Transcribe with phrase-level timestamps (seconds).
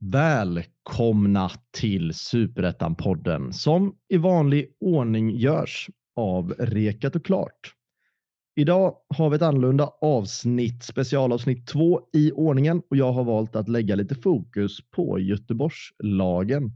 [0.00, 7.74] Välkomna till Superettan-podden som i vanlig ordning görs av Rekat och Klart.
[8.56, 13.68] Idag har vi ett annorlunda avsnitt, specialavsnitt två i ordningen och jag har valt att
[13.68, 16.72] lägga lite fokus på Göteborgslagen.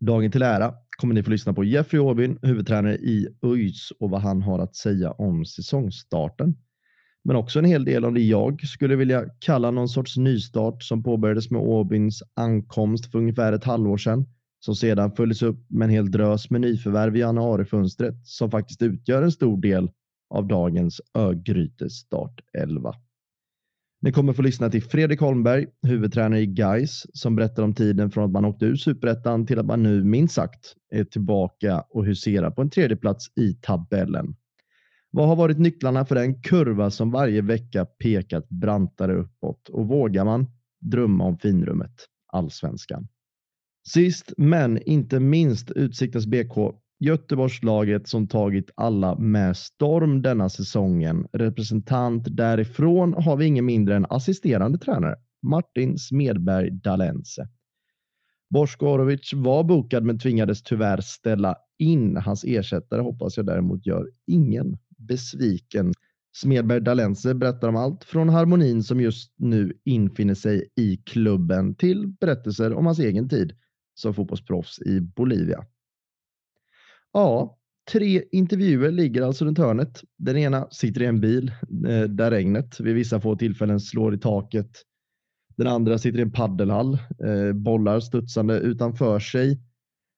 [0.00, 4.20] Dagen till ära kommer ni få lyssna på Jeffrey Åbyn, huvudtränare i ÖIS och vad
[4.20, 6.54] han har att säga om säsongstarten
[7.26, 11.02] men också en hel del om det jag skulle vilja kalla någon sorts nystart som
[11.02, 14.26] påbörjades med Åbyns ankomst för ungefär ett halvår sedan,
[14.60, 19.22] som sedan följdes upp med en hel drös med nyförvärv i januarifönstret som faktiskt utgör
[19.22, 19.90] en stor del
[20.34, 22.94] av dagens Örgryte start 11.
[24.02, 28.24] Ni kommer få lyssna till Fredrik Holmberg, huvudtränare i Gais, som berättar om tiden från
[28.24, 32.50] att man åkte ur superettan till att man nu minst sagt är tillbaka och huserar
[32.50, 34.36] på en tredjeplats i tabellen.
[35.16, 40.24] Vad har varit nycklarna för den kurva som varje vecka pekat brantare uppåt och vågar
[40.24, 40.46] man
[40.80, 41.94] drömma om finrummet
[42.26, 43.08] allsvenskan?
[43.88, 46.56] Sist men inte minst Utsiktens BK
[47.00, 51.26] Göteborgslaget som tagit alla med storm denna säsongen.
[51.32, 57.48] Representant därifrån har vi ingen mindre än assisterande tränare Martin Smedberg Dalense.
[58.50, 62.16] Bosko Orovic var bokad men tvingades tyvärr ställa in.
[62.16, 65.92] Hans ersättare hoppas jag däremot gör ingen besviken.
[66.36, 72.08] Smedberg Dalense berättar om allt från harmonin som just nu infinner sig i klubben till
[72.08, 73.52] berättelser om hans egen tid
[73.94, 75.64] som fotbollsproffs i Bolivia.
[77.12, 77.58] Ja,
[77.92, 80.04] tre intervjuer ligger alltså runt hörnet.
[80.16, 81.52] Den ena sitter i en bil
[81.88, 84.70] eh, där regnet vid vissa få tillfällen slår i taket.
[85.56, 89.60] Den andra sitter i en paddelhall, eh, bollar studsande utanför sig.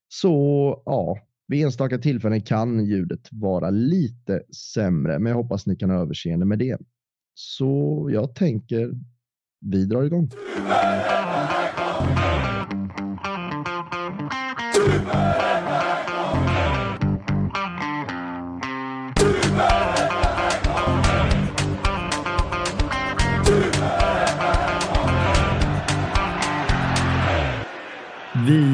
[0.08, 4.42] Så ja, vid enstaka tillfällen kan ljudet vara lite
[4.74, 6.78] sämre, men jag hoppas ni kan ha överseende med det.
[7.34, 8.92] Så jag tänker
[9.60, 10.30] vi drar igång.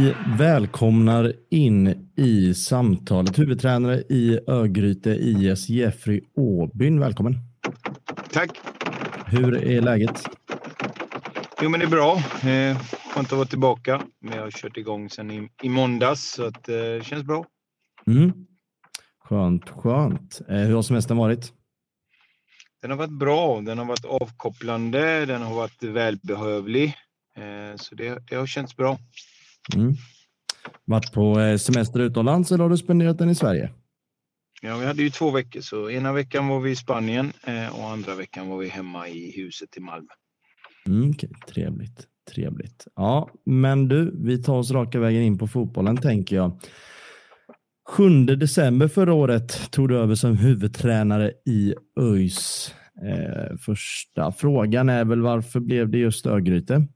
[0.05, 7.01] Vi välkomnar in i samtalet huvudtränare i Örgryte IS, Jeffrey Åbyn.
[7.01, 7.39] Välkommen!
[8.33, 8.51] Tack!
[9.27, 10.25] Hur är läget?
[11.63, 12.17] Jo, men det är bra.
[12.51, 12.79] Eh,
[13.15, 14.03] skönt att vara tillbaka.
[14.21, 17.47] Vi har kört igång sedan i, i måndags så att, eh, det känns bra.
[18.07, 18.33] Mm.
[19.25, 20.41] Skönt, skönt.
[20.49, 21.53] Eh, hur har semestern varit?
[22.83, 23.61] Den har varit bra.
[23.61, 25.27] Den har varit avkopplande.
[25.27, 26.95] Den har varit välbehövlig.
[27.37, 28.99] Eh, så det, det har känts bra.
[29.75, 29.95] Mm.
[30.85, 33.71] Varit på eh, semester utomlands eller har du spenderat den i Sverige?
[34.63, 37.91] Ja, vi hade ju två veckor, så ena veckan var vi i Spanien eh, och
[37.91, 40.09] andra veckan var vi hemma i huset i Malmö.
[40.87, 41.31] Mm, okay.
[41.49, 42.87] Trevligt, trevligt.
[42.97, 46.61] Ja, men du, vi tar oss raka vägen in på fotbollen tänker jag.
[47.89, 52.75] 7 december förra året tog du över som huvudtränare i ÖIS.
[53.03, 56.87] Eh, första frågan är väl varför blev det just Örgryte?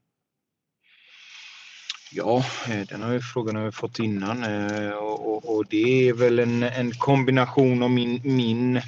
[2.10, 6.08] Ja, eh, den har ju frågan har vi fått innan eh, och, och, och, det
[6.08, 8.80] är väl en, en kombination av min, min,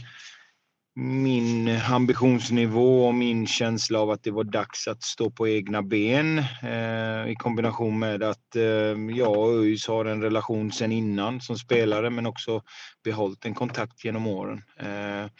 [0.94, 6.38] min ambitionsnivå och min känsla av att det var dags att stå på egna ben
[6.62, 11.58] eh, i kombination med att eh, jag och ÖIS har en relation sen innan som
[11.58, 12.62] spelare men också
[13.04, 14.62] behållit en kontakt genom åren.
[14.78, 15.30] Eh,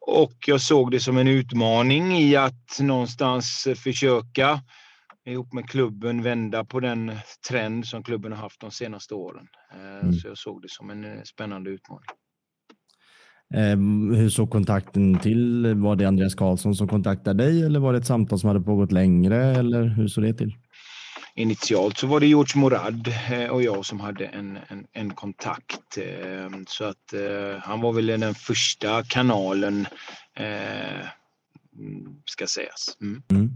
[0.00, 4.60] och jag såg det som en utmaning i att någonstans försöka
[5.30, 7.12] ihop med klubben vända på den
[7.48, 9.48] trend som klubben har haft de senaste åren.
[9.72, 10.12] Eh, mm.
[10.12, 12.06] Så jag såg det som en eh, spännande utmaning.
[13.54, 15.74] Eh, hur såg kontakten till?
[15.74, 18.92] Var det Andreas Karlsson som kontaktade dig eller var det ett samtal som hade pågått
[18.92, 20.56] längre eller hur såg det till?
[21.34, 23.08] Initialt så var det George Morad
[23.50, 25.98] och jag som hade en, en, en kontakt.
[26.66, 27.14] Så att
[27.60, 29.86] han var väl den första kanalen
[32.24, 32.96] ska sägas.
[33.00, 33.22] Mm.
[33.30, 33.50] Mm.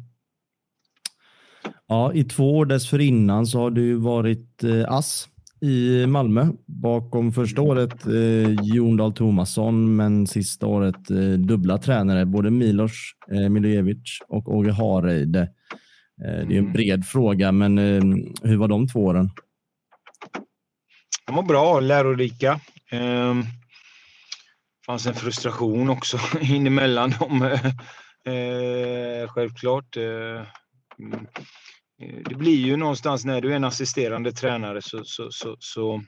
[1.86, 5.28] Ja, i två år dessförinnan så har du varit eh, ass
[5.60, 6.48] i Malmö.
[6.66, 12.92] Bakom första året eh, Jon Dahl Tomasson, men sista året eh, dubbla tränare, både Milos
[13.30, 15.40] eh, Milojevic och Åge Hareide.
[15.40, 15.48] Eh,
[16.24, 16.72] det är en mm.
[16.72, 18.02] bred fråga, men eh,
[18.42, 19.30] hur var de två åren?
[21.26, 22.60] De var bra, lärorika.
[22.90, 23.34] Eh,
[24.86, 27.42] fanns en frustration också in emellan dem.
[28.26, 29.96] Eh, självklart.
[30.98, 31.26] Mm.
[32.02, 36.02] Eh, det blir ju någonstans när du är en assisterande tränare så, så, så, så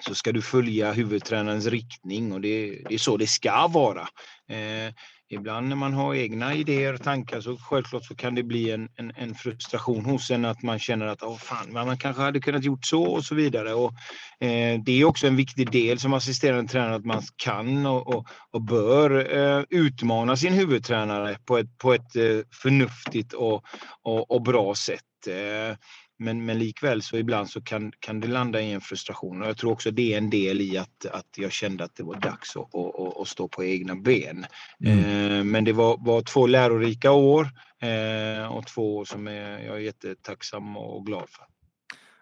[0.00, 4.00] så ska du följa huvudtränarens riktning och det, det är så det ska vara.
[4.48, 4.94] Eh,
[5.28, 8.88] ibland när man har egna idéer och tankar så självklart så kan det bli en,
[8.96, 12.64] en, en frustration hos en att man känner att oh, fan, man kanske hade kunnat
[12.64, 13.74] gjort så och så vidare.
[13.74, 13.92] Och,
[14.40, 18.26] eh, det är också en viktig del som assisterande tränare att man kan och, och,
[18.50, 23.64] och bör eh, utmana sin huvudtränare på ett, på ett eh, förnuftigt och,
[24.02, 25.00] och, och bra sätt.
[25.26, 25.76] Eh,
[26.18, 29.56] men, men likväl så ibland så kan, kan det landa i en frustration och jag
[29.56, 32.56] tror också det är en del i att, att jag kände att det var dags
[32.56, 34.46] att, att, att stå på egna ben.
[34.84, 34.98] Mm.
[34.98, 37.48] Eh, men det var, var två lärorika år
[37.82, 41.44] eh, och två år som är, jag är jättetacksam och glad för.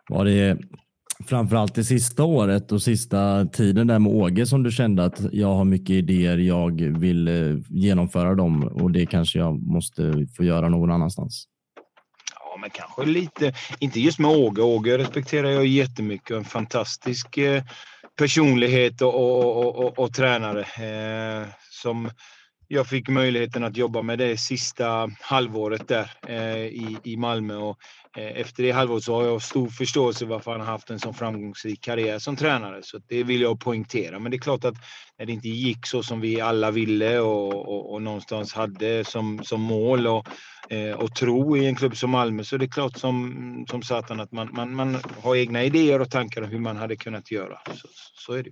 [0.09, 0.59] Var det
[1.27, 5.55] framförallt det sista året och sista tiden där med Åge som du kände att jag
[5.55, 10.69] har mycket idéer, jag vill eh, genomföra dem och det kanske jag måste få göra
[10.69, 11.49] någon annanstans?
[12.57, 14.63] Men kanske lite, inte just med Åge.
[14.63, 17.63] Åge respekterar jag jättemycket en fantastisk eh,
[18.19, 22.11] personlighet och, och, och, och, och tränare eh, som
[22.69, 27.57] jag fick möjligheten att jobba med det sista halvåret där eh, i, i Malmö.
[27.57, 27.79] Och,
[28.17, 31.13] eh, efter det halvåret så har jag stor förståelse varför han har haft en så
[31.13, 32.81] framgångsrik karriär som tränare.
[32.83, 34.19] Så det vill jag poängtera.
[34.19, 34.75] Men det är klart att
[35.19, 39.45] när det inte gick så som vi alla ville och, och, och någonstans hade som,
[39.45, 40.27] som mål och,
[40.71, 44.21] eh, och tro i en klubb som Malmö så det är klart som, som satan
[44.21, 47.59] att man, man, man har egna idéer och tankar om hur man hade kunnat göra.
[47.75, 48.51] Så, så är det.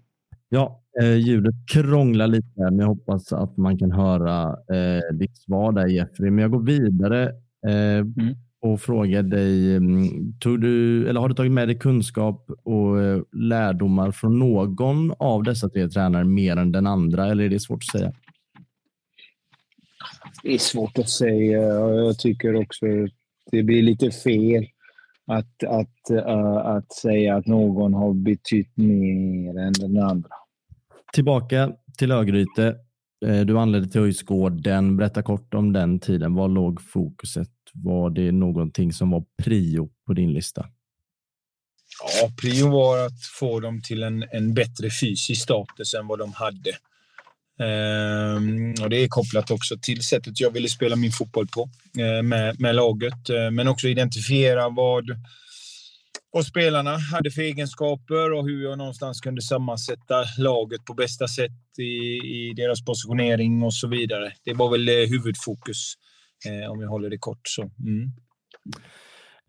[0.54, 5.36] Ja, eh, ljudet krånglar lite här, men jag hoppas att man kan höra eh, ditt
[5.36, 6.30] svar där Jeffrey.
[6.30, 7.22] Men jag går vidare
[7.66, 8.34] eh, mm.
[8.60, 9.76] och frågar dig.
[9.76, 15.12] Mm, tog du, eller har du tagit med dig kunskap och eh, lärdomar från någon
[15.18, 17.26] av dessa tre tränare mer än den andra?
[17.26, 18.12] Eller är det svårt att säga?
[20.42, 21.62] Det är svårt att säga.
[21.78, 23.10] Jag tycker också att
[23.50, 24.66] det blir lite fel
[25.26, 30.41] att, att, uh, att säga att någon har betytt mer än den andra.
[31.12, 32.76] Tillbaka till Örgryte.
[33.26, 34.96] Eh, du anlände till Öjsgården.
[34.96, 36.34] Berätta kort om den tiden.
[36.34, 37.48] Var låg fokuset?
[37.74, 40.66] Var det någonting som var prio på din lista?
[42.20, 46.32] Ja, prio var att få dem till en, en bättre fysisk status än vad de
[46.32, 46.70] hade.
[47.60, 52.28] Ehm, och Det är kopplat också till sättet jag ville spela min fotboll på ehm,
[52.28, 55.04] med, med laget, ehm, men också identifiera vad
[56.32, 61.78] vad spelarna hade för egenskaper och hur jag någonstans kunde sammansätta laget på bästa sätt
[61.78, 61.82] i,
[62.38, 64.32] i deras positionering och så vidare.
[64.44, 65.94] Det var väl eh, huvudfokus
[66.46, 67.40] eh, om jag håller det kort.
[67.48, 68.10] Så, mm.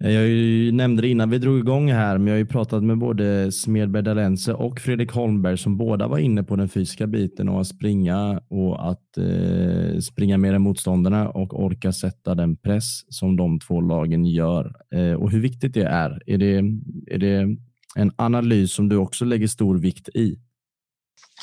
[0.06, 3.52] Jag nämnde det innan vi drog igång här, men jag har ju pratat med både
[3.52, 7.68] Smedberg Dalense och Fredrik Holmberg som båda var inne på den fysiska biten och att
[7.68, 13.60] springa och att eh, springa mer än motståndarna och orka sätta den press som de
[13.60, 16.22] två lagen gör eh, och hur viktigt det är.
[16.26, 16.58] Är det,
[17.16, 17.58] är det
[17.96, 20.40] en analys som du också lägger stor vikt i?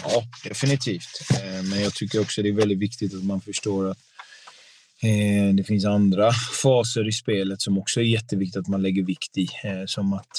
[0.03, 1.21] Ja, definitivt.
[1.31, 3.99] Eh, men jag tycker också det är väldigt viktigt att man förstår att
[5.03, 6.33] Eh, det finns andra
[6.63, 9.49] faser i spelet som också är jätteviktigt att man lägger vikt i.
[9.65, 10.31] Eh, som att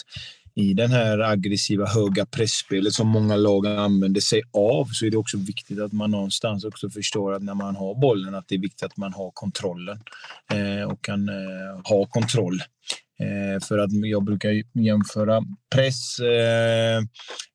[0.55, 5.17] i den här aggressiva höga pressspelet som många lag använder sig av så är det
[5.17, 8.59] också viktigt att man någonstans också förstår att när man har bollen att det är
[8.59, 9.99] viktigt att man har kontrollen
[10.53, 11.29] eh, och kan
[11.83, 12.61] ha kontroll.
[13.67, 15.41] För att jag brukar jämföra
[15.75, 16.19] press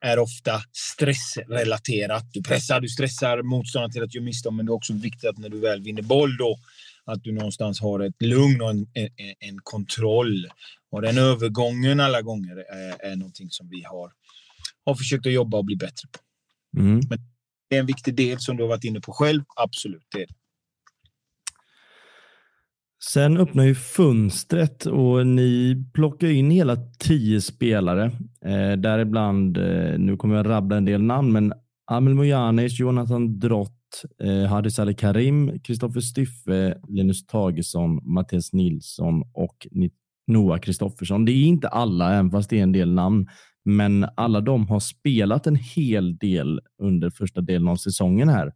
[0.01, 2.25] är ofta stressrelaterat.
[2.33, 5.39] Du pressar, du stressar motståndaren till att göra misstag men det är också viktigt att
[5.39, 6.59] när du väl vinner boll då
[7.07, 9.09] att du någonstans har ett lugn och en, en,
[9.39, 10.47] en kontroll.
[10.91, 14.13] Och den övergången alla gånger är, är någonting som vi har,
[14.85, 16.19] har försökt att jobba och bli bättre på.
[16.81, 17.01] Mm.
[17.09, 17.19] Men
[17.71, 19.43] det är en viktig del som du har varit inne på själv.
[19.57, 20.35] Absolut, det är det.
[23.13, 28.05] Sen öppnar ju fönstret och ni plockar in hela tio spelare.
[28.45, 31.53] Eh, däribland, eh, nu kommer jag rabbla en del namn, men
[31.91, 33.76] Amel Mojanic, Jonathan Drott,
[34.23, 39.67] eh, Hadis Ali Karim, Kristoffer Styffe, Linus Tagesson, Mattias Nilsson och
[40.27, 41.25] Noah Kristoffersson.
[41.25, 43.27] Det är inte alla, även fast det är en del namn,
[43.65, 48.53] men alla de har spelat en hel del under första delen av säsongen här.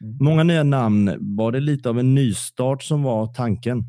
[0.00, 0.16] Mm.
[0.20, 1.16] Många nya namn.
[1.36, 3.84] Var det lite av en nystart som var tanken?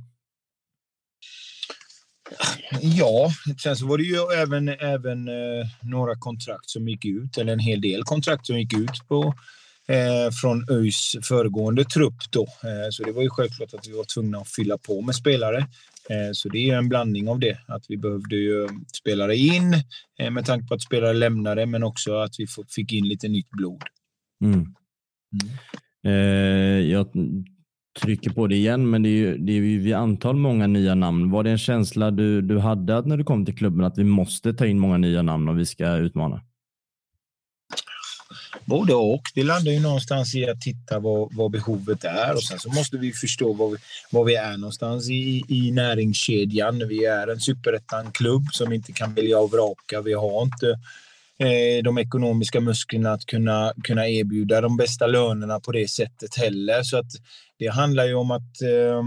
[2.81, 3.29] Ja,
[3.63, 7.59] sen så var det ju även, även eh, några kontrakt som gick ut, eller en
[7.59, 9.33] hel del kontrakt som gick ut på
[9.89, 12.17] eh, från ÖIS föregående trupp.
[12.31, 12.41] Då.
[12.41, 15.57] Eh, så det var ju självklart att vi var tvungna att fylla på med spelare.
[16.09, 17.57] Eh, så det är en blandning av det.
[17.67, 18.67] Att vi behövde ju
[18.99, 19.73] spelare in
[20.19, 23.49] eh, med tanke på att spelare lämnade, men också att vi fick in lite nytt
[23.49, 23.83] blod.
[24.43, 24.53] Mm.
[24.53, 24.75] Mm.
[26.05, 27.07] Eh, jag
[28.01, 30.95] trycker på det igen, men det är ju, det är ju vid antal många nya
[30.95, 31.31] namn.
[31.31, 34.53] Var det en känsla du, du hade när du kom till klubben att vi måste
[34.53, 36.41] ta in många nya namn om vi ska utmana?
[38.69, 39.21] Både och.
[39.35, 42.97] Det landar ju någonstans i att titta vad, vad behovet är och sen så måste
[42.97, 43.77] vi förstå var vi,
[44.11, 46.87] var vi är någonstans i, i näringskedjan.
[46.87, 50.01] Vi är en superettan-klubb som inte kan välja och vraka.
[50.01, 50.69] Vi har inte
[51.37, 56.83] eh, de ekonomiska musklerna att kunna, kunna erbjuda de bästa lönerna på det sättet heller.
[56.83, 57.11] Så att
[57.59, 59.03] det handlar ju om att eh,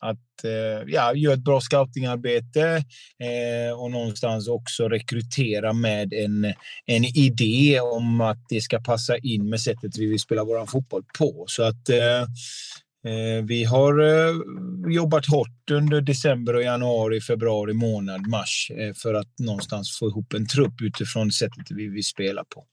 [0.00, 2.84] att eh, ja, göra ett bra scoutingarbete
[3.18, 6.44] eh, och någonstans också rekrytera med en,
[6.86, 11.04] en idé om att det ska passa in med sättet vi vill spela vår fotboll
[11.18, 11.44] på.
[11.48, 12.20] Så att eh,
[13.12, 14.34] eh vi har eh,
[14.92, 20.32] jobbat hårt under december och januari, februari månad, mars eh, för att någonstans få ihop
[20.32, 22.66] en trupp utifrån sättet vi vill spela på.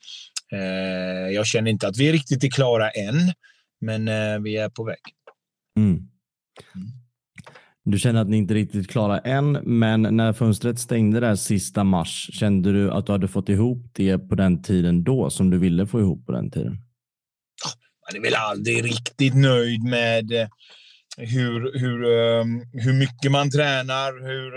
[1.34, 3.34] Jag känner inte att vi riktigt är klara än,
[3.82, 4.06] men
[4.44, 5.02] vi är på väg.
[5.78, 6.08] Mm.
[7.90, 12.30] Du känner att ni inte riktigt klarar än, men när fönstret stängde där sista mars,
[12.34, 15.88] kände du att du hade fått ihop det på den tiden då som du ville
[15.88, 16.72] få ihop på den tiden?
[18.08, 20.48] Man är väl aldrig riktigt nöjd med eh,
[21.18, 24.52] hur, hur, ehm, hur mycket man tränar, hur,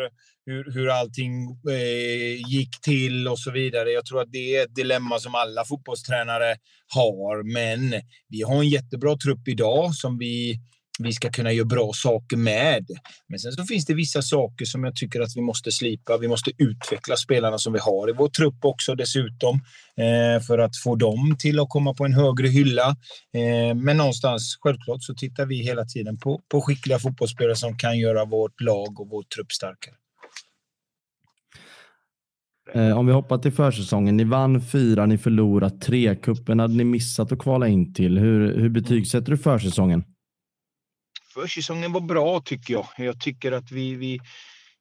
[0.47, 3.91] hur, hur allting eh, gick till och så vidare.
[3.91, 6.57] Jag tror att det är ett dilemma som alla fotbollstränare
[6.95, 10.61] har, men vi har en jättebra trupp idag som vi
[11.03, 12.87] vi ska kunna göra bra saker med.
[13.29, 16.19] Men sen så finns det vissa saker som jag tycker att vi måste slipa.
[16.19, 19.55] Vi måste utveckla spelarna som vi har i vår trupp också dessutom
[19.97, 22.89] eh, för att få dem till att komma på en högre hylla.
[23.35, 27.99] Eh, men någonstans, självklart, så tittar vi hela tiden på, på skickliga fotbollsspelare som kan
[27.99, 29.95] göra vårt lag och vår trupp starkare.
[32.75, 34.17] Eh, om vi hoppar till försäsongen.
[34.17, 36.15] Ni vann fyra, ni förlorade tre.
[36.15, 38.19] Kuppen hade ni missat att kvala in till.
[38.19, 40.05] Hur, hur betygsätter du försäsongen?
[41.41, 42.87] Försäsongen var bra tycker jag.
[42.97, 44.21] Jag tycker att vi, vi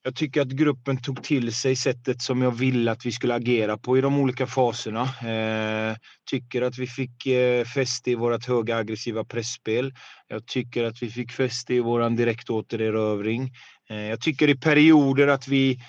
[0.04, 3.78] jag tycker att gruppen tog till sig sättet som jag ville att vi skulle agera
[3.78, 5.01] på i de olika faserna.
[5.01, 5.96] Eh,
[6.30, 9.94] tycker att vi fick eh, fäste i vårt höga aggressiva pressspel.
[10.28, 13.51] Jag tycker att vi fick fäste i vår direktåtererövring.
[13.89, 15.80] Eh, jag tycker i perioder att vi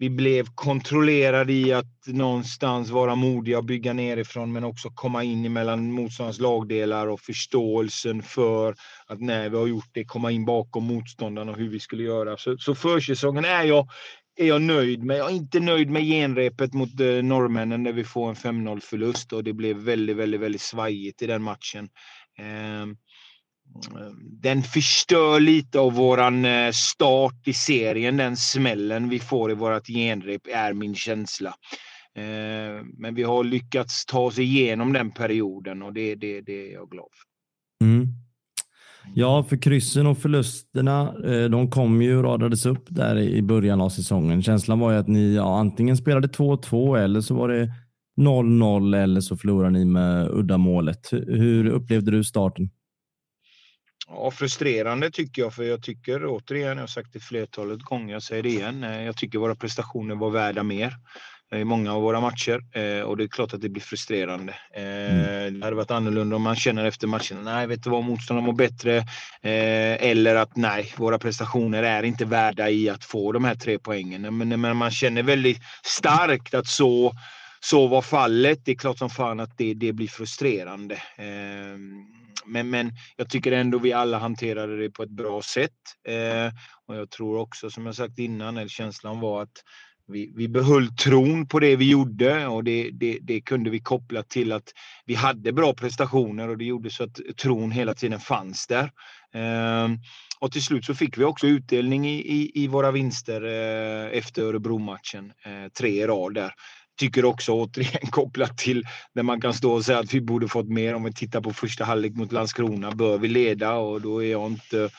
[0.00, 5.52] vi blev kontrollerade i att någonstans vara modiga och bygga nerifrån men också komma in
[5.52, 8.74] mellan motståndarens lagdelar och förståelsen för
[9.06, 12.36] att när vi har gjort det komma in bakom motståndarna och hur vi skulle göra.
[12.36, 13.88] Så, så försäsongen är jag,
[14.36, 15.18] är jag nöjd med.
[15.18, 19.32] Jag är inte nöjd med genrepet mot eh, norrmännen där vi får en 5-0 förlust
[19.32, 21.88] och det blev väldigt, väldigt, väldigt svajigt i den matchen.
[22.38, 22.86] Eh,
[24.42, 28.16] den förstör lite av våran eh, start i serien.
[28.16, 31.54] Den smällen vi får i vårt genrep är min känsla.
[32.16, 36.72] Eh, men vi har lyckats ta oss igenom den perioden och det, det, det är
[36.72, 37.86] jag glad för.
[37.86, 38.08] Mm.
[39.14, 43.80] Ja, för kryssen och förlusterna, eh, de kom ju och radades upp där i början
[43.80, 44.42] av säsongen.
[44.42, 47.72] Känslan var ju att ni ja, antingen spelade 2-2 eller så var det
[48.20, 51.10] 0-0 eller så förlorade ni med uddamålet.
[51.12, 52.70] Hur upplevde du starten?
[54.12, 58.22] Ja, frustrerande tycker jag, för jag tycker återigen, jag har sagt det flertalet gånger, jag
[58.22, 60.96] säger det igen, eh, jag tycker våra prestationer var värda mer
[61.54, 64.54] i många av våra matcher eh, och det är klart att det blir frustrerande.
[64.74, 65.60] Eh, mm.
[65.60, 68.52] Det hade varit annorlunda om man känner efter matchen, nej vet du vad, motståndarna mår
[68.52, 69.04] bättre.
[69.42, 74.36] Eller att nej, våra prestationer är inte värda i att få de här tre poängen.
[74.60, 77.12] Men man känner väldigt starkt att så,
[77.60, 78.64] så var fallet.
[78.64, 82.06] Det är klart som fan att det, det blir frustrerande ehm,
[82.44, 85.70] men, men jag tycker ändå vi alla hanterade det på ett bra sätt.
[86.08, 86.52] Eh,
[86.86, 89.64] och jag tror också, som jag sagt innan, eller känslan var att
[90.06, 94.22] vi, vi behöll tron på det vi gjorde och det, det, det, kunde vi koppla
[94.22, 94.72] till att
[95.06, 98.90] vi hade bra prestationer och det gjorde så att tron hela tiden fanns där.
[99.34, 99.88] Eh,
[100.38, 104.42] och till slut så fick vi också utdelning i, i, i våra vinster eh, efter
[104.42, 105.32] Örebro-matchen.
[105.44, 106.52] Eh, tre i rad där
[107.00, 110.68] tycker också återigen kopplat till när man kan stå och säga att vi borde fått
[110.68, 110.94] mer.
[110.94, 114.46] Om vi tittar på första halvlek mot Landskrona bör vi leda och då är jag
[114.46, 114.90] inte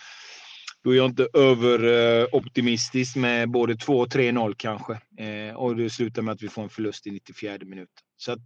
[0.84, 4.94] då är jag inte överoptimistisk med både 2 och 3-0 kanske.
[4.94, 8.04] Eh, och det slutar med att vi får en förlust i 94 minuten.
[8.18, 8.38] Så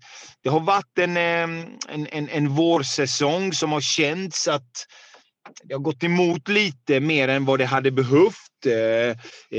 [0.44, 4.72] det har varit en, eh, en, en, en vårsäsong som har känts att
[5.64, 8.66] det har gått emot lite mer än vad det hade behövt.
[8.66, 9.10] Eh,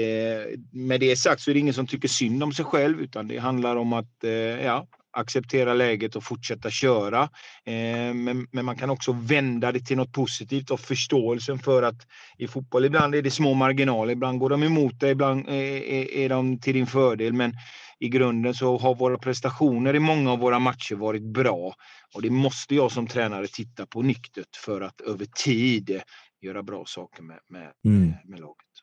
[0.01, 3.29] eh, med det sagt så är det ingen som tycker synd om sig själv utan
[3.29, 4.31] det handlar om att eh,
[4.65, 7.29] ja, acceptera läget och fortsätta köra.
[7.65, 12.07] Men, men, man kan också vända det till något positivt och förståelsen för att
[12.39, 16.29] i fotboll ibland är det små marginaler, ibland går de emot dig, ibland är, är
[16.29, 17.33] de till din fördel.
[17.33, 17.53] Men
[17.99, 21.75] i grunden så har våra prestationer i många av våra matcher varit bra.
[22.15, 26.01] Och det måste jag som tränare titta på nyktert för att över tid
[26.41, 28.13] göra bra saker med, med, mm.
[28.25, 28.76] med laget.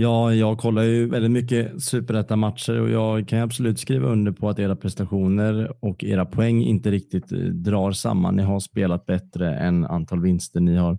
[0.00, 4.58] Ja, jag kollar ju väldigt mycket superettan-matcher och jag kan absolut skriva under på att
[4.58, 8.36] era prestationer och era poäng inte riktigt eh, drar samman.
[8.36, 10.98] Ni har spelat bättre än antal vinster ni har,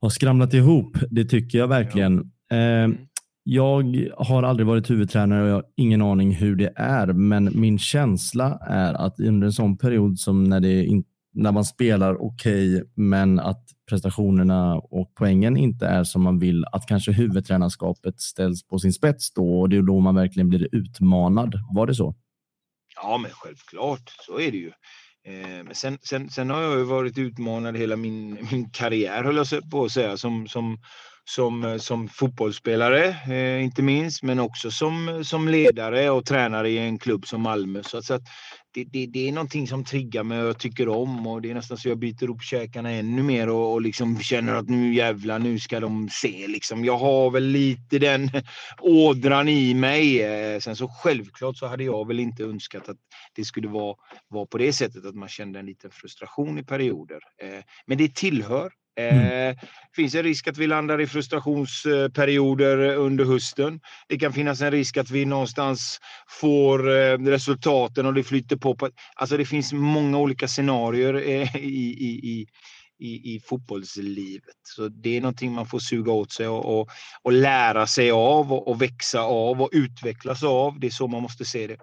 [0.00, 0.96] har skramlat ihop.
[1.10, 2.30] Det tycker jag verkligen.
[2.48, 2.56] Ja.
[2.56, 2.88] Eh,
[3.44, 7.78] jag har aldrig varit huvudtränare och jag har ingen aning hur det är, men min
[7.78, 12.76] känsla är att under en sån period som när, det in, när man spelar okej,
[12.76, 18.66] okay, men att prestationerna och poängen inte är som man vill, att kanske huvudtränarskapet ställs
[18.66, 21.54] på sin spets då och det är då man verkligen blir utmanad.
[21.74, 22.14] Var det så?
[22.96, 24.72] Ja, men självklart, så är det ju.
[25.24, 29.36] Eh, men sen, sen, sen har jag ju varit utmanad hela min, min karriär, höll
[29.36, 30.78] jag på att säga, som, som,
[31.34, 36.70] som, eh, som fotbollsspelare, eh, inte minst, men också som, eh, som ledare och tränare
[36.70, 37.82] i en klubb som Malmö.
[37.82, 38.22] Så att, så att
[38.74, 41.54] det, det, det, är någonting som triggar mig och jag tycker om och det är
[41.54, 45.38] nästan så jag byter upp käkarna ännu mer och, och liksom känner att nu jävlar,
[45.38, 46.84] nu ska de se liksom.
[46.84, 48.30] Jag har väl lite den
[48.80, 50.22] ådran i mig.
[50.22, 52.98] Eh, sen så självklart så hade jag väl inte önskat att
[53.34, 53.96] det skulle vara,
[54.28, 57.20] vara på det sättet att man kände en liten frustration i perioder.
[57.42, 59.48] Eh, men det tillhör Mm.
[59.48, 59.56] Eh,
[59.96, 63.80] finns en risk att vi landar i frustrationsperioder eh, under hösten.
[64.08, 66.00] Det kan finnas en risk att vi någonstans
[66.40, 68.76] får eh, resultaten och det flyter på.
[68.76, 72.46] på alltså det finns många olika scenarier eh, i, i, i
[73.02, 74.56] i, i fotbollslivet.
[74.62, 76.88] Så det är någonting man får suga åt sig och, och,
[77.22, 80.80] och lära sig av och, och, växa av och utvecklas av.
[80.80, 81.76] Det är så man måste se det.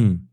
[0.00, 0.28] Mm.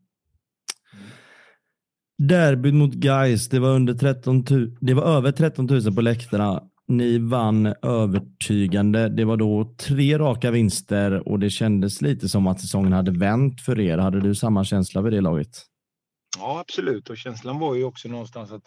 [2.19, 4.43] Derbyt mot Guys, det var, under 13
[4.81, 6.63] det var över 13 000 på läktarna.
[6.88, 9.09] Ni vann övertygande.
[9.09, 13.61] Det var då tre raka vinster och det kändes lite som att säsongen hade vänt
[13.61, 13.97] för er.
[13.97, 15.49] Hade du samma känsla vid det laget?
[16.38, 17.09] Ja, absolut.
[17.09, 18.63] Och känslan var ju också någonstans att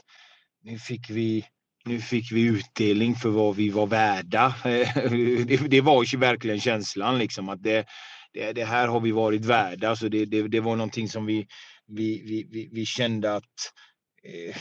[0.64, 1.44] nu fick vi
[1.84, 4.54] nu fick vi utdelning för vad vi var värda.
[4.64, 7.86] det, det var ju verkligen känslan liksom att det,
[8.32, 9.96] det, det, här har vi varit värda.
[9.96, 11.46] Så det, det, det var någonting som vi,
[11.94, 13.72] vi, vi, vi, vi kände att
[14.24, 14.56] eh,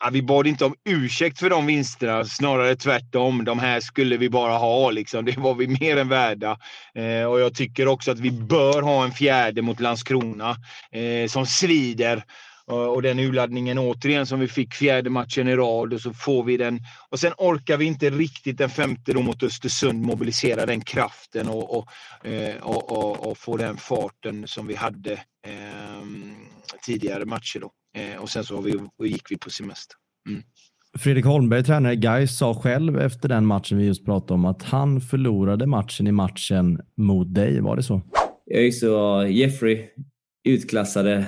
[0.00, 3.44] ja, vi bad inte om ursäkt för de vinsterna, snarare tvärtom.
[3.44, 5.24] De här skulle vi bara ha, liksom.
[5.24, 6.58] det var vi mer än värda.
[6.94, 10.56] Eh, och jag tycker också att vi bör ha en fjärde mot Landskrona
[10.92, 12.24] eh, som svider.
[12.68, 16.56] Och den urladdningen återigen som vi fick fjärde matchen i rad och så får vi
[16.56, 16.80] den.
[17.08, 21.78] Och sen orkar vi inte riktigt den femte då mot Östersund mobilisera den kraften och,
[21.78, 21.88] och,
[22.26, 25.12] eh, och, och, och få den farten som vi hade
[25.46, 26.02] eh,
[26.86, 27.60] tidigare matcher.
[27.60, 27.70] Då.
[27.96, 29.96] Eh, och sen så vi, gick vi på semester.
[30.28, 30.42] Mm.
[30.98, 34.62] Fredrik Holmberg, tränare i Gais, sa själv efter den matchen vi just pratade om att
[34.62, 37.60] han förlorade matchen i matchen mot dig.
[37.60, 38.02] Var det så?
[38.44, 39.88] Jag så Jeffrey
[40.48, 41.26] utklassade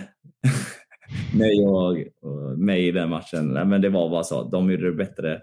[1.34, 1.90] mig och,
[2.22, 3.52] och mig i den matchen.
[3.52, 4.48] Men det var bara så.
[4.50, 5.40] De gjorde det bättre.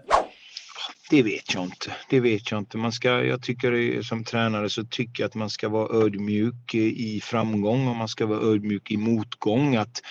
[1.10, 1.96] Det vet jag inte.
[2.10, 2.78] Det vet jag inte.
[2.78, 7.20] Man ska, jag tycker som tränare så tycker jag att man ska vara ödmjuk i
[7.20, 9.76] framgång och man ska vara ödmjuk i motgång.
[9.76, 10.02] Att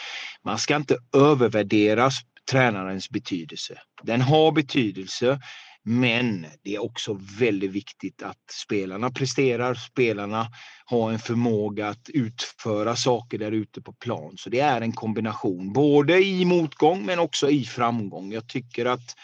[0.44, 2.10] man ska inte övervärdera
[2.52, 3.80] tränarens betydelse.
[4.04, 5.40] Den har betydelse.
[5.88, 10.48] Men det är också väldigt viktigt att spelarna presterar, spelarna
[10.86, 14.34] har en förmåga att utföra saker där ute på plan.
[14.38, 18.32] Så det är en kombination, både i motgång men också i framgång.
[18.34, 19.16] Jag tycker att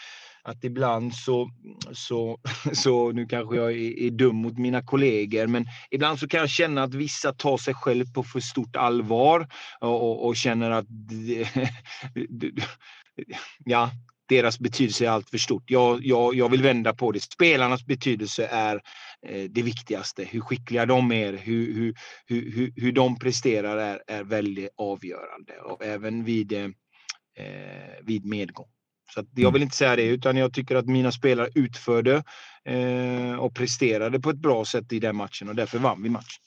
[0.44, 1.50] att ibland så,
[1.92, 2.40] så,
[2.72, 6.50] så nu kanske jag är, är, dum mot mina kollegor, men ibland så kan jag
[6.50, 9.48] känna att vissa tar sig själv på för stort allvar
[9.80, 10.84] och, och, och känner att
[13.64, 13.90] ja,
[14.28, 15.70] deras betydelse är allt för stort.
[15.70, 17.20] Jag, jag, jag vill vända på det.
[17.20, 18.74] Spelarnas betydelse är
[19.26, 20.24] eh, det viktigaste.
[20.24, 21.94] Hur skickliga de är, hur, hur,
[22.26, 25.52] hur, hur de presterar är, är väldigt avgörande.
[25.64, 26.68] Och även vid, eh,
[28.02, 28.68] vid medgång.
[29.14, 29.52] Så jag mm.
[29.52, 32.22] vill inte säga det, utan jag tycker att mina spelare utförde
[32.64, 36.42] eh, och presterade på ett bra sätt i den matchen och därför vann vi matchen.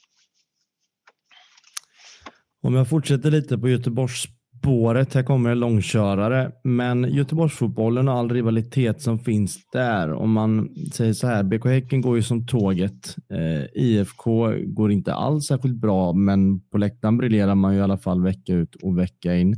[2.62, 9.02] Om jag fortsätter lite på Göteborgsspåret, här kommer en långkörare, men Göteborgsfotbollen och all rivalitet
[9.02, 13.84] som finns där, om man säger så här, BK Häcken går ju som tåget, eh,
[13.84, 18.24] IFK går inte alls särskilt bra, men på läktaren briljerar man ju i alla fall
[18.24, 19.56] vecka ut och vecka in.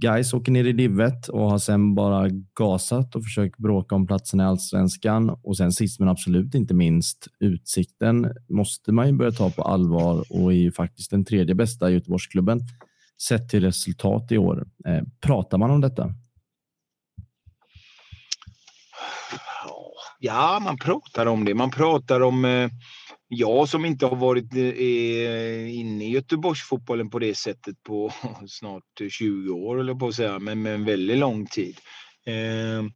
[0.00, 4.40] Guys åker ner i divet och har sen bara gasat och försökt bråka om platsen
[4.40, 5.30] i allsvenskan.
[5.42, 10.24] Och sen sist men absolut inte minst, Utsikten måste man ju börja ta på allvar
[10.30, 12.60] och är ju faktiskt den tredje bästa Göteborgsklubben
[13.28, 14.66] sett till resultat i år.
[14.86, 16.14] Eh, pratar man om detta?
[20.18, 21.54] Ja, man pratar om det.
[21.54, 22.70] Man pratar om eh
[23.32, 28.12] jag som inte har varit eh, inne i Göteborgsfotbollen på det sättet på
[28.48, 31.76] snart 20 år, eller på att säga, men med en väldigt lång tid.
[32.26, 32.90] Ehm,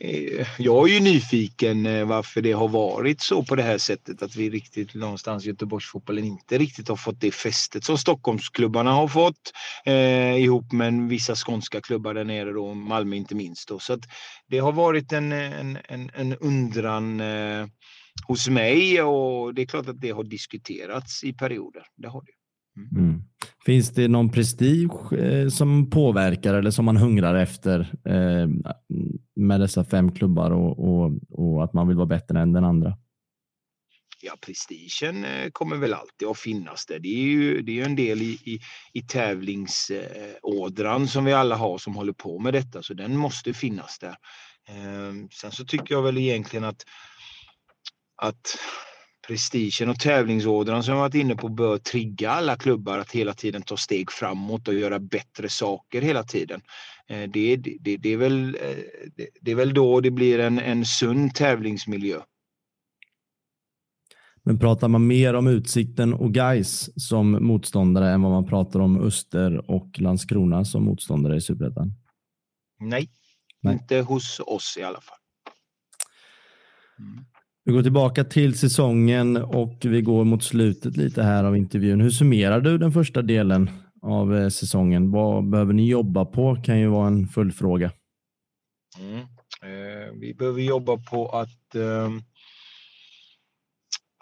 [0.00, 4.22] eh, jag är ju nyfiken eh, varför det har varit så på det här sättet
[4.22, 9.52] att vi riktigt någonstans Göteborgsfotbollen inte riktigt har fått det fästet som Stockholmsklubbarna har fått
[9.84, 13.68] eh, ihop med vissa skånska klubbar där nere då, Malmö inte minst.
[13.68, 13.78] Då.
[13.78, 14.04] Så att
[14.48, 17.66] det har varit en, en, en, en undran eh,
[18.26, 21.82] hos mig och det är klart att det har diskuterats i perioder.
[21.96, 22.32] Det har det.
[22.76, 22.88] Mm.
[23.08, 23.22] mm.
[23.66, 28.48] Finns det någon prestige eh, som påverkar eller som man hungrar efter eh,
[29.36, 32.96] med dessa fem klubbar och, och, och, att man vill vara bättre än den andra?
[34.22, 36.98] Ja, prestigen eh, kommer väl alltid att finnas där.
[36.98, 38.60] Det är ju det är en del i, i,
[38.92, 43.98] i tävlingsådran som vi alla har som håller på med detta, så den måste finnas
[43.98, 44.16] där.
[45.40, 46.84] Sen så tycker jag väl egentligen att,
[48.16, 48.58] att
[49.26, 53.62] prestigen och tävlingsådran som jag varit inne på bör trigga alla klubbar att hela tiden
[53.62, 56.60] ta steg framåt och göra bättre saker hela tiden.
[57.08, 58.76] Eh, det, det, det är, väl, eh,
[59.40, 62.20] det är väl då det blir en, en sund tävlingsmiljö.
[64.42, 69.00] Men pratar man mer om Utsikten och Geis som motståndare än vad man pratar om
[69.00, 71.92] Öster och Landskrona som motståndare i Superettan?
[72.80, 73.08] Nej,
[73.60, 75.18] Nej, inte hos oss i alla fall.
[76.98, 77.24] Mm.
[77.66, 82.00] Vi går tillbaka till säsongen och vi går mot slutet lite här av intervjun.
[82.00, 83.70] Hur summerar du den första delen
[84.02, 85.10] av eh, säsongen?
[85.10, 86.56] Vad behöver ni jobba på?
[86.64, 87.92] kan ju vara en följdfråga.
[88.98, 89.18] Mm.
[89.62, 92.10] Eh, vi behöver jobba på att, eh,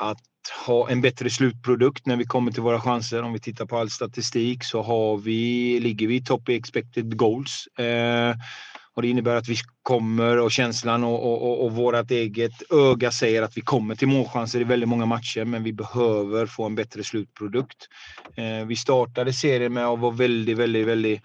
[0.03, 0.21] att
[0.67, 3.23] ha en bättre slutprodukt när vi kommer till våra chanser.
[3.23, 7.17] Om vi tittar på all statistik så har vi, ligger vi i topp i expected
[7.17, 7.67] goals.
[7.79, 8.35] Eh,
[8.95, 13.11] och det innebär att vi kommer och känslan och, och, och, och vårt eget öga
[13.11, 16.75] säger att vi kommer till målchanser i väldigt många matcher, men vi behöver få en
[16.75, 17.89] bättre slutprodukt.
[18.37, 21.21] Eh, vi startade serien med att vara väldigt, väldigt, väldigt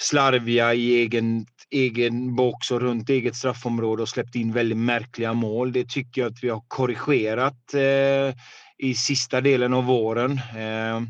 [0.00, 5.72] slarviga i egen, egen box och runt eget straffområde och släppt in väldigt märkliga mål.
[5.72, 8.34] Det tycker jag att vi har korrigerat eh,
[8.78, 10.32] i sista delen av våren.
[10.32, 11.02] Eh,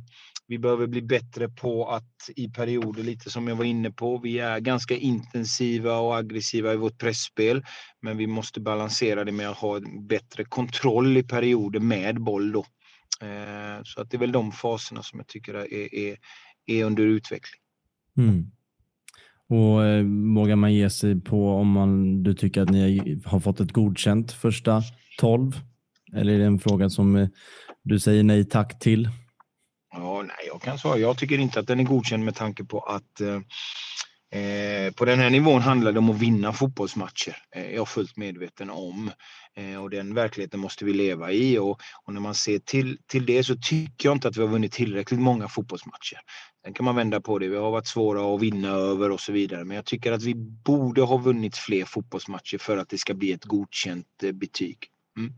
[0.49, 4.39] vi behöver bli bättre på att i perioder, lite som jag var inne på, vi
[4.39, 7.65] är ganska intensiva och aggressiva i vårt pressspel,
[8.01, 12.65] men vi måste balansera det med att ha bättre kontroll i perioder med boll då.
[13.23, 16.17] Eh, så att det är väl de faserna som jag tycker är, är,
[16.67, 17.61] är under utveckling.
[18.17, 18.51] Mm.
[19.49, 23.61] Och eh, vågar man ge sig på om man, du tycker att ni har fått
[23.61, 24.83] ett godkänt första
[25.19, 25.61] 12?
[26.13, 27.29] Eller är det en fråga som eh,
[27.83, 29.09] du säger nej tack till?
[30.01, 30.99] Ja, nej, jag kan svara.
[30.99, 33.41] Jag tycker inte att den är godkänd med tanke på att eh,
[34.41, 37.37] eh på den här nivån handlar det om att vinna fotbollsmatcher.
[37.57, 39.11] Eh, jag är fullt medveten om.
[39.57, 41.59] Eh, och den verkligheten måste vi leva i.
[41.59, 44.49] Och, och, när man ser till, till det så tycker jag inte att vi har
[44.49, 46.19] vunnit tillräckligt många fotbollsmatcher.
[46.65, 47.49] Sen kan man vända på det.
[47.49, 49.65] Vi har varit svåra att vinna över och så vidare.
[49.65, 50.35] Men jag tycker att vi
[50.65, 54.79] borde ha vunnit fler fotbollsmatcher för att det ska bli ett godkänt eh, betyg.
[55.19, 55.33] Mm.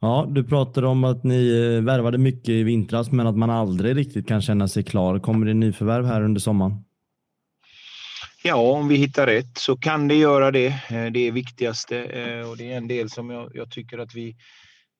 [0.00, 3.96] Ja, du pratade om att ni eh, värvade mycket i vintras, men att man aldrig
[3.96, 5.18] riktigt kan känna sig klar.
[5.18, 6.84] Kommer det nyförvärv här under sommaren?
[8.42, 10.66] Ja, om vi hittar rätt så kan det göra det.
[10.66, 14.14] Eh, det är viktigaste eh, och det är en del som jag, jag tycker att
[14.14, 14.36] vi,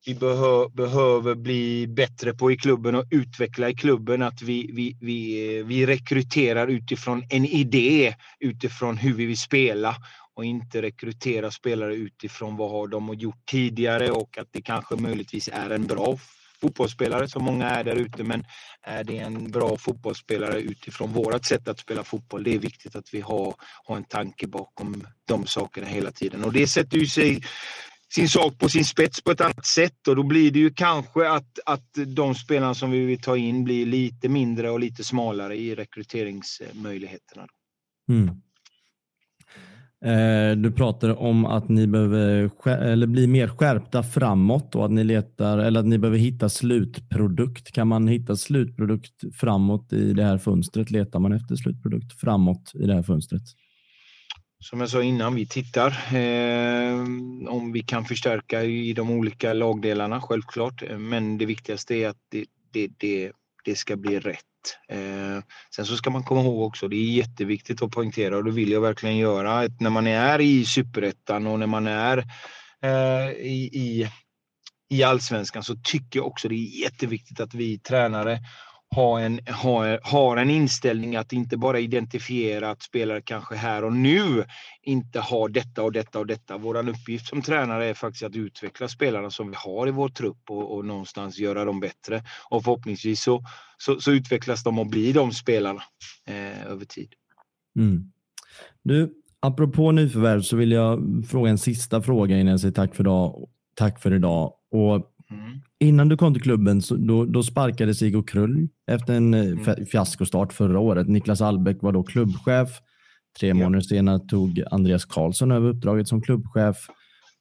[0.07, 4.23] vi behö, behöver bli bättre på i klubben och utveckla i klubben.
[4.23, 9.97] Att vi, vi, vi, vi rekryterar utifrån en idé, utifrån hur vi vill spela
[10.37, 15.49] och inte rekrytera spelare utifrån vad har de gjort tidigare och att det kanske möjligtvis
[15.53, 16.19] är en bra
[16.61, 18.25] fotbollsspelare som många är där ute.
[18.25, 18.45] Men
[18.83, 22.45] är det en bra fotbollsspelare utifrån vårt sätt att spela fotboll?
[22.45, 26.53] Det är viktigt att vi har, har en tanke bakom de sakerna hela tiden och
[26.53, 27.43] det sätter ju sig
[28.09, 31.31] sin sak på sin spets på ett annat sätt och då blir det ju kanske
[31.31, 35.57] att, att de spelarna som vi vill ta in blir lite mindre och lite smalare
[35.57, 37.47] i rekryteringsmöjligheterna.
[38.09, 38.43] Mm.
[40.05, 45.05] Eh, du pratar om att ni behöver eller bli mer skärpta framåt och att ni
[45.05, 47.73] letar eller att ni behöver hitta slutprodukt.
[47.73, 50.91] Kan man hitta slutprodukt framåt i det här fönstret?
[50.91, 53.43] Letar man efter slutprodukt framåt i det här fönstret?
[54.59, 57.01] Som jag sa innan, vi tittar eh,
[57.49, 60.83] om vi kan förstärka i de olika lagdelarna, självklart.
[60.99, 63.33] Men det viktigaste är att det, det, det,
[63.67, 64.43] det ska bli rätt.
[64.89, 65.45] Eh,
[65.77, 68.71] sen så ska man komma ihåg också, det är jätteviktigt att poängtera och det vill
[68.71, 72.19] jag verkligen göra, att när man är i superettan och när man är
[72.83, 74.11] eh, i, i,
[74.91, 78.41] i allsvenskan så tycker jag också det är jätteviktigt att vi tränare
[78.97, 83.93] ha en, ha, har en inställning att inte bara identifiera att spelare kanske här och
[83.93, 84.45] nu
[84.83, 86.59] inte har detta och detta och detta.
[86.59, 90.51] Vår uppgift som tränare är faktiskt att utveckla spelarna som vi har i vår trupp
[90.51, 92.23] och, och någonstans göra dem bättre.
[92.51, 93.45] Och förhoppningsvis så,
[93.79, 95.83] så, så utvecklas de och blir de spelarna
[96.27, 97.09] eh, över tid.
[97.79, 98.13] Mm.
[98.83, 103.03] Du, apropå nyförvärv så vill jag fråga en sista fråga innan jag säger tack för
[103.03, 103.49] idag.
[103.75, 104.53] Tack för idag.
[104.71, 105.61] Och mm.
[105.79, 109.87] Innan du kom till klubben så då, då sparkades Igor Krull efter en eh, mm.
[109.87, 111.09] fiaskostart förra året.
[111.09, 112.69] Niklas Allbäck var då klubbchef.
[113.41, 116.77] Tre månader senare tog Andreas Karlsson över uppdraget som klubbchef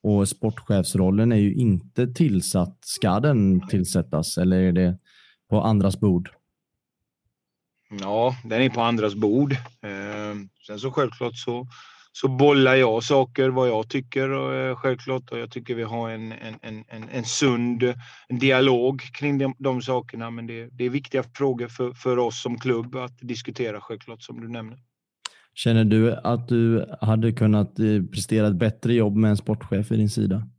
[0.04, 2.78] och sportchefsrollen är ju inte tillsatt.
[2.82, 4.98] Ska den tillsättas eller är det
[5.50, 6.30] på andras bord?
[8.02, 9.52] Ja, den är på andras bord.
[9.52, 10.36] Eh,
[10.68, 11.68] sen så självklart så,
[12.16, 16.10] så bollar jag saker vad jag tycker och, eh, självklart och jag tycker vi har
[16.10, 17.84] en, en, en, en sund
[18.30, 20.32] dialog kring de, de sakerna.
[20.32, 24.42] Men det, det är viktiga frågor för, för oss som klubb att diskutera självklart som
[24.42, 24.78] du nämner.
[25.54, 29.98] Känner du att du hade kunnat eh, prestera ett bättre jobb med en sportchef i
[29.98, 30.50] din sida?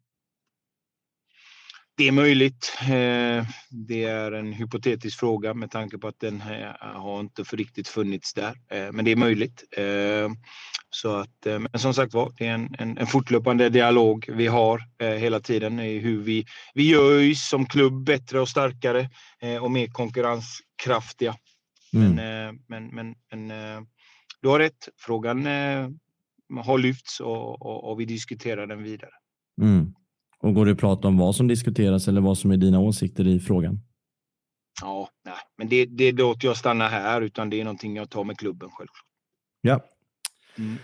[1.97, 2.77] Det är möjligt.
[2.81, 6.43] Eh, det är en hypotetisk fråga med tanke på att den
[6.81, 8.59] har inte för riktigt funnits där.
[8.71, 9.65] Eh, men det är möjligt.
[10.91, 14.83] Så att, men som sagt var, det är en, en, en fortlöpande dialog vi har
[15.19, 19.11] hela tiden i hur vi, vi gör oss som klubb bättre och starkare
[19.61, 21.37] och mer konkurrenskraftiga.
[21.95, 22.15] Mm.
[22.15, 23.87] Men, men, men, men
[24.43, 24.89] du har rätt.
[24.97, 25.89] Frågan eh,
[26.65, 29.11] har lyfts och, och, och, vi diskuterar den vidare.
[29.63, 29.95] Mm.
[30.47, 33.27] Och Går det att prata om vad som diskuteras eller vad som är dina åsikter
[33.27, 33.81] i frågan?
[34.81, 38.25] Ja, nej, men det, det låter jag stanna här utan det är någonting jag tar
[38.25, 39.07] med klubben självklart.
[39.61, 39.81] Ja.
[40.59, 40.77] Mm.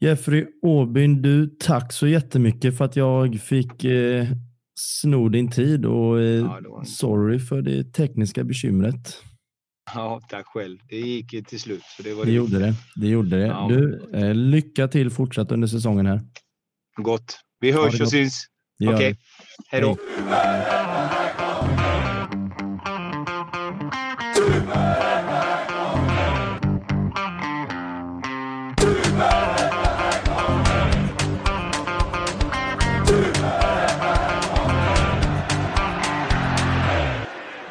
[0.00, 4.26] Jeffrey Åbyn, du tack så jättemycket för att jag fick eh,
[4.74, 9.22] sno din tid och eh, ja, sorry för det tekniska bekymret.
[9.94, 10.78] Ja, tack själv.
[10.88, 11.82] Det gick ju till slut.
[11.96, 12.74] Så det var det, det gjorde det.
[12.96, 13.46] Det gjorde det.
[13.46, 13.68] Ja.
[13.68, 16.20] Du, eh, lycka till fortsatt under säsongen här.
[16.96, 17.38] Gott.
[17.60, 18.51] Vi hörs och syns.
[18.88, 18.94] Okej.
[18.94, 19.14] Okay.
[19.70, 19.96] Hej då.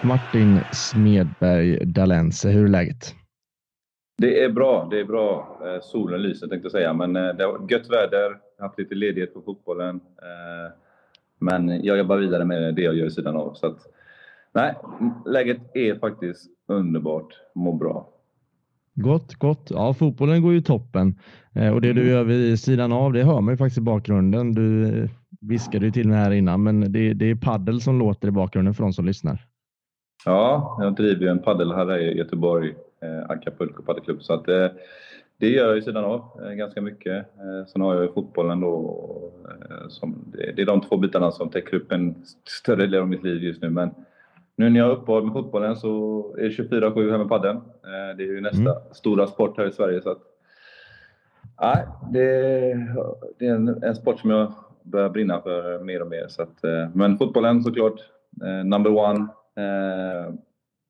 [0.04, 3.16] Martin Smedberg Dalense, hur är läget?
[4.18, 4.88] Det är bra.
[4.92, 5.60] Det är bra.
[5.66, 8.38] Eh, solen lyser tänkte jag säga, men eh, det har gött väder.
[8.58, 10.00] Jag har haft lite ledighet på fotbollen.
[11.42, 13.54] Eh, men jag jobbar vidare med det jag gör i sidan av.
[13.54, 13.78] Så att,
[14.54, 14.76] nej,
[15.26, 17.34] läget är faktiskt underbart.
[17.56, 18.10] Mår bra.
[18.94, 19.68] Gott, gott.
[19.70, 21.20] Ja, fotbollen går ju toppen
[21.74, 22.14] och det du mm.
[22.14, 24.54] gör vid sidan av, det hör man ju faktiskt i bakgrunden.
[24.54, 25.08] Du
[25.42, 28.74] viskade ju till mig här innan, men det, det är paddel som låter i bakgrunden
[28.74, 29.46] för de som lyssnar.
[30.26, 34.22] Ja, jag driver ju en paddelhall i Göteborg, eh, Acapulco paddelklubb.
[34.22, 34.68] Så att, eh,
[35.42, 37.16] det gör jag i sidan av eh, ganska mycket.
[37.16, 39.32] Eh, sen har jag ju fotbollen då.
[39.70, 43.24] Eh, som, det, är de två bitarna som täcker upp en större del av mitt
[43.24, 43.70] liv just nu.
[43.70, 43.90] Men
[44.56, 47.58] nu när jag har uppehåll med fotbollen så är det 24-7 här med paddeln.
[47.58, 48.74] Eh, det är ju nästa mm.
[48.92, 50.02] stora sport här i Sverige.
[50.02, 50.22] Så att,
[51.62, 52.28] nej, det,
[53.40, 56.28] det är en, en, sport som jag börjar brinna för mer och mer.
[56.28, 58.02] Så att, men fotbollen såklart,
[58.64, 59.28] number one.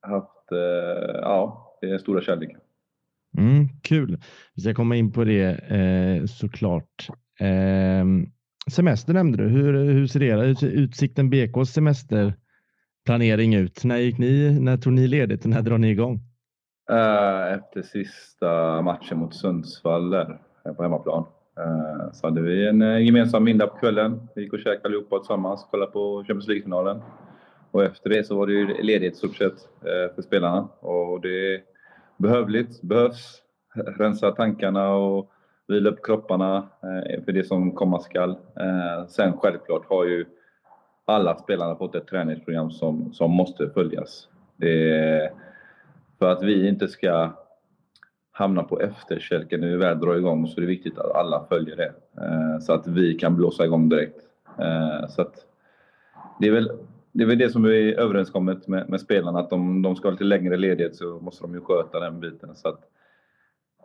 [0.01, 0.47] Haft,
[1.21, 2.60] ja, det är stora kärleken.
[3.37, 4.17] Mm, kul.
[4.55, 7.07] Vi ska komma in på det eh, såklart.
[7.39, 8.05] Eh,
[8.71, 9.49] semester nämnde du.
[9.49, 13.83] Hur, hur ser era, Utsikten BKs semesterplanering ut?
[13.83, 14.59] När gick ni?
[14.59, 16.19] När tog ni ledigt och när drar ni igång?
[16.91, 21.25] Eh, efter sista matchen mot Sundsvall där, eh, på hemmaplan.
[21.57, 24.27] eh, så hade vi en eh, gemensam middag på kvällen.
[24.35, 27.01] Vi gick och käkade allihopa tillsammans, kollade på Champions League-finalen.
[27.71, 30.61] Och efter det så var det ju ledigt stort sett eh, för spelarna.
[30.79, 31.61] Och det
[32.21, 33.41] behövligt, behövs.
[33.73, 35.31] Rensa tankarna och
[35.67, 38.29] vila upp kropparna eh, för det som komma skall.
[38.59, 40.25] Eh, sen självklart har ju
[41.05, 44.27] alla spelarna fått ett träningsprogram som, som måste följas.
[44.55, 45.31] Det
[46.19, 47.31] för att vi inte ska
[48.31, 51.75] hamna på efterkälken när vi väl drar igång så är det viktigt att alla följer
[51.75, 51.93] det.
[52.21, 54.17] Eh, så att vi kan blåsa igång direkt.
[55.09, 55.45] Så att
[56.39, 56.71] det är väl
[57.11, 60.11] det är väl det som är överenskommet med, med spelarna, att om de ska ha
[60.11, 62.55] lite längre ledighet så måste de ju sköta den biten.
[62.55, 62.79] Så att,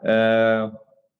[0.02, 0.72] eh,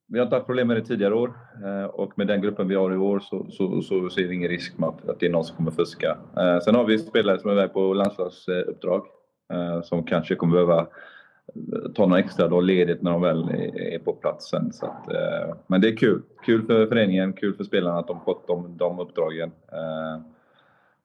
[0.08, 1.32] vi har inte haft problem med det tidigare år
[1.64, 4.48] eh, och med den gruppen vi har i år så, så, så ser vi ingen
[4.48, 6.18] risk med att, att det är någon som kommer fuska.
[6.36, 9.06] Eh, sen har vi spelare som är iväg på landslagsuppdrag
[9.52, 13.98] eh, som kanske kommer behöva eh, ta några extra dag ledigt när de väl är
[13.98, 14.72] på plats sen.
[14.72, 16.22] Så att, eh, men det är kul.
[16.44, 19.50] Kul för föreningen, kul för spelarna att de fått de, de uppdragen.
[19.72, 20.35] Eh,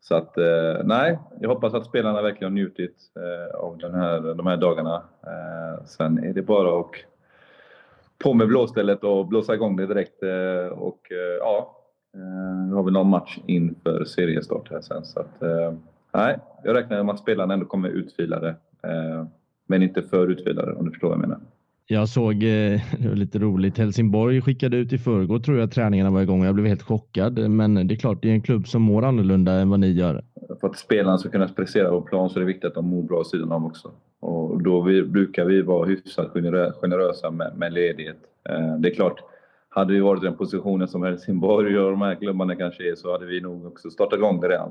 [0.01, 4.33] så att eh, nej, jag hoppas att spelarna verkligen har njutit eh, av den här,
[4.33, 5.03] de här dagarna.
[5.23, 6.91] Eh, sen är det bara att
[8.23, 10.23] på med blåstället och blåsa igång det direkt.
[10.23, 11.77] Eh, och eh, ja,
[12.13, 15.05] eh, nu har vi någon match inför seriestart här sen.
[15.05, 15.41] Så att,
[16.13, 18.55] nej, jag räknar med att spelarna ändå kommer utfilade.
[19.65, 21.39] Men inte för utvilade om du förstår vad jag menar.
[21.91, 26.21] Jag såg, det var lite roligt, Helsingborg skickade ut i förrgår tror jag träningarna var
[26.21, 26.43] igång.
[26.43, 27.49] Jag blev helt chockad.
[27.49, 30.23] Men det är klart, det är en klubb som mår annorlunda än vad ni gör.
[30.61, 33.03] För att spelarna ska kunna prestera på plan så är det viktigt att de mår
[33.03, 33.91] bra sidan om också.
[34.19, 36.31] Och då vi, brukar vi vara hyfsat
[36.81, 38.17] generösa med, med ledighet.
[38.79, 39.19] Det är klart,
[39.69, 43.11] hade vi varit i den positionen som Helsingborg och de här klubbarna kanske är så
[43.11, 44.69] hade vi nog också startat igång det redan.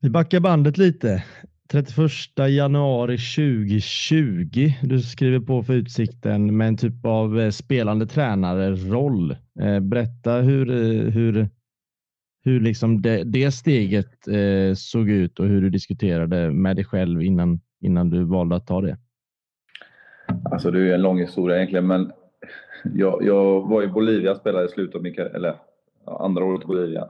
[0.00, 1.24] Vi backar bandet lite.
[1.70, 4.72] 31 januari 2020.
[4.82, 9.36] Du skriver på för Utsikten med en typ av eh, spelande tränare-roll.
[9.60, 11.48] Eh, berätta hur, eh, hur,
[12.44, 14.08] hur liksom det, det steget
[14.76, 18.80] såg ut och hur du diskuterade med dig själv innan, innan du valde att ta
[18.80, 18.96] det.
[20.44, 22.12] Alltså det är en lång historia egentligen, men
[22.94, 25.54] jag, jag var i Bolivia och spelade i slutet av min eller
[26.06, 27.08] andra året i Bolivia.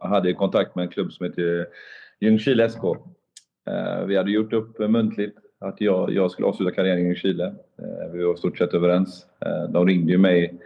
[0.00, 1.66] Jag hade kontakt med en klubb som heter
[2.20, 2.80] Ljungskile SK.
[3.66, 7.44] Eh, vi hade gjort upp muntligt att jag, jag skulle avsluta karriären i Chile.
[7.78, 9.26] Eh, vi var i stort sett överens.
[9.40, 10.60] Eh, de ringde ju mig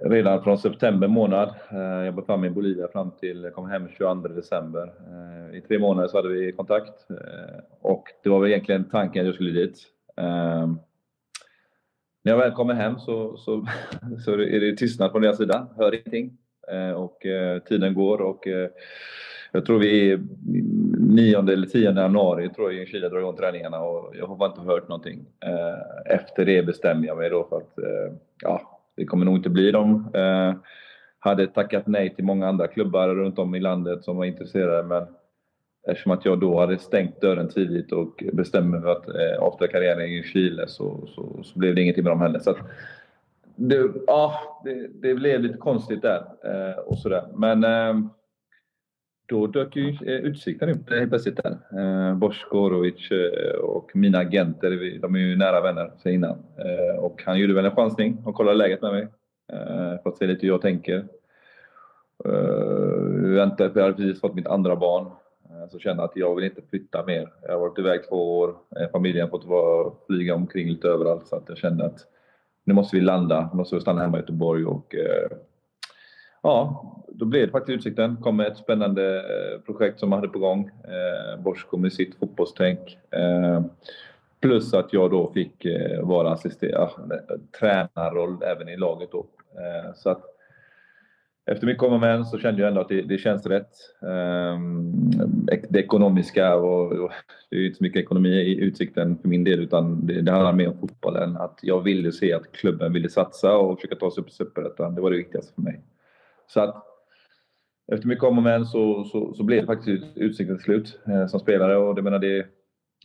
[0.00, 1.54] redan från september månad.
[2.04, 4.92] Jag befann mig i Bolivia fram till, jag kom hem 22 december.
[5.54, 7.06] I tre månader så hade vi kontakt
[7.80, 9.78] och det var väl egentligen tanken att jag skulle dit.
[12.22, 13.66] När jag väl kommer hem så, så,
[14.24, 15.68] så är det tystnad från deras sida.
[15.76, 16.38] Hör ingenting.
[16.96, 17.26] Och
[17.68, 18.48] tiden går och
[19.52, 20.20] jag tror vi är
[21.16, 24.88] 9 eller 10 januari tror jag Ljungskile drar igång träningarna och jag har inte hört
[24.88, 25.26] någonting.
[25.40, 29.50] Eh, efter det bestämmer jag mig då för att eh, ja, det kommer nog inte
[29.50, 30.10] bli dem.
[30.14, 30.54] Eh,
[31.18, 35.06] hade tackat nej till många andra klubbar runt om i landet som var intresserade men
[35.88, 40.00] eftersom att jag då hade stängt dörren tidigt och bestämde mig för att avsluta karriären
[40.00, 42.38] i Ljungskile så, så, så blev det ingenting med dem heller.
[42.38, 42.58] Så att,
[43.56, 46.24] det, ja, det, det blev lite konstigt där
[46.86, 47.24] och sådär.
[47.34, 47.64] Men
[49.26, 51.58] då dök ju eh, Utsikten upp eh, helt plötsligt där.
[51.78, 53.10] Eh, Bosko Orovic
[53.60, 56.38] och mina agenter, de är ju nära vänner sen innan.
[56.98, 59.08] Och han gjorde väl en chansning och kollade läget med mig.
[60.02, 61.06] För att se lite hur jag tänker.
[63.34, 65.10] Jag hade precis fått mitt andra barn.
[65.70, 67.32] Så kände att jag vill inte flytta mer.
[67.42, 68.54] Jag har varit iväg två år.
[68.92, 71.26] Familjen har fått vara, flyga omkring lite överallt.
[71.26, 71.98] Så att jag kände att
[72.64, 73.48] nu måste vi landa.
[73.52, 74.94] Nu måste vi stanna hemma i Göteborg och
[76.46, 78.16] ja, då blev det faktiskt Utsikten.
[78.16, 80.70] kom med ett spännande eh, projekt som man hade på gång.
[80.84, 82.98] Eh, Bosko med sitt fotbollstänk.
[83.10, 83.64] Eh,
[84.40, 85.66] plus att jag då fick
[86.02, 86.90] vara assisterad,
[87.60, 89.26] tränarroll även i laget då.
[89.94, 90.24] Så att
[91.50, 93.72] efter mycket om och men så kände jag ändå att det, det känns rätt.
[94.02, 94.92] Ehm,
[95.68, 97.10] det ekonomiska och
[97.50, 100.32] det är ju inte så mycket ekonomi i Utsikten för min del utan det, det
[100.32, 101.36] handlar mer om fotbollen.
[101.36, 104.94] Att jag ville se att klubben ville satsa och försöka ta sig upp i Superettan.
[104.94, 105.80] Det var det viktigaste för mig.
[106.48, 106.86] Så att
[107.92, 111.26] efter mycket om och men så, så, så blev det faktiskt Utsikten till slut eh,
[111.26, 112.46] som spelare och det menar det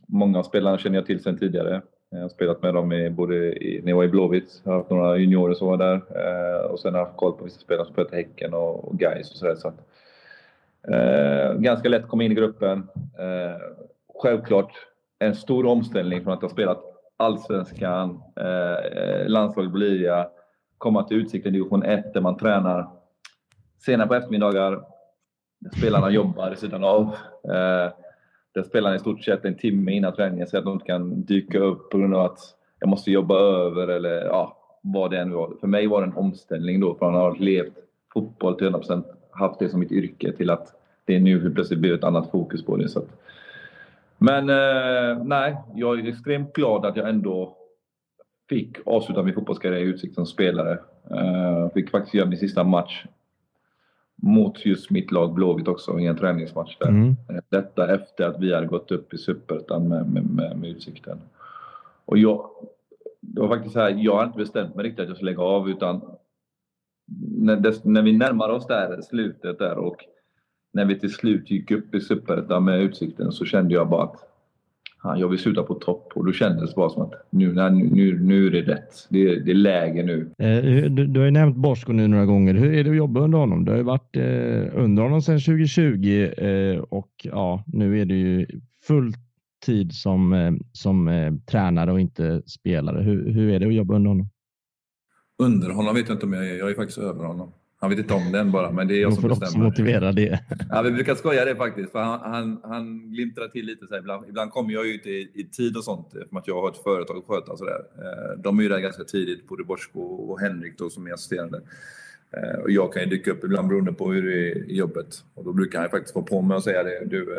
[0.08, 1.76] många av spelarna känner jag till sedan tidigare.
[1.76, 4.72] Eh, jag har spelat med dem i, både i, när jag var i Blåvitt, jag
[4.72, 7.44] har haft några juniorer som var där eh, och sen har jag haft koll på
[7.44, 9.56] vissa spelare som spelat i Häcken och, och Gais och sådär.
[9.56, 9.78] Så att,
[10.88, 12.88] eh, ganska lätt att komma in i gruppen.
[13.20, 13.62] Eh,
[14.22, 14.74] självklart
[15.20, 16.84] en stor omställning från att ha spelat
[17.18, 20.28] Allsvenskan, eh, eh landslaget Bolivia,
[20.78, 23.01] komma till Utsikten division 1 där man tränar
[23.86, 24.84] senare på eftermiddagar.
[25.60, 27.04] Där spelarna jobbar i sidan av.
[27.44, 27.92] Eh,
[28.54, 31.60] där spelarna i stort sett en timme innan träningen säger att de inte kan dyka
[31.60, 32.40] upp på grund av att
[32.80, 35.54] jag måste jobba över eller ja, vad det än var.
[35.60, 37.74] För mig var det en omställning då från att ha levt
[38.14, 40.68] fotboll till 100% haft det som mitt yrke till att
[41.06, 42.90] det nu plötsligt blir ett annat fokus på det.
[42.90, 43.08] Så att.
[44.18, 47.58] Men eh, nej, jag är extremt glad att jag ändå
[48.50, 50.80] fick avsluta min fotbollskarriär i Utsikt som spelare.
[51.10, 53.06] Jag fick faktiskt göra min sista match
[54.22, 56.88] mot just mitt lag Blåvitt också i en träningsmatch där.
[56.88, 57.16] Mm.
[57.50, 61.22] Detta efter att vi hade gått upp i Superettan med, med, med, med Utsikten.
[62.06, 62.50] Och jag,
[63.22, 65.44] det var faktiskt så här, jag har inte bestämt mig riktigt att jag ska lägga
[65.44, 66.02] av utan
[67.38, 70.06] när, det, när vi närmar oss där slutet där och
[70.74, 74.31] när vi till slut gick upp i Superettan med Utsikten så kände jag bara att
[75.04, 78.48] jag vill sluta på topp och då kändes det bara som att nu, nu, nu
[78.48, 79.08] är det rätt.
[79.10, 80.32] Det är, det är läge nu.
[80.38, 82.54] Eh, du, du har ju nämnt Bosko nu några gånger.
[82.54, 83.66] Hur är det att jobba under honom?
[83.66, 88.16] Du har ju varit eh, under honom sedan 2020 eh, och ja, nu är du
[88.16, 88.48] ju
[88.84, 89.14] full
[89.66, 93.04] tid som, eh, som eh, tränare och inte spelare.
[93.04, 94.30] Hur, hur är det att jobba under honom?
[95.44, 96.58] Under honom vet jag inte om jag är.
[96.58, 97.52] Jag är faktiskt över honom.
[97.82, 99.48] Han vet inte om den bara, men det är jag som bestämmer.
[99.48, 100.40] också motivera det.
[100.70, 103.88] Ja, vi brukar skoja det faktiskt, för han, han, han glimtrar till lite.
[103.88, 106.62] Så här, ibland, ibland kommer jag ut i, i tid och sånt, för att jag
[106.62, 107.58] har ett företag att sköta.
[107.58, 107.82] Så där.
[108.38, 111.62] De är ju där ganska tidigt, både Borsko och Henrik då, som är assisterande.
[112.64, 115.24] Och jag kan ju dyka upp ibland beroende på hur det är i jobbet.
[115.34, 117.06] Och då brukar han faktiskt vara på mig och säga det.
[117.06, 117.36] Du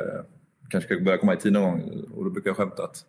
[0.69, 2.05] kanske ska börja komma i tid någon gång.
[2.15, 3.05] Och då brukar jag skämta att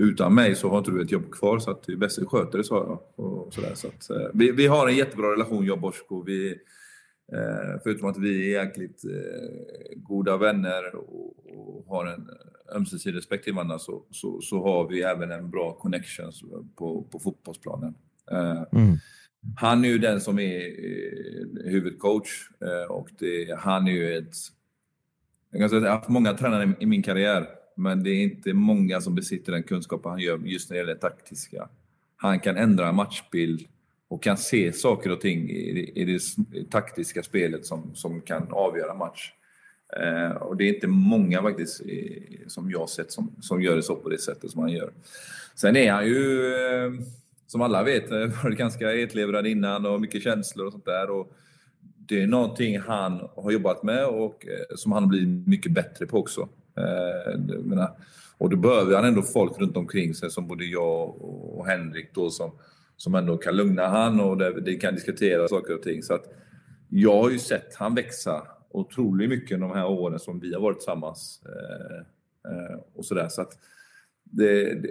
[0.00, 2.28] utan mig så har inte du ett jobb kvar så att det är bäst att
[2.28, 3.24] sköter det, sa jag.
[3.26, 6.24] Och sådär, så att, eh, vi, vi har en jättebra relation, jag och Bosko.
[6.26, 6.50] Vi,
[7.32, 12.28] eh, förutom att vi är jäkligt eh, goda vänner och, och har en
[12.76, 16.32] ömsesidig respekt till varandra så, så, så, har vi även en bra connection
[16.76, 17.94] på, på fotbollsplanen.
[18.72, 18.96] Mm.
[19.56, 20.60] Han är ju den som är
[21.70, 22.48] huvudcoach
[22.88, 24.34] och det, han är ju ett...
[25.50, 27.46] Jag, kan säga, jag har haft många tränare i min karriär
[27.80, 30.94] men det är inte många som besitter den kunskapen han gör just när det gäller
[30.94, 31.68] det taktiska.
[32.16, 33.66] Han kan ändra matchbild
[34.08, 36.20] och kan se saker och ting i, i det
[36.70, 39.32] taktiska spelet som, som kan avgöra match.
[39.96, 41.82] Eh, och det är inte många faktiskt
[42.46, 44.92] som jag sett som, som gör det så på det sättet som han gör.
[45.54, 46.92] Sen är han ju, eh,
[47.46, 51.10] som alla vet, eh, varit ganska etlevrad innan och mycket känslor och sånt där.
[51.10, 51.32] Och
[51.96, 56.18] det är någonting han har jobbat med och eh, som han blir mycket bättre på
[56.18, 56.48] också.
[56.80, 57.90] Eh, menar,
[58.38, 62.30] och då behöver han ändå folk runt omkring sig som både jag och Henrik då
[62.30, 62.50] som,
[62.96, 66.02] som ändå kan lugna han och det, det kan diskutera saker och ting.
[66.02, 66.24] Så att
[66.88, 70.78] jag har ju sett han växa otroligt mycket de här åren som vi har varit
[70.78, 71.42] tillsammans.
[71.46, 71.96] Eh,
[72.52, 73.28] eh, och sådär.
[73.28, 73.58] Så att
[74.24, 74.90] det, det,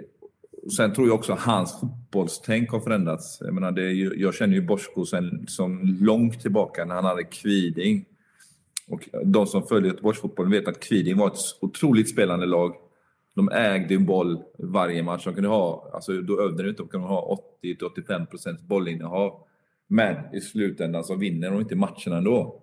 [0.76, 3.38] sen tror jag också att hans fotbollstänk har förändrats.
[3.40, 8.04] Jag, menar, det, jag känner ju Bosko sen som långt tillbaka när han hade Kviding.
[8.90, 12.74] Och de som följer Göteborgsfotbollen vet att Kviding var ett otroligt spelande lag.
[13.34, 15.24] De ägde en boll varje match.
[15.24, 19.42] De kunde ha, alltså då övade de inte, de kunde ha 80-85 procents bollinnehav.
[19.86, 22.62] Men i slutändan så vinner de inte matcherna ändå.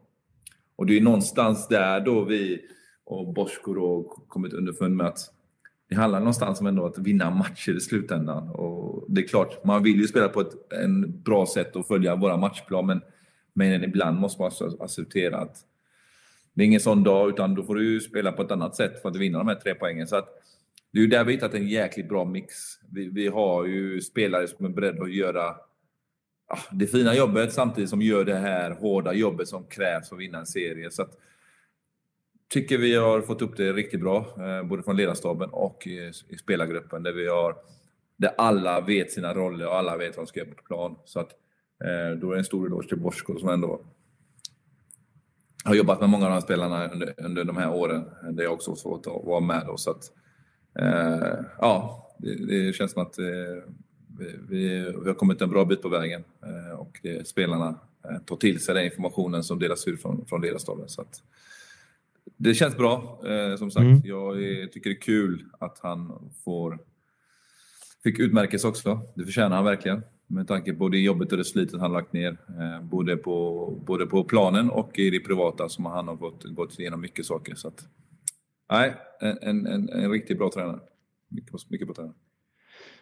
[0.76, 2.62] Och det är någonstans där då vi
[3.06, 5.20] och Bosko då kommit underfund med att
[5.90, 8.50] det handlar någonstans om ändå att vinna matcher i slutändan.
[8.50, 12.16] Och det är klart, man vill ju spela på ett en bra sätt och följa
[12.16, 13.02] våra matchplan, men,
[13.54, 15.58] men ibland måste man alltså acceptera att
[16.58, 19.10] det är ingen sån dag, utan då får du spela på ett annat sätt för
[19.10, 20.08] att vinna de här tre poängen.
[20.08, 20.30] Så att,
[20.92, 22.56] det är ju där vi hittat en jäkligt bra mix.
[22.92, 25.56] Vi, vi har ju spelare som är beredda att göra
[26.50, 30.22] ja, det fina jobbet samtidigt som gör det här hårda jobbet som krävs för att
[30.22, 30.92] vinna en serie.
[30.92, 31.12] Så att,
[32.50, 36.38] tycker vi har fått upp det riktigt bra, eh, både från ledarstaben och i, i
[36.38, 37.56] spelargruppen, där vi har
[38.16, 40.96] där alla vet sina roller och alla vet vad de ska göra på plan.
[41.06, 41.32] Så att,
[41.84, 43.82] eh, då är det en stor eloge till Borsko som ändå
[45.68, 48.06] har jobbat med många av de här spelarna under, under de här åren.
[48.32, 49.78] Det är också svårt att vara med då.
[49.78, 50.12] Så att,
[50.80, 53.26] eh, ja, det, det, känns som att eh,
[54.50, 58.36] vi, vi, har kommit en bra bit på vägen eh, och det, spelarna eh, tar
[58.36, 60.90] till sig den informationen som delas ut från, från ledarstaben.
[60.90, 61.24] Så att,
[62.38, 63.22] det känns bra.
[63.26, 64.02] Eh, som sagt, mm.
[64.04, 64.36] jag
[64.72, 66.80] tycker det är kul att han får
[68.04, 69.02] fick utmärkelse också.
[69.16, 70.02] Det förtjänar han verkligen.
[70.30, 72.38] Med tanke på det jobbet och det slitet han lagt ner.
[72.50, 76.80] Eh, både, på, både på planen och i det privata som han har gått, gått
[76.80, 77.56] igenom mycket saker.
[77.56, 77.86] Så att,
[78.72, 78.96] nej,
[79.42, 80.80] en, en, en riktigt bra tränare.
[81.30, 82.14] Mycket, mycket bra tränare.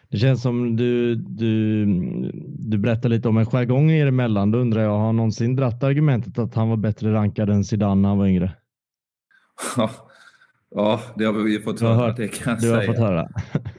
[0.08, 1.84] Det känns som du, du,
[2.58, 4.50] du berättar lite om en jargong er emellan.
[4.50, 8.00] Då undrar jag, har han någonsin dratt argumentet att han var bättre rankad än Zidane
[8.00, 8.52] när han var yngre?
[10.78, 11.94] Ja, det har vi fått höra.
[11.94, 12.76] Hört, det kan jag du säga.
[12.76, 13.28] har fått höra.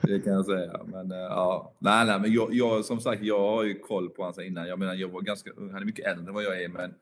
[0.01, 0.71] det kan jag säga.
[0.85, 1.73] Men, eh, ja.
[1.79, 4.67] nej, nej, men jag, jag, som sagt, jag har ju koll på honom innan.
[4.67, 6.93] Jag menar, jag var ganska Han är mycket äldre än vad jag är, men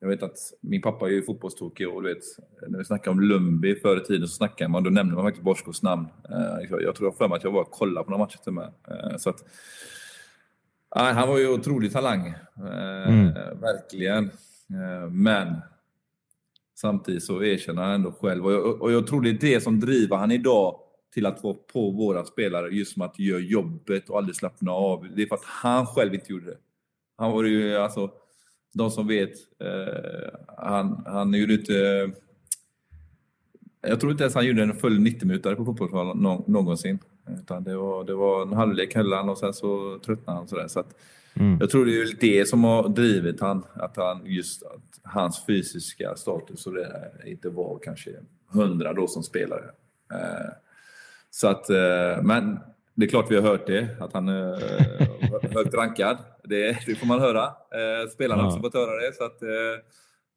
[0.00, 2.22] jag vet att min pappa är ju fotbollstokig och du vet,
[2.68, 5.44] när vi snackade om Lundby förr i tiden så snackade man, då nämnde man faktiskt
[5.44, 6.06] Borskos namn.
[6.30, 8.52] Eh, jag tror jag för mig att jag var och kollade på några matcher till
[8.52, 8.72] med.
[8.88, 9.44] Eh, så att,
[10.96, 12.34] nej, han var ju otrolig talang.
[13.06, 13.32] Mm.
[13.60, 14.30] Verkligen.
[15.10, 15.56] Men
[16.80, 19.80] Samtidigt så erkänner han ändå själv, och jag, och jag tror det är det som
[19.80, 20.80] driver han idag
[21.14, 25.06] till att vara på våra spelare, just som att göra jobbet och aldrig slappna av.
[25.16, 26.56] Det är för att han själv inte gjorde det.
[27.16, 28.10] Han var ju, alltså,
[28.74, 31.74] de som vet, eh, han, han gjorde inte...
[31.78, 32.08] Eh,
[33.90, 36.98] jag tror inte ens han gjorde en full 90-minutare på fotbollsplanen någonsin.
[37.40, 40.48] Utan det var, det var en halvlek höll han och sen så tröttnade han.
[40.48, 40.68] Sådär.
[40.68, 40.94] Så att,
[41.34, 41.58] mm.
[41.60, 46.16] Jag tror det är det som har drivit han, att han just att hans fysiska
[46.16, 48.10] status och det inte var kanske
[48.48, 49.64] hundra då som spelare.
[50.12, 50.52] Eh,
[51.30, 52.58] så att, eh, men
[52.94, 54.60] det är klart vi har hört det, att han är
[55.54, 56.18] högt rankad.
[56.44, 57.44] Det, det får man höra.
[57.44, 59.16] Eh, spelarna har också fått höra det.
[59.16, 59.38] Så att,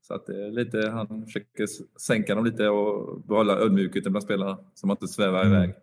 [0.02, 1.68] så att lite, han försöker
[2.00, 5.54] sänka dem lite och behålla ödmjukheten bland spelarna, så man inte svävar mm.
[5.54, 5.74] iväg.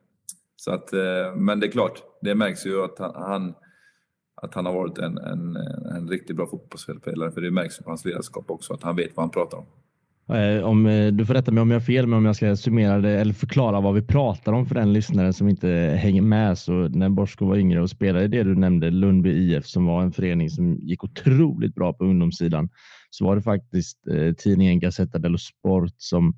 [0.56, 0.92] Så att,
[1.36, 3.54] men det är klart, det märks ju att han,
[4.42, 5.56] att han har varit en, en,
[5.96, 7.32] en riktigt bra fotbollsspelare.
[7.32, 9.66] För det märks på hans ledarskap också, att han vet vad han pratar om.
[10.36, 12.56] Eh, om, eh, du får rätta mig om jag har fel, men om jag ska
[12.56, 15.68] summera det eller förklara vad vi pratar om för den lyssnaren som inte
[16.02, 16.58] hänger med.
[16.58, 20.12] Så när Borsko var yngre och spelade det du nämnde, Lundby IF, som var en
[20.12, 22.68] förening som gick otroligt bra på ungdomssidan,
[23.10, 26.34] så var det faktiskt eh, tidningen Gazzetta dello Sport som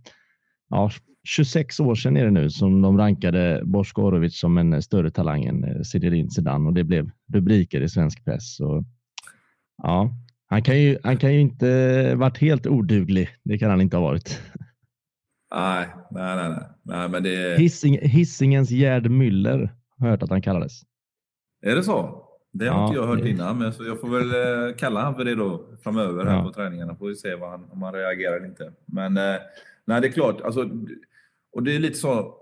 [0.73, 0.91] ja,
[1.25, 5.45] 26 år sedan är det nu som de rankade Bosko Orovic som en större talang
[5.45, 8.61] än Zinedine Zidane och det blev rubriker i svensk press.
[8.61, 8.85] Och,
[9.83, 10.11] ja,
[10.47, 13.29] han kan ju, han kan ju inte varit helt oduglig.
[13.45, 14.41] Det kan han inte ha varit.
[15.55, 16.59] Nej, nej, nej.
[16.83, 17.09] nej.
[17.09, 17.59] men det...
[17.59, 20.81] Hissing, Hissingens Gerd Müller har jag hört att han kallades.
[21.63, 22.29] Är det så?
[22.53, 24.31] Det har ja, inte jag hört innan, men så jag får väl
[24.69, 26.43] eh, kalla honom för det då framöver här ja.
[26.43, 26.97] på träningarna.
[26.97, 28.73] Får vi se vad han, om han reagerar eller inte.
[28.87, 29.37] Men eh,
[29.85, 30.41] nej, det är klart.
[30.41, 30.71] Alltså,
[31.53, 32.39] och det är lite så.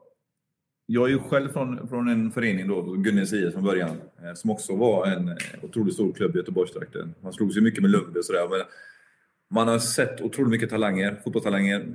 [0.87, 4.51] Jag är ju själv från, från en förening då, Gunnels IF från början, eh, som
[4.51, 7.15] också var en otroligt stor klubb i Göteborgstrakten.
[7.21, 8.49] Man slogs ju mycket med Lundby och sådär.
[8.51, 8.61] Men
[9.51, 11.87] man har sett otroligt mycket talanger, fotbollstalanger.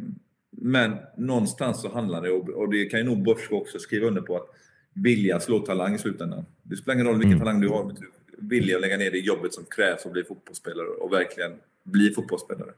[0.52, 4.36] Men någonstans så handlar det, och det kan ju nog Borsko också skriva under på,
[4.36, 4.50] att
[4.94, 6.46] vilja slå talang i slutändan.
[6.64, 7.46] Det spelar ingen roll vilken mm.
[7.46, 10.24] talang du har, men du vilja lägga ner det jobbet som krävs för att bli
[10.24, 11.52] fotbollsspelare och verkligen
[11.84, 12.72] bli fotbollsspelare.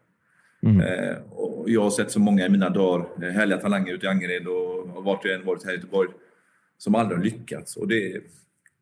[0.63, 0.81] Mm.
[0.81, 4.09] Eh, och jag har sett så många i mina dagar, eh, härliga talanger ute i
[4.09, 6.09] Angered och har varit jag än varit här i Göteborg,
[6.77, 7.77] som aldrig har lyckats.
[7.77, 8.21] Och det,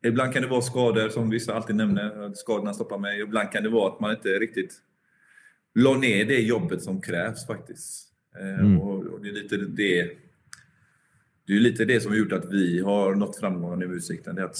[0.04, 3.20] ibland kan det vara skador, som vissa alltid nämner, att skadorna stoppar mig.
[3.20, 4.74] Ibland kan det vara att man inte riktigt
[5.74, 8.08] la ner det jobbet som krävs faktiskt.
[8.40, 8.80] Eh, mm.
[8.80, 10.10] och, och, det är lite det
[11.46, 14.34] det är lite det som har gjort att vi har nått framgångar i Utsikten.
[14.34, 14.56] Det är att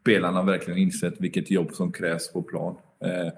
[0.00, 2.76] spelarna verkligen insett vilket jobb som krävs på plan.
[3.04, 3.32] Eh,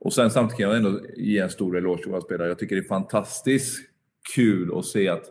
[0.00, 2.48] och sen samtidigt kan jag ändå ge en stor eloge till våra spelare.
[2.48, 3.90] Jag tycker det är fantastiskt
[4.34, 5.24] kul att se att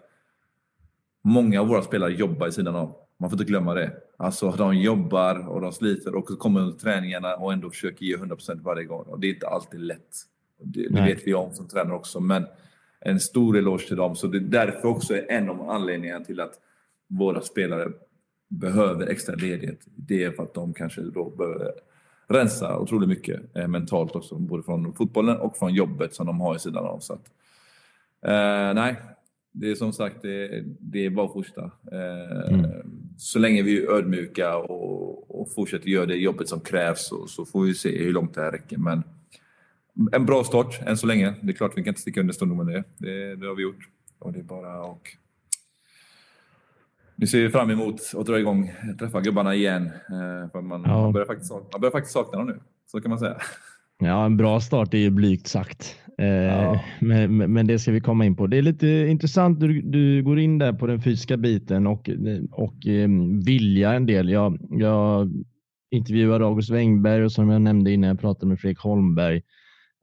[1.24, 2.95] många av våra spelare jobbar i sidan av.
[3.17, 3.91] Man får inte glömma det.
[4.17, 8.61] Alltså de jobbar och de sliter och kommer under träningarna och ändå försöker ge 100%
[8.63, 9.05] varje gång.
[9.05, 10.15] Och det är inte alltid lätt.
[10.63, 12.20] Det, det vet vi om som tränare också.
[12.20, 12.45] Men
[12.99, 14.15] en stor eloge till dem.
[14.15, 16.53] Så det är därför också en av anledningarna till att
[17.07, 17.91] våra spelare
[18.47, 19.80] behöver extra ledighet.
[19.86, 21.72] Det är för att de kanske då behöver
[22.30, 26.56] rensa otroligt mycket eh, mentalt också, både från fotbollen och från jobbet som de har
[26.56, 27.00] i sidan av.
[27.00, 27.32] Så att,
[28.26, 28.96] eh, nej,
[29.52, 31.72] det är som sagt, det, det är bara att fortsätta.
[31.92, 32.72] Eh, mm.
[33.18, 37.46] Så länge vi är ödmjuka och, och fortsätter göra det jobbet som krävs så, så,
[37.46, 38.78] får vi se hur långt det här räcker.
[38.78, 39.04] Men
[40.12, 41.34] en bra start än så länge.
[41.42, 42.84] Det är klart vi kan inte sticka under stunden med det.
[42.98, 43.36] det.
[43.36, 43.88] Det har vi gjort.
[44.20, 45.08] Och det är bara att
[47.20, 49.86] nu ser vi fram emot att dra igång, träffa gubbarna igen.
[49.86, 51.01] Eh, för man, ja.
[51.01, 53.38] man, börjar faktiskt, man börjar faktiskt sakna dem nu, så kan man säga.
[53.99, 55.95] Ja, en bra start är ju blygt sagt.
[56.17, 56.84] Eh, ja.
[56.99, 58.47] men, men, det ska vi komma in på.
[58.47, 59.59] Det är lite intressant.
[59.59, 62.09] Du, du går in där på den fysiska biten och,
[62.51, 64.30] och ehm, vilja en del.
[64.30, 65.32] Jag, jag
[65.91, 69.38] intervjuade August Wengberg och som jag nämnde innan jag pratade med Fredrik Holmberg.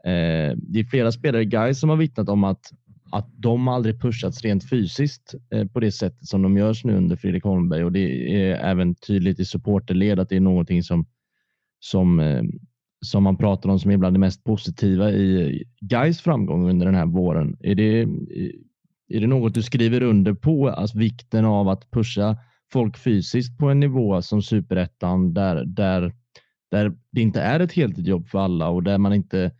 [0.05, 2.71] Eh, det är flera spelare i Gais som har vittnat om att
[3.11, 7.17] att de aldrig pushats rent fysiskt eh, på det sättet som de görs nu under
[7.17, 11.07] Fredrik Holmberg och det är även tydligt i supporterled att det är någonting som
[11.79, 12.43] som, eh,
[13.05, 16.95] som man pratar om som är bland det mest positiva i Gais framgång under den
[16.95, 17.57] här våren.
[17.61, 18.01] Är det,
[19.09, 22.37] är det något du skriver under på, alltså vikten av att pusha
[22.73, 26.13] folk fysiskt på en nivå som superettan där, där,
[26.71, 29.51] där det inte är ett heltidsjobb för alla och där man inte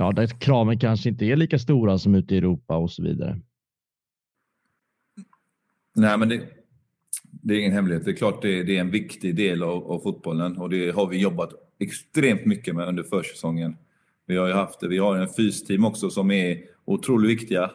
[0.00, 3.40] ja, där kraven kanske inte är lika stora som ute i Europa och så vidare.
[5.94, 6.40] Nej, men det,
[7.22, 8.04] det är ingen hemlighet.
[8.04, 11.06] Det är klart det, det är en viktig del av, av, fotbollen och det har
[11.06, 13.76] vi jobbat extremt mycket med under försäsongen.
[14.26, 17.70] Vi har ju haft vi har en fysteam också som är otroligt viktiga.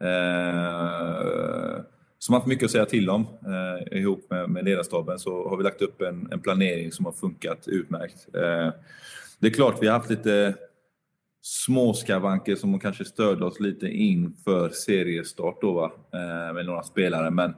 [0.00, 1.82] Eh,
[2.18, 3.26] som har haft mycket att säga till om.
[3.46, 7.12] Eh, ihop med, med ledarstaben så har vi lagt upp en, en planering som har
[7.12, 8.28] funkat utmärkt.
[8.34, 8.72] Eh,
[9.38, 10.54] det är klart vi har haft lite
[11.42, 15.92] små skavanker som kanske störde oss lite inför seriestart då, va?
[16.12, 17.30] Eh, med några spelare.
[17.30, 17.54] Men,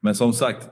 [0.00, 0.68] men som sagt,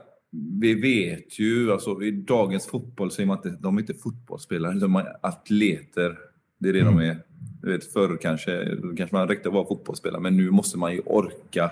[0.61, 4.95] vi vet ju, alltså i dagens fotboll säger man att de är inte fotbollsspelare, de
[4.95, 6.17] är atleter.
[6.57, 6.97] Det är det mm.
[6.97, 7.17] de är.
[7.61, 10.99] Du vet, förr kanske, kanske man räckte att vara fotbollsspelare, men nu måste man ju
[10.99, 11.71] orka.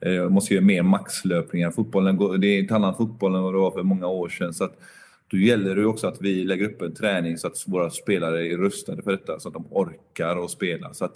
[0.00, 1.70] Eh, måste göra mer maxlöpningar.
[1.70, 4.54] Fotbollen det är ett annat fotboll än vad det var för många år sedan.
[4.54, 4.78] Så att,
[5.32, 8.56] då gäller det också att vi lägger upp en träning så att våra spelare är
[8.56, 10.94] rustade för detta, så att de orkar att spela.
[10.94, 11.14] Så att,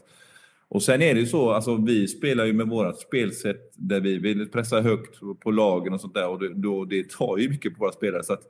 [0.69, 4.19] och sen är det ju så, alltså vi spelar ju med vårt spelsätt där vi
[4.19, 7.75] vill pressa högt på lagen och sånt där och det, då, det tar ju mycket
[7.75, 8.23] på våra spelare.
[8.23, 8.43] Så att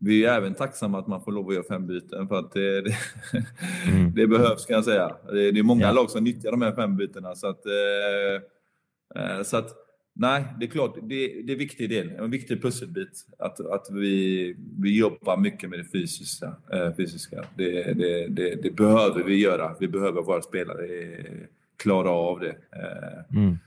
[0.00, 2.80] vi är även tacksamma att man får lov att göra fem byten för att det,
[2.82, 2.96] det,
[3.88, 4.12] mm.
[4.14, 5.16] det behövs kan jag säga.
[5.32, 5.92] Det, det är många ja.
[5.92, 7.34] lag som nyttjar de här fem bytena.
[7.34, 9.87] Så att, eh, eh så att
[10.20, 13.86] Nej, det är klart, det, det är en viktig del, en viktig pusselbit att, att
[13.90, 16.52] vi, vi jobbar mycket med det fysiska.
[16.72, 17.44] Eh, fysiska.
[17.56, 19.76] Det, det, det, det, behöver vi göra.
[19.80, 20.86] Vi behöver våra spelare
[21.76, 22.48] klara av det.
[22.50, 23.58] Eh, mm.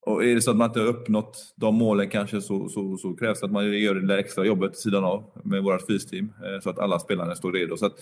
[0.00, 3.14] Och är det så att man inte har uppnått de målen kanske så, så, så
[3.14, 6.60] krävs det att man gör det där extra jobbet sidan av med vårt fysteam eh,
[6.60, 7.76] så att alla spelarna står redo.
[7.76, 8.00] Så att,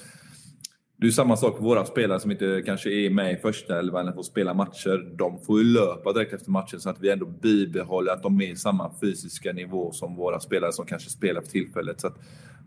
[0.98, 4.02] det är samma sak för våra spelare som inte kanske är med i första elvan
[4.02, 5.16] eller får spela matcher.
[5.18, 8.50] De får ju löpa direkt efter matchen så att vi ändå bibehåller att de är
[8.50, 12.00] i samma fysiska nivå som våra spelare som kanske spelar för tillfället.
[12.00, 12.18] Så att,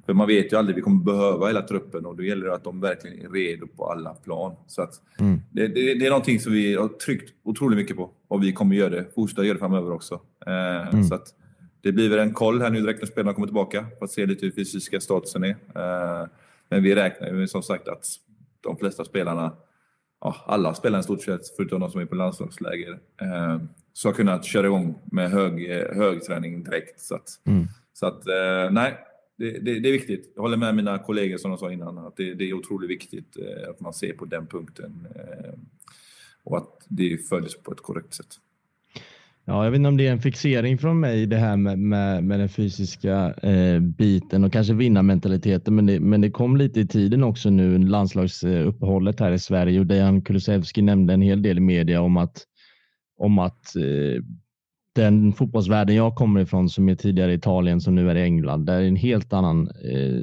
[0.05, 2.63] för man vet ju aldrig, vi kommer behöva hela truppen och då gäller det att
[2.63, 4.55] de verkligen är redo på alla plan.
[4.67, 5.41] Så att mm.
[5.51, 8.75] det, det, det, är någonting som vi har tryckt otroligt mycket på och vi kommer
[8.75, 10.21] göra det, fortsätta göra det framöver också.
[10.45, 11.03] Eh, mm.
[11.03, 11.27] Så att
[11.81, 14.25] det blir väl en koll här nu direkt när spelarna kommer tillbaka för att se
[14.25, 15.55] lite hur fysiska statusen är.
[15.75, 16.27] Eh,
[16.69, 18.05] men vi räknar ju som sagt att
[18.61, 19.53] de flesta spelarna,
[20.21, 23.61] ja, alla spelarna i stort sett, förutom de som är på landslagsläger, eh,
[23.93, 27.01] så har kunnat köra igång med hög, hög träning direkt.
[27.01, 27.67] Så att, mm.
[27.93, 28.97] så att eh, nej,
[29.39, 30.31] det, det, det, är viktigt.
[30.35, 33.37] Jag håller med mina kollegor som de sa innan, att det, det är otroligt viktigt
[33.37, 35.53] eh, att man ser på den punkten eh,
[36.43, 38.35] och att det följs på ett korrekt sätt.
[39.49, 42.23] Ja, jag vet inte om det är en fixering från mig det här med, med,
[42.23, 46.87] med den fysiska eh, biten och kanske vinnarmentaliteten, men det, men det kom lite i
[46.87, 51.61] tiden också nu landslagsuppehållet här i Sverige och Dejan Kulusevski nämnde en hel del i
[51.61, 52.43] media om att,
[53.17, 54.23] om att eh,
[54.95, 58.81] den fotbollsvärlden jag kommer ifrån som är tidigare Italien som nu är i England, där
[58.81, 60.21] är en helt annan eh,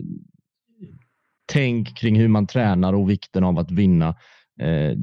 [1.52, 4.14] tänk kring hur man tränar och vikten av att vinna.
[4.61, 4.96] Eh,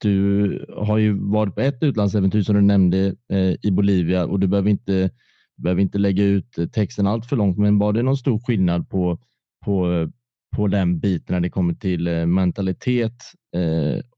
[0.00, 4.46] du har ju varit på ett utlandsäventyr som du nämnde eh, i Bolivia och du
[4.46, 5.10] behöver inte,
[5.56, 9.18] behöver inte lägga ut texten allt för långt, men var det någon stor skillnad på,
[9.64, 10.08] på,
[10.56, 13.22] på den biten när det kommer till eh, mentalitet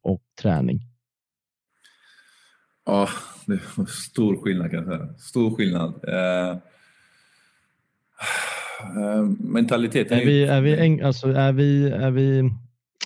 [0.03, 0.81] och träning?
[2.87, 3.09] Ja,
[3.47, 5.15] det var stor skillnad kan jag säga.
[5.19, 6.05] Stor skillnad.
[6.09, 6.59] Eh,
[9.39, 10.19] mentaliteten...
[10.19, 12.51] Är vi, är vi, alltså, är vi, är vi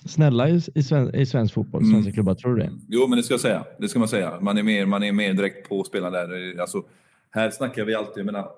[0.05, 2.13] snälla i, sven, i svensk fotboll, svenska mm.
[2.13, 2.35] klubbar?
[2.35, 2.71] Tror du det?
[2.87, 3.65] Jo, men det ska jag säga.
[3.79, 4.39] Det ska man säga.
[4.41, 6.59] Man är mer, man är mer direkt på spelarna där.
[6.61, 6.83] Alltså,
[7.31, 8.49] här snackar vi alltid, jag menar,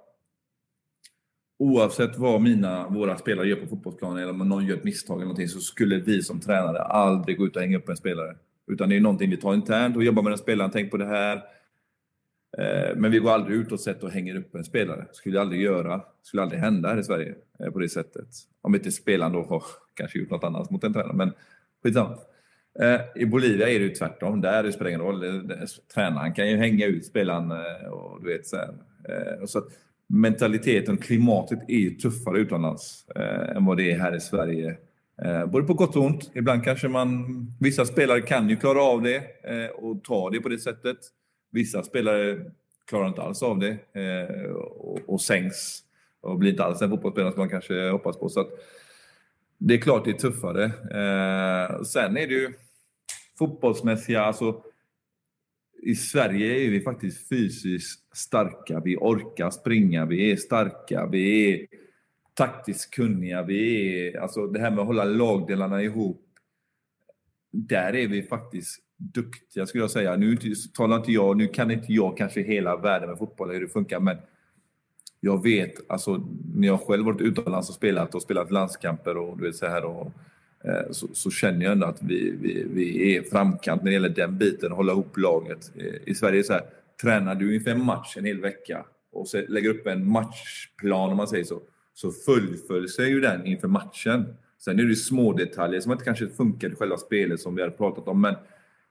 [1.59, 5.25] oavsett vad mina, våra spelare gör på fotbollsplanen eller om någon gör ett misstag eller
[5.25, 8.35] någonting så skulle vi som tränare aldrig gå ut och hänga upp en spelare.
[8.67, 10.71] Utan det är någonting vi tar internt och jobbar med den spelaren.
[10.71, 11.41] Tänk på det här.
[12.57, 15.05] Eh, men vi går aldrig ut och sätter och hänger upp en spelare.
[15.09, 16.01] Det skulle aldrig göra.
[16.23, 18.27] Skulle aldrig hända här i Sverige eh, på det sättet.
[18.61, 21.13] Om inte spelaren då har kanske gjort något annat mot en tränare.
[21.13, 21.31] Men
[21.83, 22.17] skitsamma.
[22.79, 24.41] Eh, I Bolivia är det ju tvärtom.
[24.41, 25.49] Där spelar det ingen roll.
[25.93, 27.51] Tränaren kan ju hänga ut spelaren
[27.91, 28.73] och du vet så här.
[29.45, 29.67] Så att
[30.07, 33.05] mentaliteten, klimatet är ju tuffare utomlands
[33.55, 34.77] än vad det är här i Sverige.
[35.47, 36.31] Både på gott och ont.
[36.33, 37.25] Ibland kanske man...
[37.59, 39.21] Vissa spelare kan ju klara av det
[39.75, 40.97] och ta det på det sättet.
[41.53, 42.51] Vissa spelare
[42.85, 45.83] klarar inte alls av det eh, och, och sänks
[46.21, 48.29] och blir inte alls den fotbollsspelare som man kanske hoppas på.
[48.29, 48.49] Så att,
[49.57, 50.63] det är klart det är tuffare.
[50.65, 52.53] Eh, sen är det ju
[53.37, 54.63] fotbollsmässiga, alltså
[55.81, 58.79] i Sverige är vi faktiskt fysiskt starka.
[58.79, 61.67] Vi orkar springa, vi är starka, vi är
[62.33, 63.43] taktiskt kunniga.
[63.43, 66.25] Vi är, alltså det här med att hålla lagdelarna ihop.
[67.51, 70.15] Där är vi faktiskt duktiga skulle jag säga.
[70.15, 70.37] Nu
[70.73, 73.99] talar inte jag, nu kan inte jag kanske hela världen med fotboll, hur det funkar,
[73.99, 74.17] men
[75.19, 79.43] jag vet, alltså när jag själv varit utomlands och spelat och spelat landskamper och du
[79.43, 80.11] vet så här och
[80.63, 84.09] eh, så, så, känner jag ändå att vi, vi, vi är framkant när det gäller
[84.09, 85.71] den biten, hålla ihop laget.
[85.75, 86.63] Eh, I Sverige är det så här,
[87.01, 91.17] tränar du inför en match en hel vecka och så lägger upp en matchplan om
[91.17, 91.61] man säger så,
[91.93, 94.25] så fullföljs ju den inför matchen.
[94.59, 97.69] Sen är det små detaljer som inte kanske funkar i själva spelet som vi har
[97.69, 98.35] pratat om, men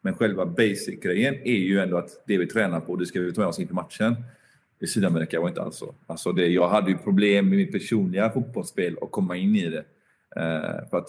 [0.02, 3.40] men själva basic-grejen är ju ändå att det vi tränar på, det ska vi ta
[3.40, 4.16] med oss inför matchen.
[4.80, 5.94] I Sydamerika var inte alls så.
[6.06, 9.84] Alltså det, jag hade ju problem med mitt personliga fotbollsspel och komma in i det.
[10.36, 11.08] Eh, för att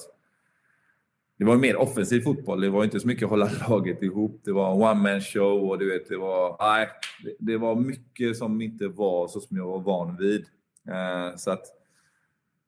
[1.38, 2.62] det var mer offensiv fotboll.
[2.62, 4.42] Det var inte så mycket att hålla laget ihop.
[4.44, 6.58] Det var one man show och du vet, det var...
[6.60, 6.88] Nej,
[7.24, 10.46] det, det var mycket som inte var så som jag var van vid.
[10.90, 11.66] Eh, så att,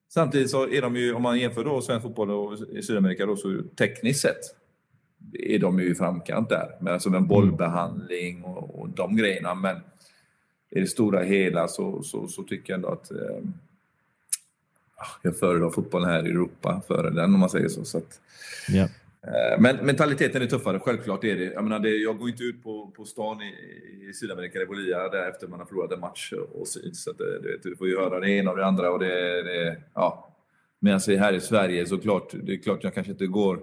[0.09, 3.35] samtidigt så är de ju, om man jämför då svensk fotboll och i Sydamerika då,
[3.35, 4.64] så tekniskt sett
[5.33, 6.75] är de ju i framkant där.
[6.79, 9.55] Men alltså med bollbehandling och, och de grejerna.
[9.55, 9.75] Men
[10.69, 13.37] i det stora hela så, så, så tycker jag ändå att eh,
[15.21, 17.85] jag föredrar fotbollen här i Europa före den om man säger så.
[17.85, 18.21] så att,
[18.73, 18.89] yeah.
[19.21, 21.43] eh, men mentaliteten är tuffare, självklart är det.
[21.43, 23.53] Jag, menar, det, jag går inte ut på, på stan i,
[24.09, 26.95] i Sydamerika, i Bolivia, där efter man har förlorat en match och syd.
[26.95, 28.91] Så att, det, det, du får ju höra det ena och det andra.
[28.91, 30.31] Och det, det, ja.
[30.79, 33.59] Medan här i Sverige så klart, det är klart jag kanske inte går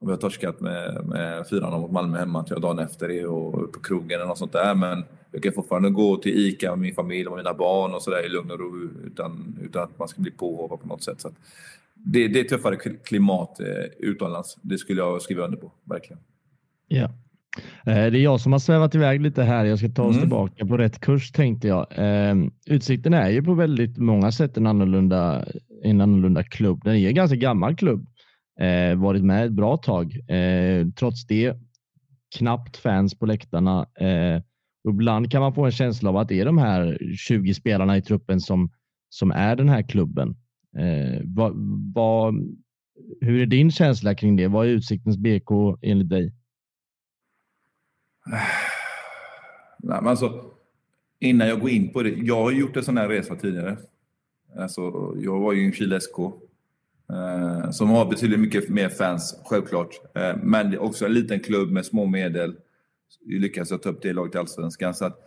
[0.00, 3.80] vi har torskat med, med 4-0 mot Malmö hemma till dagen efter det och på
[3.80, 4.74] krogen eller något sånt där.
[4.74, 8.26] Men jag kan fortfarande gå till ICA med min familj och mina barn och sådär
[8.26, 11.20] i lugn och ro utan, utan att man ska bli påhoppad på något sätt.
[11.20, 11.30] Så
[11.94, 14.58] det, det är tuffare klimat eh, utomlands.
[14.62, 16.22] Det skulle jag skriva under på, verkligen.
[16.88, 17.04] Ja.
[17.86, 19.64] Eh, det är jag som har svävat iväg lite här.
[19.64, 20.20] Jag ska ta oss mm.
[20.20, 21.86] tillbaka på rätt kurs tänkte jag.
[21.90, 22.34] Eh,
[22.66, 25.44] utsikten är ju på väldigt många sätt en annorlunda,
[25.82, 26.84] en annorlunda klubb.
[26.84, 28.06] Den är en ganska gammal klubb.
[28.60, 30.30] Eh, varit med ett bra tag.
[30.30, 31.56] Eh, trots det,
[32.36, 33.86] knappt fans på läktarna.
[34.00, 34.42] Eh,
[34.88, 38.02] ibland kan man få en känsla av att det är de här 20 spelarna i
[38.02, 38.70] truppen som,
[39.08, 40.36] som är den här klubben.
[40.76, 41.52] Eh, va,
[41.94, 42.32] va,
[43.20, 44.48] hur är din känsla kring det?
[44.48, 46.32] Vad är Utsiktens BK enligt dig?
[49.78, 50.44] Nej, men alltså,
[51.18, 52.10] innan jag går in på det.
[52.10, 53.76] Jag har gjort en sån här resa tidigare.
[54.58, 56.16] Alltså, jag var ju i Chile SK.
[57.12, 59.90] Eh, som har betydligt mycket mer fans, självklart.
[60.14, 62.56] Eh, men också en liten klubb med små medel.
[63.26, 64.94] Vi lyckades ta upp det laget i Allsvenskan.
[64.94, 65.18] Så att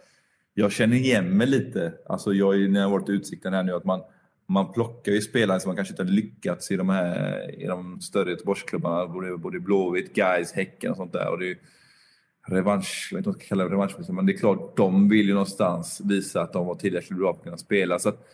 [0.53, 1.93] jag känner igen mig lite.
[2.05, 4.01] Alltså jag, när jag har varit i Utsikten här nu, att man,
[4.47, 8.01] man plockar ju spelare som man kanske inte har lyckats i de här i de
[8.01, 9.07] större Göteborgsklubbarna.
[9.07, 11.29] Både, både Blåvitt, Gais, Häcken och sånt där.
[11.29, 11.57] Och det är,
[12.47, 15.09] revansch, jag vet inte vad man ska kalla det revansch, men det är klart, de
[15.09, 17.99] vill ju någonstans visa att de var tillräckligt bra för att kunna spela.
[17.99, 18.27] Så att,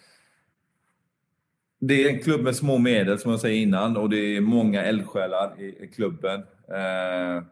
[1.80, 4.84] det är en klubb med små medel, som jag säger innan, och det är många
[4.84, 6.40] eldsjälar i, klubben.
[6.68, 7.44] Eh,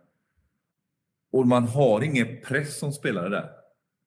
[1.32, 3.50] och man har ingen press som spelare där.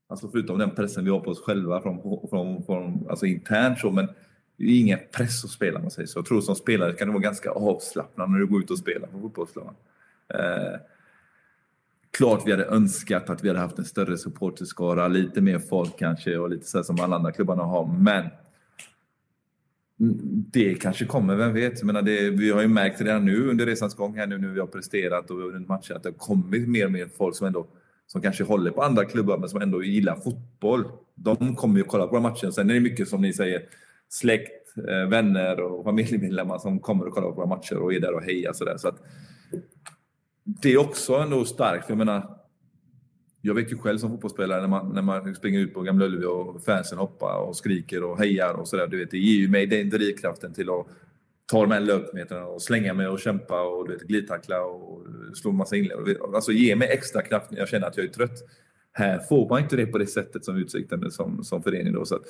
[0.08, 3.90] Alltså förutom den pressen vi har på oss själva från, från, från, alltså internt så,
[3.90, 4.08] men
[4.56, 6.18] det är ingen press att spela, man säger så.
[6.18, 9.08] Jag tror som spelare kan det vara ganska avslappnad när du går ut och spelar
[9.08, 9.74] på fotbollsplan.
[10.34, 10.80] Eh,
[12.10, 16.38] klart vi hade önskat att vi hade haft en större supporterskara, lite mer folk kanske
[16.38, 17.86] och lite så som alla andra klubbarna har.
[17.86, 18.28] Men
[20.01, 21.78] Mm, det kanske kommer, vem vet?
[21.78, 24.49] Jag menar det, vi har ju märkt redan nu under resans gång här nu när
[24.49, 27.47] vi har presterat och under matcher att det har kommit mer och mer folk som
[27.47, 27.66] ändå
[28.07, 30.84] som kanske håller på andra klubbar men som ändå gillar fotboll.
[31.14, 32.51] De kommer ju kolla på våra matcher.
[32.51, 33.62] Sen är det mycket som ni säger
[34.09, 38.14] släkt, eh, vänner och familjemedlemmar som kommer och kollar på våra matcher och är där
[38.14, 38.76] och hejar sådär.
[38.76, 39.03] Så att
[40.44, 41.88] det är också ändå starkt.
[41.88, 42.36] Jag menar,
[43.47, 46.24] jag vet ju själv som fotbollsspelare när man, när man springer ut på Gamla Ullevi
[46.24, 48.86] och fansen hoppar och skriker och hejar och sådär.
[48.86, 50.86] Du vet, det ger ju mig den drivkraften till att
[51.47, 55.53] ta de här löpmeterna och slänga mig och kämpa och du vet, glidtackla och slå
[55.53, 56.16] massa inlägg.
[56.34, 58.38] Alltså ge mig extra kraft när jag känner att jag är trött.
[58.92, 61.92] Här får man inte det på det sättet som Utsikten som, som förening.
[61.92, 62.22] Då, så att,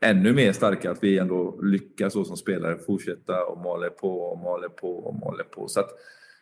[0.00, 4.38] ännu mer starka att vi ändå lyckas så som spelare fortsätta och maler på och
[4.38, 5.68] maler på och maler på.
[5.68, 5.90] Så att,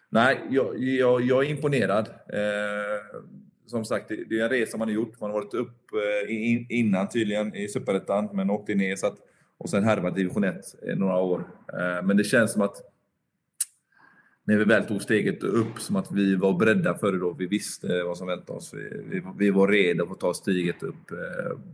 [0.09, 2.09] nej, jag, jag, jag är imponerad.
[2.28, 3.20] Eh,
[3.66, 5.20] som sagt, det, är en resa man har gjort.
[5.20, 9.18] Man har varit upp eh, innan tydligen i Superettan, men åkte ner så att,
[9.58, 10.56] och sen härvat division 1
[10.88, 11.48] eh, några år.
[11.72, 12.90] Eh, men det känns som att
[14.46, 17.32] när vi väl tog steget upp, som att vi var beredda för det då.
[17.32, 18.74] Vi visste vad som väntade oss.
[18.74, 21.12] Vi, vi, vi var redo att ta steget upp,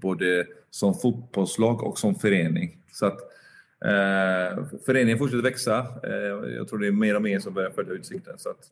[0.01, 2.79] både som fotbollslag och som förening.
[2.93, 3.21] Så att
[3.85, 5.87] eh, föreningen fortsätter växa.
[6.57, 8.39] Jag tror det är mer och mer som börjar följa Utsikten.
[8.39, 8.71] Så att,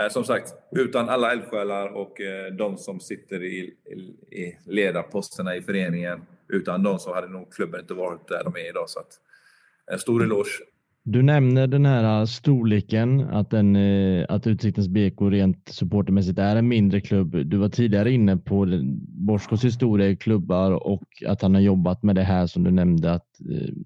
[0.00, 3.74] Eh, som sagt, utan alla eldsjälar och eh, de som sitter i,
[4.30, 8.68] i, ledarposterna i föreningen, utan de så hade nog klubben inte varit där de är
[8.68, 8.90] idag.
[8.90, 9.20] Så att,
[9.92, 10.50] en stor eloge
[11.06, 13.76] du nämner den här eh, storleken, att, den,
[14.28, 17.36] att Utsiktens BK rent supportermässigt är en mindre klubb.
[17.46, 18.66] Du var tidigare inne på
[19.08, 23.12] Borskos historia i klubbar och att han har jobbat med det här som du nämnde,
[23.12, 23.26] att,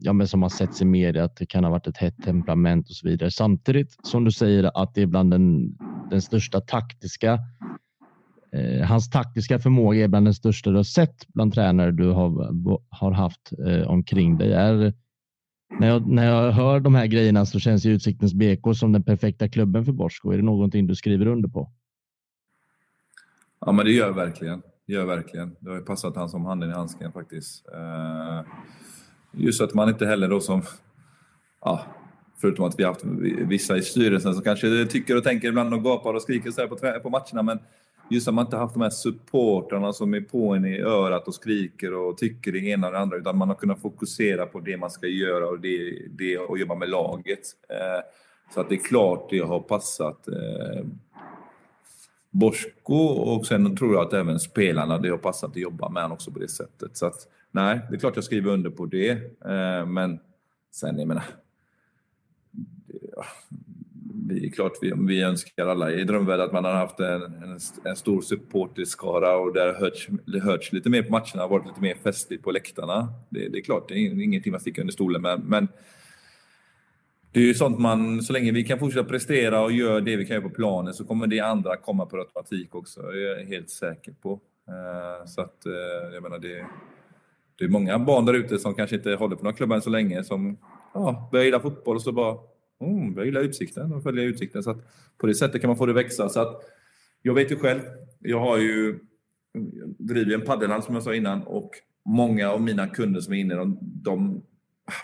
[0.01, 2.89] ja, men som har setts i media, att det kan ha varit ett hett temperament
[2.89, 3.31] och så vidare.
[3.31, 5.77] Samtidigt som du säger att det är bland den,
[6.11, 7.39] den största taktiska
[8.53, 12.55] eh, hans taktiska förmåga är bland den största du har sett bland tränare du har,
[12.91, 14.53] har haft eh, omkring dig.
[14.53, 14.95] Är,
[15.79, 19.03] när jag, när jag hör de här grejerna så känns ju Utsiktens BK som den
[19.03, 20.33] perfekta klubben för Borsko.
[20.33, 21.73] Är det någonting du skriver under på?
[23.61, 24.63] Ja, men det gör jag verkligen.
[24.87, 25.57] Det gör jag verkligen.
[25.61, 27.69] Det har ju passat han som handen i handsken faktiskt.
[27.75, 28.43] Eh,
[29.33, 30.63] just att man inte heller då som...
[31.61, 31.85] Ja,
[32.41, 33.05] förutom att vi har haft
[33.49, 36.77] vissa i styrelsen som kanske tycker och tänker ibland och gapar och skriker så på,
[37.03, 37.43] på matcherna.
[37.43, 37.59] Men
[38.11, 41.35] just att man inte haft de här supportrarna som är på en i örat och
[41.35, 44.77] skriker och tycker det ena och det andra, utan man har kunnat fokusera på det
[44.77, 47.41] man ska göra och, det, det, och jobba med laget.
[47.69, 48.05] Eh,
[48.55, 50.85] så att det är klart det har passat eh,
[52.31, 56.15] Bosko och sen tror jag att även spelarna, det har passat att jobba med honom
[56.15, 56.97] också på det sättet.
[56.97, 59.11] Så att nej, det är klart jag skriver under på det.
[59.45, 60.19] Eh, men
[60.75, 61.25] sen, jag menar,
[64.29, 67.59] vi, är klart vi, vi önskar alla i drömvärlden att man har haft en, en,
[67.85, 71.95] en stor supporterskara och där hörts, det hörts lite mer på matcherna, varit lite mer
[71.95, 73.09] festligt på läktarna.
[73.29, 75.41] Det, det är klart, det är ingenting man sticker under stolen med.
[75.45, 75.69] Men
[77.33, 80.27] det är ju sånt man, så länge vi kan fortsätta prestera och göra det vi
[80.27, 83.03] kan göra på planen så kommer det andra komma på automatik också.
[83.03, 84.41] Det är jag helt säker på.
[84.69, 86.67] Eh, så att, eh, jag menar det,
[87.59, 89.91] det är många barn där ute som kanske inte håller på några klubbar än så
[89.91, 90.59] länge som
[90.95, 92.39] ja, börjar gilla fotboll och så bara
[92.81, 94.63] mm, jag gillar utsikten och följer utsikten.
[94.63, 94.79] Så att
[95.19, 96.29] på det sättet kan man få det att växa.
[96.29, 96.63] Så att,
[97.23, 97.81] jag vet ju själv,
[98.19, 98.99] jag har ju
[99.99, 101.71] driver en paddelhand som jag sa innan och
[102.05, 104.43] många av mina kunder som är inne, de, de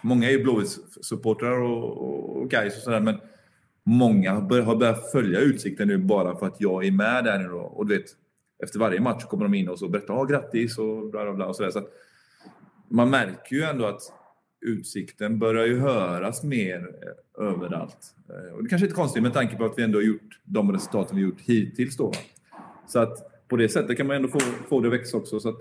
[0.02, 3.20] många är ju Blåvitt-supportrar och, och guys och sådär, men
[3.84, 7.58] många har börjat följa Utsikten nu bara för att jag är med där nu då.
[7.58, 8.06] Och du vet,
[8.62, 11.46] efter varje match kommer de in och så berättar ah, grattis och bla bla bla
[11.46, 11.70] och sådär.
[11.70, 11.88] Så
[12.88, 14.02] man märker ju ändå att
[14.64, 18.14] Utsikten börjar ju höras mer eh, överallt.
[18.28, 20.40] Eh, och det kanske inte är konstigt med tanke på att vi ändå har gjort
[20.44, 22.12] de resultaten vi gjort hittills då.
[22.86, 24.38] Så att på det sättet kan man ändå få,
[24.68, 25.40] få det att växa också.
[25.40, 25.56] Så att,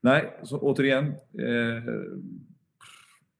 [0.00, 1.06] nej, så återigen.
[1.38, 1.84] Eh,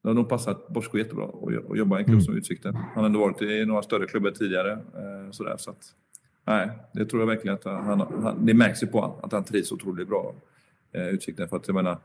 [0.01, 1.25] det har nog passat Bosko jättebra
[1.69, 2.21] att jobba i en klubb mm.
[2.21, 2.75] som Utsikten.
[2.75, 4.71] Han har ändå varit i några större klubbar tidigare.
[4.71, 5.83] Eh, sådär, så att,
[6.47, 9.43] nej, det tror jag verkligen att han, han, det märks ju på honom att han
[9.43, 10.35] trivs otroligt bra
[10.91, 11.49] eh, Utsikten.
[11.49, 11.97] För att jag menar,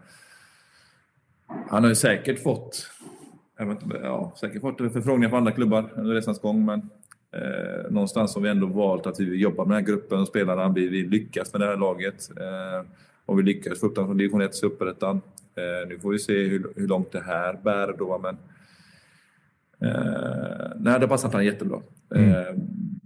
[1.68, 2.90] han har ju säkert fått,
[3.60, 6.90] inte, ja, säkert fått förfrågningar från andra klubbar under resans gång, men
[7.32, 10.28] eh, någonstans har vi ändå valt att vi vill jobba med den här gruppen och
[10.28, 10.68] spelarna.
[10.68, 12.30] Vi, vi lyckas med det här laget.
[12.40, 12.86] Eh,
[13.30, 15.20] och vi lyckades få upp dem från division 1 till superettan.
[15.54, 18.36] Eh, nu får vi se hur, hur långt det här bär då, men
[19.90, 21.80] eh, nej, det passar han jättebra.
[22.14, 22.30] Mm.
[22.30, 22.54] Eh,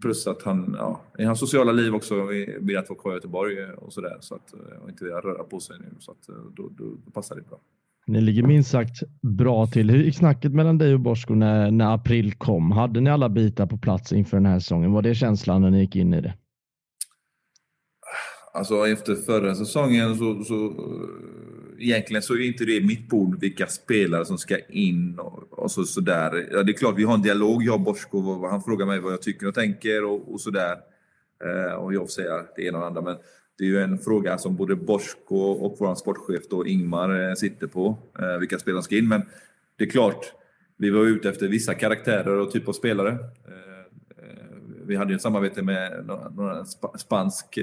[0.01, 2.25] plus att han, ja, i hans sociala liv också
[2.61, 4.17] vill att vara kvar i Göteborg och sådär.
[4.21, 5.87] Så att, eh, och inte röra på sig nu.
[5.99, 7.59] Så att, eh, då, då, då passar det bra.
[8.07, 9.91] Ni ligger minst sagt bra till.
[9.91, 12.71] Hur gick snacket mellan dig och Bosko när, när april kom?
[12.71, 14.93] Hade ni alla bitar på plats inför den här säsongen?
[14.93, 16.35] Var det känslan när ni gick in i det?
[18.53, 20.75] Alltså efter förra säsongen så, så
[21.79, 25.85] egentligen så är inte det mitt bord vilka spelare som ska in och, och så,
[25.85, 26.49] sådär.
[26.53, 28.47] Ja, det är klart vi har en dialog, jag och Bosko.
[28.49, 30.77] Han frågar mig vad jag tycker och tänker och, och sådär.
[31.45, 33.03] Eh, och jag får säga det ena och det andra.
[33.03, 33.17] Men
[33.59, 37.67] det är ju en fråga som både Bosko och vår sportchef då, Ingmar eh, sitter
[37.67, 37.99] på.
[38.19, 39.09] Eh, vilka spelare som ska in.
[39.09, 39.23] Men
[39.77, 40.33] det är klart,
[40.77, 43.11] vi var ute efter vissa karaktärer och typ av spelare.
[43.11, 43.19] Eh,
[44.87, 46.65] vi hade ju ett samarbete med några
[46.99, 47.59] spansk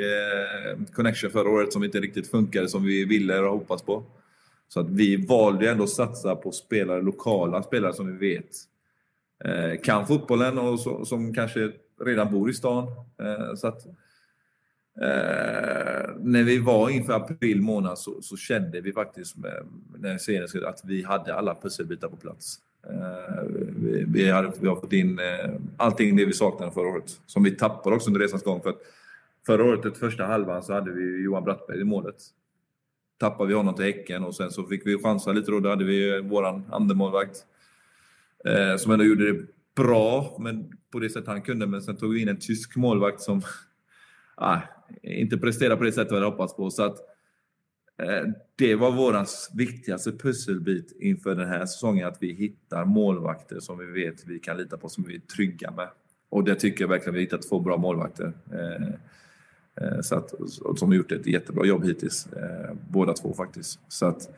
[0.94, 4.04] connection förra året som inte riktigt funkade som vi ville och hoppas på.
[4.68, 8.50] Så att vi valde ändå att satsa på spelare, lokala spelare som vi vet
[9.84, 11.72] kan fotbollen och som kanske
[12.06, 12.88] redan bor i stan.
[13.58, 13.86] Så att,
[14.98, 19.66] Eh, när vi var inför april månad så, så kände vi faktiskt med,
[19.98, 22.60] när senast att vi hade alla pusselbitar på plats.
[22.90, 23.44] Eh,
[23.76, 27.44] vi, vi, har, vi har fått in eh, allting det vi saknade förra året, som
[27.44, 28.62] vi tappade också under resans gång.
[28.62, 28.82] För att
[29.46, 32.16] förra året, den första halvan, så hade vi Johan Brattberg i målet.
[33.18, 35.60] Tappade vi honom till Häcken och sen så fick vi chansa lite då.
[35.60, 37.46] Då hade vi våran andremålvakt
[38.46, 41.68] eh, som ändå gjorde det bra men på det sätt han kunde.
[41.68, 43.42] Men sen tog vi in en tysk målvakt som
[44.36, 44.60] ah,
[45.04, 46.70] inte prestera på det sättet vi hade hoppats på.
[46.70, 46.98] Så att,
[48.02, 48.24] Eh,
[48.56, 49.26] det var vår
[49.58, 54.58] viktigaste pusselbit inför den här säsongen, att vi hittar målvakter som vi vet vi kan
[54.58, 55.88] lita på, som vi är trygga med.
[56.30, 58.34] Och det tycker jag verkligen vi har hittat två bra målvakter.
[58.54, 58.88] Eh,
[59.76, 60.34] eh så att,
[60.78, 63.80] som har gjort ett jättebra jobb hittills, eh, båda två faktiskt.
[63.88, 64.30] Så att,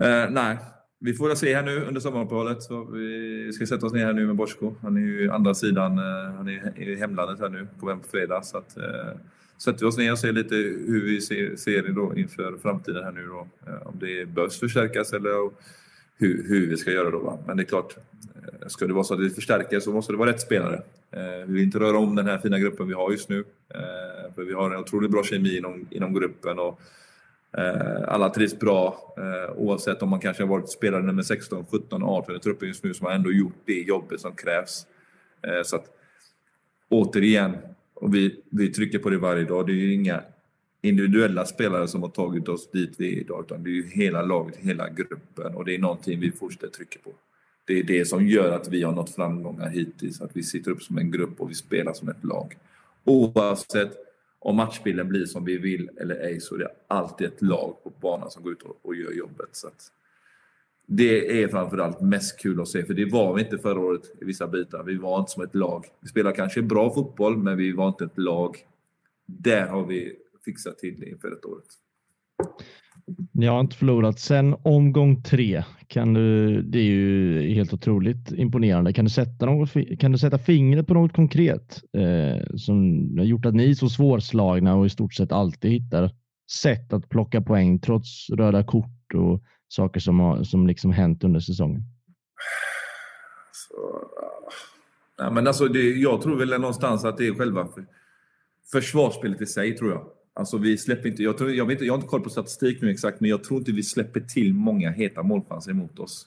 [0.00, 0.58] eh, nej,
[0.98, 2.58] vi får se här nu under sommaruppehållet.
[2.92, 4.74] vi ska sätta oss ner här nu med Borsko.
[4.82, 5.98] Han är ju andra sidan,
[6.36, 8.42] han är i hemlandet här nu, kommer hem på fredag.
[8.42, 8.78] Så att,
[9.64, 13.04] sätter vi oss ner och ser lite hur vi ser, ser det då inför framtiden
[13.04, 13.46] här nu då.
[13.66, 15.50] Eh, om det behövs förstärkas eller
[16.16, 17.18] hur, hur vi ska göra då.
[17.18, 17.38] Va?
[17.46, 17.96] Men det är klart,
[18.36, 20.82] eh, ska det vara så att vi förstärker så måste det vara rätt spelare.
[21.10, 23.44] Eh, vi vill inte röra om den här fina gruppen vi har just nu.
[24.34, 26.80] För vi har en otroligt bra kemi inom, inom gruppen och
[28.08, 29.14] alla trivs bra
[29.56, 32.94] oavsett om man kanske har varit spelare nummer 16, 17, 18 i truppen just nu
[32.94, 34.86] som har ändå gjort det jobbet som krävs.
[35.64, 35.84] Så att
[36.88, 37.56] återigen,
[38.02, 39.66] och vi, vi trycker på det varje dag.
[39.66, 40.22] Det är ju inga
[40.82, 44.22] individuella spelare som har tagit oss dit vi är idag, utan det är ju hela
[44.22, 47.10] laget, hela gruppen och det är någonting vi fortsätter trycka på.
[47.64, 50.82] Det är det som gör att vi har nått framgångar hittills, att vi sitter upp
[50.82, 52.56] som en grupp och vi spelar som ett lag.
[53.04, 53.92] Oavsett
[54.38, 57.92] om matchbilden blir som vi vill eller ej så är det alltid ett lag på
[58.00, 59.48] banan som går ut och, och gör jobbet.
[59.52, 59.92] Så att,
[60.86, 64.24] det är framförallt mest kul att se, för det var vi inte förra året i
[64.24, 64.82] vissa bitar.
[64.82, 65.84] Vi var inte som ett lag.
[66.00, 68.56] Vi spelade kanske bra fotboll, men vi var inte ett lag.
[69.26, 70.12] Där har vi
[70.44, 71.66] fixat till inför ett året.
[73.32, 75.64] Ni har inte förlorat sen omgång tre.
[75.86, 78.92] Kan du, det är ju helt otroligt imponerande.
[78.92, 83.46] Kan du sätta, något, kan du sätta fingret på något konkret eh, som har gjort
[83.46, 86.10] att ni är så svårslagna och i stort sett alltid hittar
[86.62, 89.42] sätt att plocka poäng trots röda kort och
[89.72, 91.82] saker som har som liksom hänt under säsongen?
[93.52, 94.08] Så,
[95.18, 97.68] ja, men alltså det, jag tror väl någonstans att det är själva
[98.72, 100.06] försvarsspelet i sig, tror jag.
[100.34, 102.90] Alltså vi släpper inte, jag, tror, jag, vet, jag har inte koll på statistik nu
[102.90, 106.26] exakt, men jag tror inte vi släpper till många heta målchanser emot oss.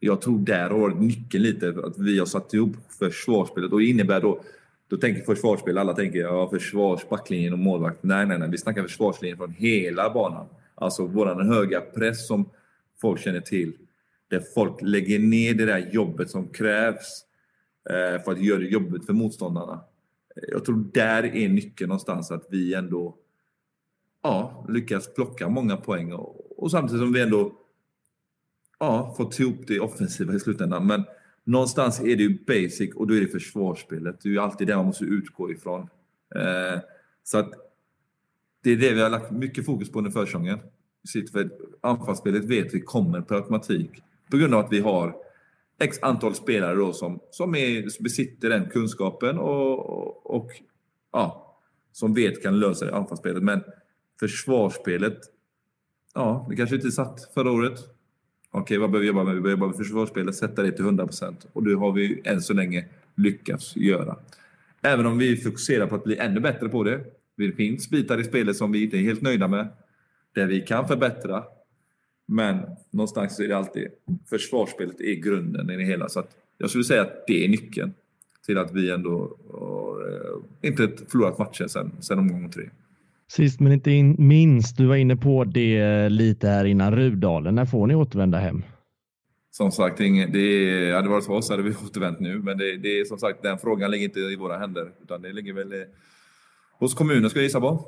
[0.00, 3.86] Jag tror där har varit nyckeln lite, att vi har satt ihop försvarsspelet och det
[3.86, 4.40] innebär då
[4.88, 7.98] då tänker försvarsspel, alla tänker ja, försvars, backlinjen och målvakt.
[8.02, 10.46] Nej, nej, nej, vi snackar försvarslinjen från hela banan.
[10.74, 12.50] Alltså våran höga press som
[13.00, 13.72] folk känner till.
[14.28, 17.24] Där folk lägger ner det där jobbet som krävs
[17.90, 19.84] eh, för att göra det jobbigt för motståndarna.
[20.36, 23.16] Eh, jag tror där är nyckeln någonstans, att vi ändå
[24.22, 27.52] ja, lyckas plocka många poäng och, och samtidigt som vi ändå
[28.78, 30.86] ja, fått ihop det offensiva i slutändan.
[30.86, 31.04] Men
[31.44, 34.20] någonstans är det ju basic och då är det försvarsspelet.
[34.22, 35.88] Det är ju alltid det man måste utgå ifrån.
[36.34, 36.80] Eh,
[37.22, 37.52] så att
[38.64, 40.58] det är det vi har lagt mycket fokus på under försäsongen.
[41.32, 41.50] För
[41.80, 43.90] anfallsspelet vet vi kommer per automatik
[44.30, 45.16] på grund av att vi har
[45.80, 50.50] x antal spelare då som, som är, besitter den kunskapen och, och, och
[51.12, 51.58] ja,
[51.92, 53.42] som vet kan lösa det anfallsspelet.
[53.42, 53.62] Men
[54.20, 55.18] försvarsspelet,
[56.14, 57.78] ja, det kanske inte satt förra året.
[58.50, 59.34] Okej, vad behöver vi jobba med?
[59.34, 61.46] Vi behöver jobba med försvarsspelet, sätta det till 100 procent.
[61.52, 62.84] Och det har vi än så länge
[63.14, 64.16] lyckats göra.
[64.82, 67.04] Även om vi fokuserar på att bli ännu bättre på det.
[67.36, 69.68] Det finns bitar i spelet som vi inte är helt nöjda med.
[70.34, 71.44] Där vi kan förbättra.
[72.26, 72.60] Men
[72.90, 73.88] någonstans är det alltid
[74.30, 76.08] försvarsspelet är grunden i det hela.
[76.08, 77.94] Så att jag skulle säga att det är nyckeln
[78.46, 82.64] till att vi ändå har eh, inte förlorat matchen sedan, sedan omgång tre.
[83.28, 87.54] Sist men inte in, minst, du var inne på det lite här innan Rudalen.
[87.54, 88.62] När får ni återvända hem?
[89.50, 92.38] Som sagt, det hade varit för oss hade vi återvänt nu.
[92.38, 94.92] Men det, det är som sagt, den frågan ligger inte i våra händer.
[95.02, 95.84] Utan det ligger väl
[96.84, 97.84] hos kommunen ska jag gissa på.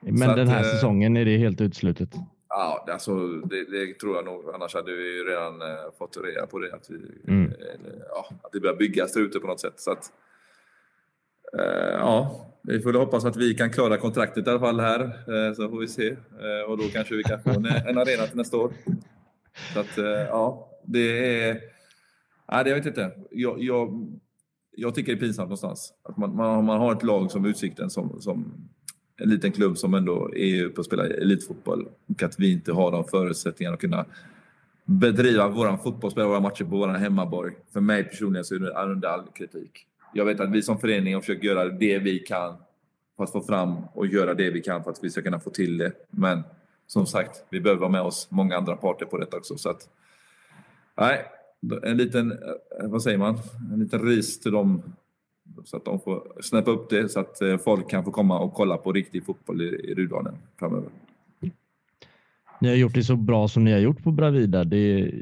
[0.00, 2.08] Men Så den här att, eh, säsongen är det helt utslutet?
[2.48, 4.54] Ja, alltså, det, det, tror jag nog.
[4.54, 5.68] Annars hade vi redan uh,
[5.98, 6.74] fått reda på det.
[6.74, 7.52] Att, vi, mm.
[7.52, 9.80] eller, ja, att det börjar byggas där ute på något sätt.
[9.80, 10.12] Så att,
[11.58, 15.00] uh, ja, vi får hoppas att vi kan klara kontraktet i alla fall här.
[15.04, 16.16] Uh, så får vi se.
[16.66, 18.72] och då kanske vi kan få en, en arena till nästa år.
[19.74, 19.96] Så att,
[20.28, 21.60] ja, det är...
[22.52, 23.10] Nej, det jag vet inte.
[23.30, 24.08] Jag, jag,
[24.76, 25.92] jag tycker det är pinsamt någonstans.
[26.02, 28.54] Att man, man, man har ett lag som Utsikten som, som
[29.16, 32.92] en liten klubb som ändå är uppe och spelar elitfotboll och att vi inte har
[32.92, 34.04] de förutsättningarna att kunna
[34.84, 37.52] bedriva vår fotboll, spela våra matcher på vår hemmaborg.
[37.72, 39.86] För mig personligen så är det under all kritik.
[40.14, 42.56] Jag vet att vi som förening har försökt göra det vi kan
[43.16, 45.50] för att få fram och göra det vi kan för att vi ska kunna få
[45.50, 45.92] till det.
[46.10, 46.42] Men
[46.86, 49.56] som sagt, vi behöver ha med oss många andra parter på detta också.
[49.56, 49.88] Så att,
[50.96, 51.26] nej,
[51.82, 53.38] en liten, eh, vad säger man,
[53.72, 54.82] en liten ris till dem
[55.64, 58.54] så att de får snäppa upp det så att eh, folk kan få komma och
[58.54, 60.90] kolla på riktig fotboll i, i Rudalen framöver.
[62.60, 64.64] Ni har gjort det så bra som ni har gjort på Bravida.
[64.64, 65.12] Det,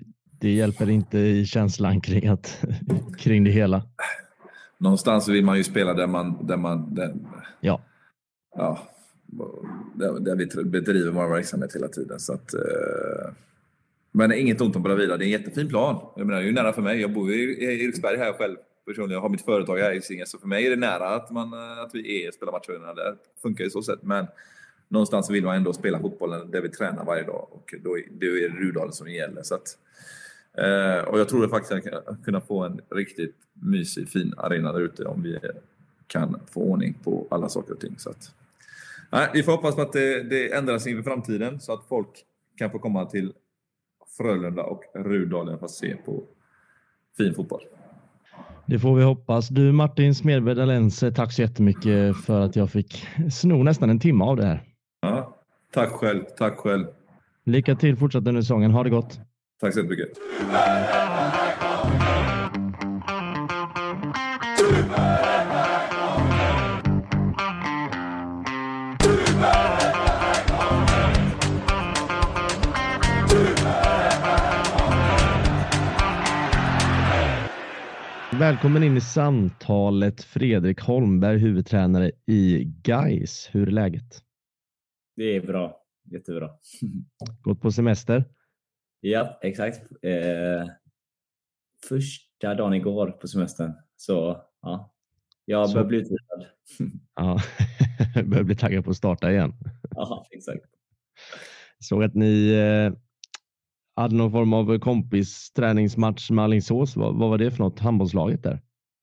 [0.41, 2.65] det hjälper inte i känslan kring, att,
[3.19, 3.83] kring det hela.
[4.79, 6.47] Någonstans vill man ju spela där man...
[6.47, 7.15] Där man där,
[7.61, 7.81] ja.
[8.57, 8.79] ja
[9.95, 12.21] där, där vi bedriver vår verksamhet hela tiden.
[12.21, 13.33] Så att, eh,
[14.13, 15.17] men inget ont om Bravida.
[15.17, 16.01] Det är en jättefin plan.
[16.17, 17.01] Jag menar, det är ju nära för mig.
[17.01, 18.57] Jag bor i Eriksberg här själv
[18.87, 19.15] personligen.
[19.15, 21.53] Jag har mitt företag här i Singapore, så för mig är det nära att, man,
[21.53, 23.11] eh, att vi är spelar matcherna där.
[23.11, 23.99] Det funkar ju så sätt.
[24.03, 24.27] Men
[24.89, 28.49] någonstans vill man ändå spela fotbollen där vi tränar varje dag och då, då är
[28.49, 29.43] det Rudalen som gäller.
[29.43, 29.79] Så att,
[30.59, 35.05] eh, och jag tror faktiskt att kunna få en riktigt mysig, fin arena där ute
[35.05, 35.39] om vi
[36.07, 37.95] kan få ordning på alla saker och ting.
[37.99, 38.33] Så att,
[39.11, 42.25] nej, vi får hoppas på att det, det ändras inför framtiden så att folk
[42.57, 43.33] kan få komma till
[44.19, 46.25] Frölunda och Rudalen för att se på
[47.17, 47.63] fin fotboll.
[48.67, 49.49] Det får vi hoppas.
[49.49, 54.25] Du Martin Smedberg Dalense, tack så jättemycket för att jag fick sno nästan en timme
[54.25, 54.63] av det här.
[55.01, 55.37] Ja,
[55.73, 56.23] tack själv.
[56.39, 56.87] Tack själv.
[57.45, 58.71] Lycka till fortsatt under säsongen.
[58.71, 59.21] Ha det gott.
[59.61, 60.09] Tack så mycket.
[78.39, 83.49] Välkommen in i samtalet Fredrik Holmberg, huvudtränare i Gais.
[83.53, 84.23] Hur är läget?
[85.17, 86.51] Det är bra, jättebra.
[87.43, 88.25] Gått på semester?
[89.01, 89.93] Ja, exakt.
[90.03, 90.69] Eh,
[91.89, 93.73] första dagen igår på semestern.
[93.97, 94.95] Så ja,
[95.45, 96.47] jag börjar bli utvilad.
[97.15, 97.41] ja,
[98.25, 99.53] börjar bli taggad på att starta igen.
[99.91, 100.65] ja, exakt.
[101.79, 102.99] Såg att ni eh,
[104.01, 106.97] hade någon form av kompisträningsmatch med Alingsås.
[106.97, 107.79] Vad, vad var det för något?
[107.79, 108.61] Handbollslaget där?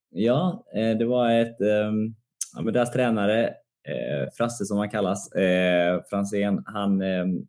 [0.10, 2.16] Ja, eh, det var ett, ehm,
[2.56, 3.48] ja, men deras tränare,
[3.88, 7.46] eh, Frasse som han kallas, eh, Fransén, han, ehm,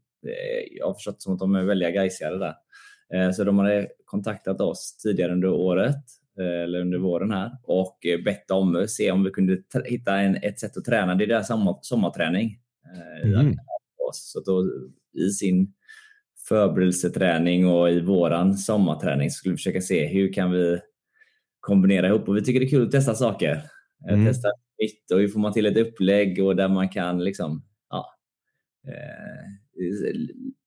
[0.78, 3.32] jag har förstått som att de är väldiga gaisiare där.
[3.32, 6.04] Så de hade kontaktat oss tidigare under året,
[6.38, 10.60] eller under våren här, och bett om att se om vi kunde hitta en, ett
[10.60, 11.14] sätt att träna.
[11.14, 12.58] Det är deras sommar, sommarträning.
[13.24, 13.54] Mm.
[14.12, 14.70] Så då,
[15.24, 15.74] i sin
[16.48, 20.78] förberedelseträning och i våran sommarträning skulle vi försöka se hur kan vi
[21.60, 23.62] kombinera ihop och vi tycker det är kul att testa saker.
[24.08, 24.26] Eh, mm.
[24.26, 24.48] Testa
[24.82, 28.14] nytt och hur får man till ett upplägg och där man kan liksom, ja,
[28.88, 29.56] eh,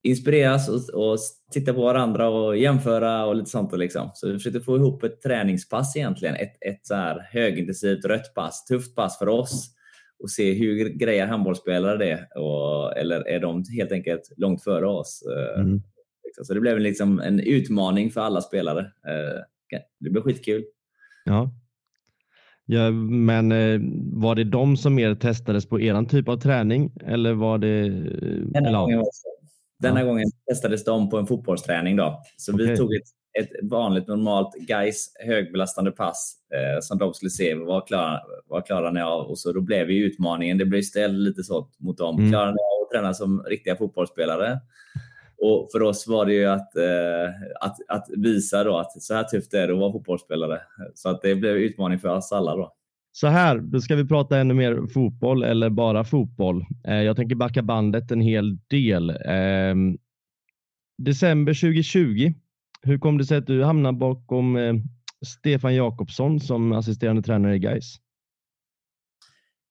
[0.02, 1.18] inspireras och, och
[1.52, 3.78] titta på varandra och jämföra och lite sånt.
[3.78, 4.10] Liksom.
[4.14, 6.34] Så vi försökte få ihop ett träningspass egentligen.
[6.34, 9.74] Ett, ett så här högintensivt rött pass, tufft pass för oss
[10.22, 15.22] och se hur grejer handbollsspelare det och, eller är de helt enkelt långt före oss.
[15.26, 15.82] Eh, mm.
[16.42, 18.80] Så det blev liksom en utmaning för alla spelare.
[18.80, 19.40] Eh,
[19.98, 20.64] det blev skitkul.
[21.24, 21.50] Ja.
[22.66, 23.80] Ja, men eh,
[24.12, 27.88] var det de som mer testades på eran typ av träning eller var det?
[27.88, 29.04] Denna, eller, gången,
[29.78, 30.06] denna ja.
[30.06, 32.22] gången testades de på en fotbollsträning då.
[32.36, 32.66] Så okay.
[32.66, 33.02] vi tog ett,
[33.38, 38.92] ett vanligt normalt guys högbelastande pass eh, som de skulle se vad klarar, vad klarar
[38.92, 40.58] ni av och så då blev vi utmaningen.
[40.58, 42.18] Det blev istället lite så mot dem.
[42.18, 42.30] Mm.
[42.30, 44.60] Klarar ni av att träna som riktiga fotbollsspelare?
[45.42, 47.28] Och för oss var det ju att, eh,
[47.60, 50.60] att, att visa då att så här tufft är det att vara fotbollsspelare.
[50.94, 52.72] Så att det blev utmaning för oss alla då.
[53.12, 56.64] Så här, då ska vi prata ännu mer fotboll eller bara fotboll.
[56.86, 59.10] Eh, jag tänker backa bandet en hel del.
[59.10, 59.74] Eh,
[60.98, 62.32] december 2020.
[62.82, 64.74] Hur kom det sig att du hamnade bakom eh,
[65.26, 67.96] Stefan Jakobsson som assisterande tränare i Gais?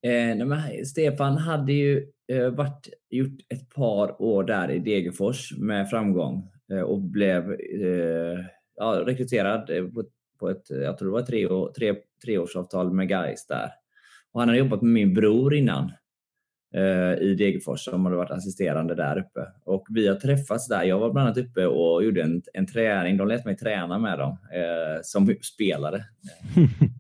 [0.02, 6.52] Eh, Stefan hade ju eh, varit, gjort ett par år där i Degerfors med framgång
[6.72, 8.40] eh, och blev eh,
[8.76, 10.04] ja, rekryterad eh, på,
[10.40, 11.48] på, ett, jag tror det var tre,
[11.78, 13.70] tre, treårsavtal med Gais där.
[14.32, 15.92] Och han hade jobbat med min bror innan
[17.22, 19.48] i Degerfors som hade varit assisterande där uppe.
[19.66, 20.84] Och vi har träffats där.
[20.84, 23.18] Jag var bland annat uppe och gjorde en, en träning.
[23.18, 24.38] De lät mig träna med dem
[25.04, 26.04] som spelare.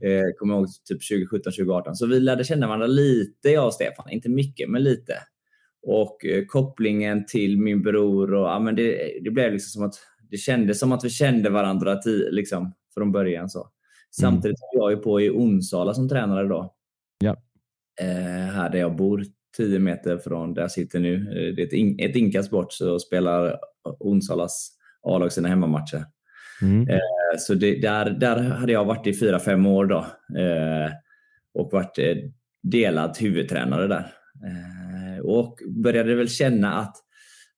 [0.00, 1.96] Eh, kommer ihåg typ 2017, 2018.
[1.96, 4.10] Så vi lärde känna varandra lite, jag och Stefan.
[4.10, 5.12] Inte mycket, men lite.
[5.82, 9.94] Och eh, kopplingen till min bror och ja, men det, det blev liksom som att
[10.30, 13.48] det kändes som att vi kände varandra till, liksom, från början.
[13.48, 13.70] så.
[14.10, 14.82] Samtidigt mm.
[14.82, 16.74] jag är på i Onsala som tränare då.
[17.18, 17.36] Ja.
[18.00, 19.22] Eh, här där jag bor,
[19.56, 21.14] 10 meter från där jag sitter nu.
[21.14, 23.58] Eh, det är ett, in, ett inkast bort så spelar
[24.00, 24.70] Onsalas
[25.02, 26.04] A-lag sina hemmamatcher.
[26.62, 26.88] Mm.
[26.88, 30.06] Eh, så det, där, där hade jag varit i fyra, fem år då
[31.54, 31.98] och varit
[32.62, 34.12] delad huvudtränare där.
[35.22, 36.96] och började väl känna att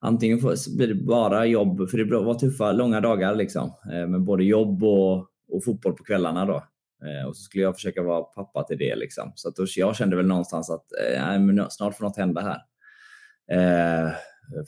[0.01, 0.39] antingen
[0.76, 5.16] blir det bara jobb, för det var tuffa, långa dagar liksom, med både jobb och,
[5.53, 6.64] och fotboll på kvällarna då.
[7.26, 8.96] Och så skulle jag försöka vara pappa till det.
[8.96, 9.32] Liksom.
[9.34, 12.61] Så att då, jag kände väl någonstans att eh, snart får något hända här.
[13.51, 14.12] Eh,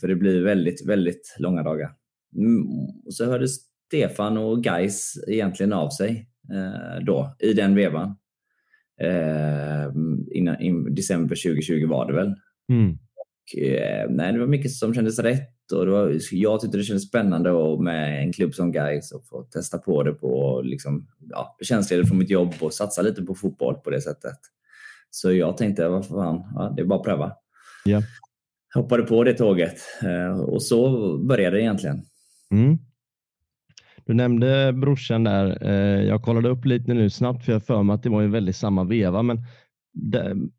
[0.01, 1.91] för det blir väldigt, väldigt långa dagar.
[2.37, 2.63] Mm,
[3.07, 3.51] och så hördes
[3.87, 8.17] Stefan och Geis egentligen av sig eh, då i den vevan.
[9.01, 9.93] Eh,
[10.33, 12.35] innan, in, december 2020 var det väl.
[12.73, 12.93] Mm.
[12.93, 17.09] Och, eh, nej, det var mycket som kändes rätt och var, jag tyckte det kändes
[17.09, 21.57] spännande och med en klubb som Geis och få testa på det på liksom, ja,
[21.63, 24.39] tjänstledigt från mitt jobb och satsa lite på fotboll på det sättet.
[25.11, 27.33] Så jag tänkte, vad fan, ja, det är bara att pröva.
[27.87, 28.03] Yeah.
[28.75, 32.03] Hoppade på det tåget eh, och så började det egentligen.
[32.51, 32.79] Mm.
[34.05, 35.59] Du nämnde brorsan där.
[35.67, 38.31] Eh, jag kollade upp lite nu snabbt för jag för mig att det var en
[38.31, 39.23] väldigt samma veva.
[39.23, 39.39] Men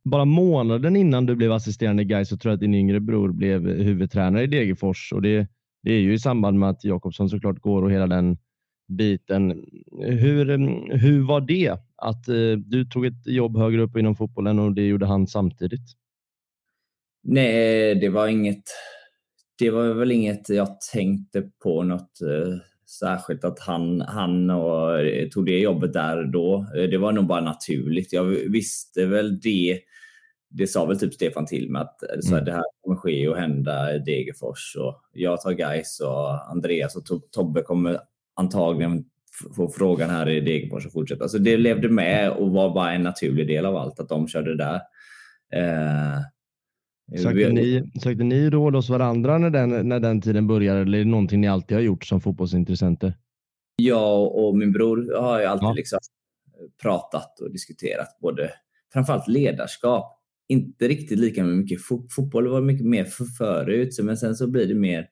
[0.03, 3.67] bara månaden innan du blev assisterande guy så tror jag att din yngre bror blev
[3.67, 5.13] huvudtränare i Degerfors.
[5.13, 5.47] Och det,
[5.84, 8.38] det är ju i samband med att Jakobsson såklart går och hela den
[8.88, 9.65] biten.
[10.01, 10.45] Hur,
[10.97, 14.88] hur var det att eh, du tog ett jobb högre upp inom fotbollen och det
[14.88, 15.95] gjorde han samtidigt?
[17.23, 18.63] Nej, det var inget.
[19.59, 22.57] Det var väl inget jag tänkte på något eh,
[23.00, 26.66] särskilt att han, han och, eh, tog det jobbet där då.
[26.76, 28.14] Eh, det var nog bara naturligt.
[28.14, 29.80] Jag visste väl det.
[30.50, 32.46] Det sa väl typ Stefan till mig att eh, så här, mm.
[32.46, 34.76] det här kommer ske och hända i Degerfors.
[34.80, 38.00] Och jag tar Gais och Andreas och Tobbe kommer
[38.36, 39.06] antagligen
[39.56, 41.28] få frågan här i Degerfors och fortsätta.
[41.28, 44.58] Så det levde med och var bara en naturlig del av allt att de körde
[44.58, 44.82] där.
[45.54, 46.20] Eh,
[47.18, 51.03] Sökte ni, sökte ni råd hos varandra när den, när den tiden började eller är
[51.03, 53.18] det någonting ni alltid har gjort som fotbollsintressenter?
[53.75, 55.74] Jag och min bror har ju alltid ja.
[55.74, 56.00] liksom
[56.82, 58.51] pratat och diskuterat både
[58.93, 60.17] framförallt ledarskap.
[60.47, 64.67] Inte riktigt lika mycket fot fotboll var mycket mer för förut, men sen så blir
[64.67, 65.08] det mer,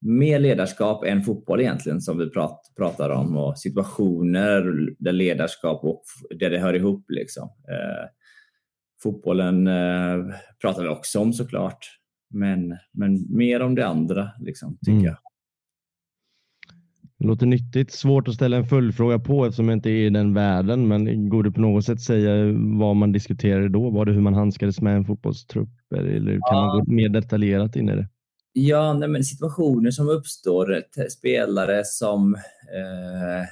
[0.00, 6.02] mer ledarskap än fotboll egentligen som vi prat, pratar om och situationer där ledarskap och
[6.38, 7.04] där det hör ihop.
[7.08, 7.48] Liksom.
[7.68, 8.19] Eh,
[9.02, 11.96] fotbollen eh, pratar vi också om såklart.
[12.30, 15.04] Men, men mer om det andra, liksom, tycker mm.
[15.04, 15.16] jag.
[17.18, 17.92] Det låter nyttigt.
[17.92, 20.88] Svårt att ställa en följdfråga på eftersom jag inte är i den världen.
[20.88, 23.90] Men går det på något sätt säga vad man diskuterade då?
[23.90, 25.68] Var det hur man handskades med en fotbollstrupp?
[25.96, 26.66] Eller kan ja.
[26.66, 28.08] man gå mer detaljerat in i det?
[28.52, 30.82] Ja, nej, men situationer som uppstår.
[31.10, 32.34] Spelare som
[32.74, 33.46] eh,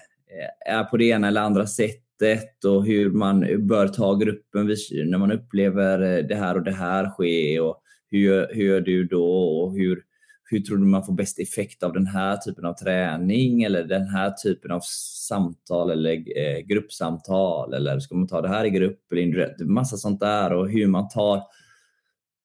[0.75, 5.19] är på det ena eller andra sättet sättet och hur man bör ta gruppen när
[5.19, 9.05] man upplever eh, det här och det här ske och hur, gör, hur gör du
[9.05, 9.24] då?
[9.62, 10.03] Och hur,
[10.45, 14.09] hur tror du man får bäst effekt av den här typen av träning eller den
[14.09, 14.81] här typen av
[15.28, 17.74] samtal eller eh, gruppsamtal?
[17.74, 19.61] Eller ska man ta det här i grupp eller individuellt?
[19.61, 21.43] Massa sånt där och hur man tar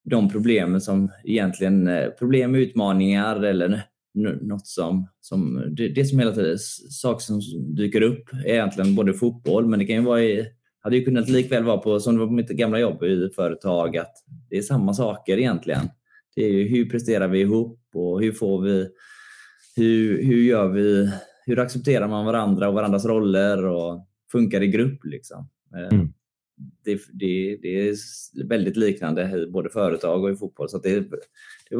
[0.06, 3.84] de problemen som egentligen, eh, problem, utmaningar eller
[4.14, 6.58] något som, som det, det som hela tiden,
[6.90, 7.42] saker som
[7.76, 10.48] dyker upp är egentligen både fotboll, men det kan ju vara i,
[10.80, 13.98] hade ju kunnat likväl vara på, som det var på mitt gamla jobb i företag,
[13.98, 14.14] att
[14.50, 15.90] det är samma saker egentligen.
[16.36, 18.88] Det är ju hur presterar vi ihop och hur får vi,
[19.76, 21.12] hur, hur gör vi,
[21.46, 25.50] hur accepterar man varandra och varandras roller och funkar i grupp liksom.
[25.76, 26.14] Eh, mm.
[26.84, 27.96] Det, det, det, är
[28.48, 30.70] väldigt liknande i både företag och i fotboll.
[30.70, 31.00] Så det,
[31.70, 31.76] det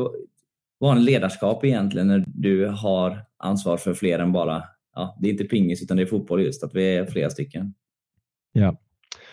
[0.84, 4.64] vanligt ledarskap egentligen när du har ansvar för fler än bara,
[4.96, 7.74] ja, det är inte pingis utan det är fotboll just, att vi är flera stycken.
[8.54, 8.78] Ja,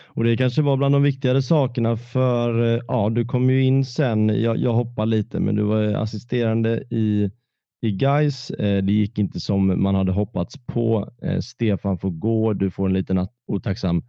[0.07, 3.85] och det kanske var bland de viktigare sakerna för eh, ja, du kom ju in
[3.85, 4.41] sen.
[4.41, 7.31] Jag, jag hoppar lite, men du var assisterande i
[7.81, 8.51] i Gais.
[8.51, 11.09] Eh, det gick inte som man hade hoppats på.
[11.21, 12.53] Eh, Stefan får gå.
[12.53, 14.03] Du får en liten otacksam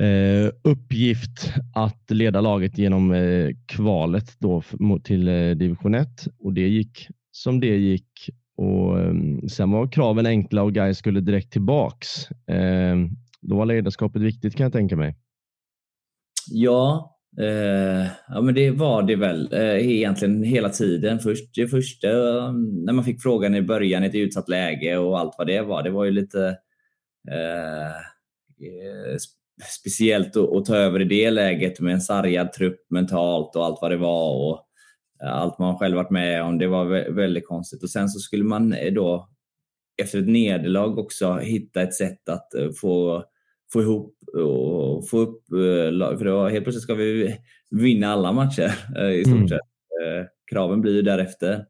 [0.00, 4.62] Eh, uppgift att leda laget genom eh, kvalet då
[5.04, 6.08] till eh, division 1
[6.38, 8.30] och det gick som det gick.
[8.56, 12.08] Och ehm, Sen var kraven enkla och Gais skulle direkt tillbaks.
[12.46, 13.08] Ehm,
[13.40, 15.16] då var ledarskapet viktigt kan jag tänka mig.
[16.50, 21.18] Ja, eh, ja men det var det väl eh, egentligen hela tiden.
[21.18, 25.18] Först, det första, ehm, när man fick frågan i början i ett utsatt läge och
[25.18, 26.48] allt vad det var, det var ju lite
[27.30, 27.92] eh
[29.80, 33.78] speciellt att, att, ta över i det läget med en sargad trupp mentalt och allt
[33.82, 34.44] vad det var.
[34.44, 34.66] och
[35.22, 36.58] allt man själv varit med om.
[36.58, 37.82] Det var väldigt konstigt.
[37.82, 39.28] Och Sen så skulle man eh, då
[40.02, 43.24] efter ett nederlag också hitta ett sätt att eh, få
[43.72, 47.36] få ihop och få upp eh, för då helt plötsligt ska vi
[47.70, 49.48] vinna alla matcher eh, i stort mm.
[49.48, 49.60] sett.
[50.04, 50.26] Mm.
[50.50, 51.64] Kraven blir ju därefter.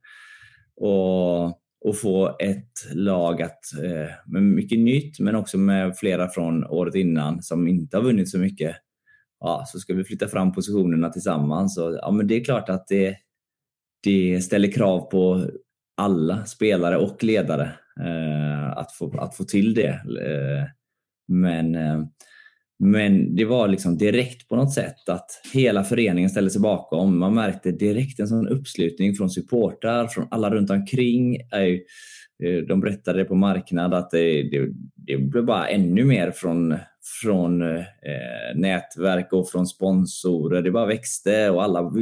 [0.77, 6.65] Och, och få ett lag att, eh, med mycket nytt men också med flera från
[6.65, 8.77] året innan som inte har vunnit så mycket.
[9.41, 11.79] Ja, så ska vi flytta fram positionerna tillsammans.
[11.79, 13.17] Och, ja, men det är klart att det,
[14.03, 15.47] det ställer krav på
[15.97, 19.89] alla spelare och ledare eh, att, få, att få till det.
[20.27, 20.65] Eh,
[21.29, 22.05] men, eh,
[22.85, 27.19] men det var liksom direkt på något sätt att hela föreningen ställde sig bakom.
[27.19, 31.37] Man märkte direkt en sån uppslutning från supportrar, från alla runt omkring.
[31.37, 31.79] Eh,
[32.69, 36.77] de berättade på marknad att det, det, det blev bara ännu mer från,
[37.23, 37.85] från eh,
[38.55, 40.63] nätverk och från sponsorer.
[40.63, 41.93] Det bara växte och alla,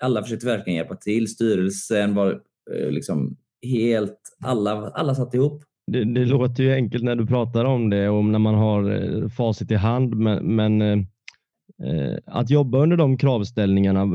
[0.00, 1.28] alla försökte verkligen hjälpa till.
[1.28, 2.40] Styrelsen var
[2.74, 5.62] eh, liksom helt, alla, alla satt ihop.
[5.86, 9.28] Det, det, låter ju enkelt när du pratar om det och när man har eh,
[9.28, 10.98] facit i hand, men, men eh,
[11.88, 14.06] eh, att jobba under de kravställningarna,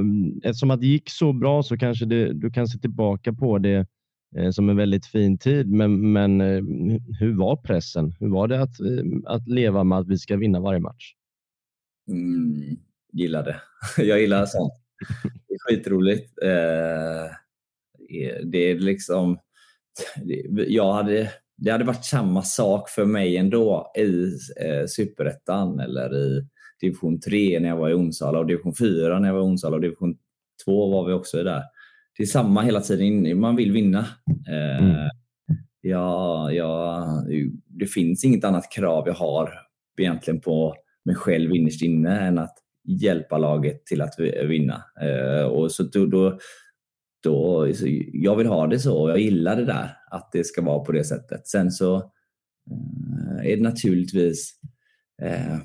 [0.43, 3.87] eftersom att det gick så bra så kanske det, du kan se tillbaka på det
[4.37, 5.71] eh, som en väldigt fin tid.
[5.71, 6.63] Men, men eh,
[7.19, 8.15] hur var pressen?
[8.19, 11.13] Hur var det att, eh, att leva med att vi ska vinna varje match?
[12.09, 12.77] Mm,
[13.13, 13.61] gillar det.
[14.03, 14.73] Jag gillar sånt.
[15.47, 16.43] Det är skitroligt.
[16.43, 17.35] Eh,
[18.43, 19.39] det är liksom
[20.67, 21.31] jag hade
[21.61, 24.31] det hade varit samma sak för mig ändå i
[24.65, 26.47] eh, superettan eller i
[26.81, 29.75] division 3 när jag var i Onsala och division 4 när jag var i Onsala
[29.75, 30.17] och division
[30.65, 31.63] 2 var vi också där.
[32.17, 33.99] Det är samma hela tiden, man vill vinna.
[34.49, 35.09] Eh, mm.
[35.81, 37.07] ja, ja,
[37.67, 39.53] det finns inget annat krav jag har
[39.97, 40.75] egentligen på
[41.05, 42.55] mig själv innerst inne än att
[43.01, 44.83] hjälpa laget till att vinna.
[45.01, 46.37] Eh, och så då, då
[47.23, 47.67] då,
[48.13, 50.91] jag vill ha det så och jag gillar det där, att det ska vara på
[50.91, 51.47] det sättet.
[51.47, 54.53] Sen så eh, är det naturligtvis
[55.21, 55.57] eh,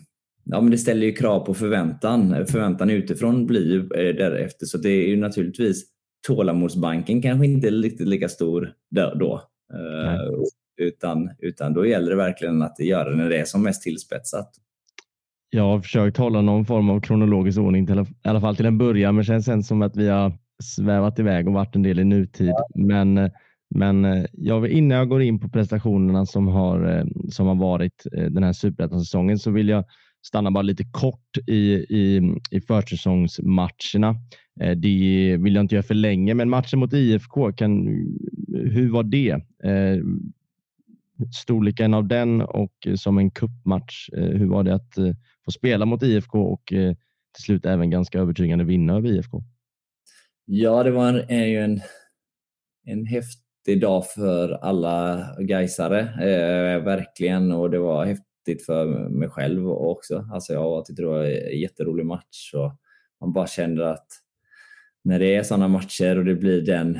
[0.47, 2.47] Ja, men det ställer ju krav på förväntan.
[2.47, 4.67] Förväntan utifrån blir ju eh, därefter.
[4.67, 5.85] Så det är ju naturligtvis
[6.27, 9.43] tålamodsbanken kanske inte är riktigt lika stor då.
[9.75, 13.83] Eh, utan, utan då gäller det verkligen att göra det när det är som mest
[13.83, 14.51] tillspetsat.
[15.51, 18.79] Jag har försökt hålla någon form av kronologisk ordning, till, i alla fall till en
[18.79, 20.33] början, men känns sen som att vi har
[20.63, 22.49] svävat iväg och varit en del i nutid.
[22.49, 22.67] Ja.
[22.75, 23.31] Men,
[23.75, 28.07] men eh, jag, innan jag går in på prestationerna som har, eh, som har varit
[28.17, 29.85] eh, den här superettan-säsongen så vill jag
[30.23, 34.17] stanna bara lite kort i, i, i försäsongsmatcherna.
[34.77, 37.87] Det vill jag inte göra för länge, men matchen mot IFK, kan,
[38.49, 39.41] hur var det?
[41.35, 44.95] Storleken av den och som en kuppmatch, hur var det att
[45.45, 46.63] få spela mot IFK och
[47.35, 49.43] till slut även ganska övertygande vinna över IFK?
[50.47, 51.81] Ja, det var en, är ju en,
[52.85, 57.53] en häftig dag för alla Gaisare, eh, verkligen.
[57.53, 60.29] Och det var häftigt för mig själv också.
[60.33, 62.73] Alltså jag tyckte det var en jätterolig match och
[63.21, 64.07] man bara kände att
[65.05, 66.97] när det är sådana matcher och det blir den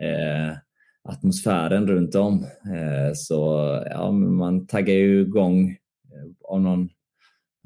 [0.00, 0.56] eh,
[1.02, 2.44] atmosfären runt om
[2.74, 3.42] eh, så
[3.90, 6.88] ja, man taggar ju igång eh, av någon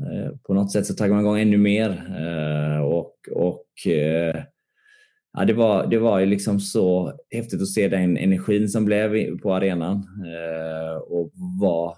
[0.01, 1.91] eh, på något sätt så taggar man igång ännu mer.
[2.19, 3.67] Eh, och, och
[5.33, 9.39] ja, det, var, det var ju liksom så häftigt att se den energin som blev
[9.39, 9.97] på arenan.
[10.27, 11.91] Eh, och vad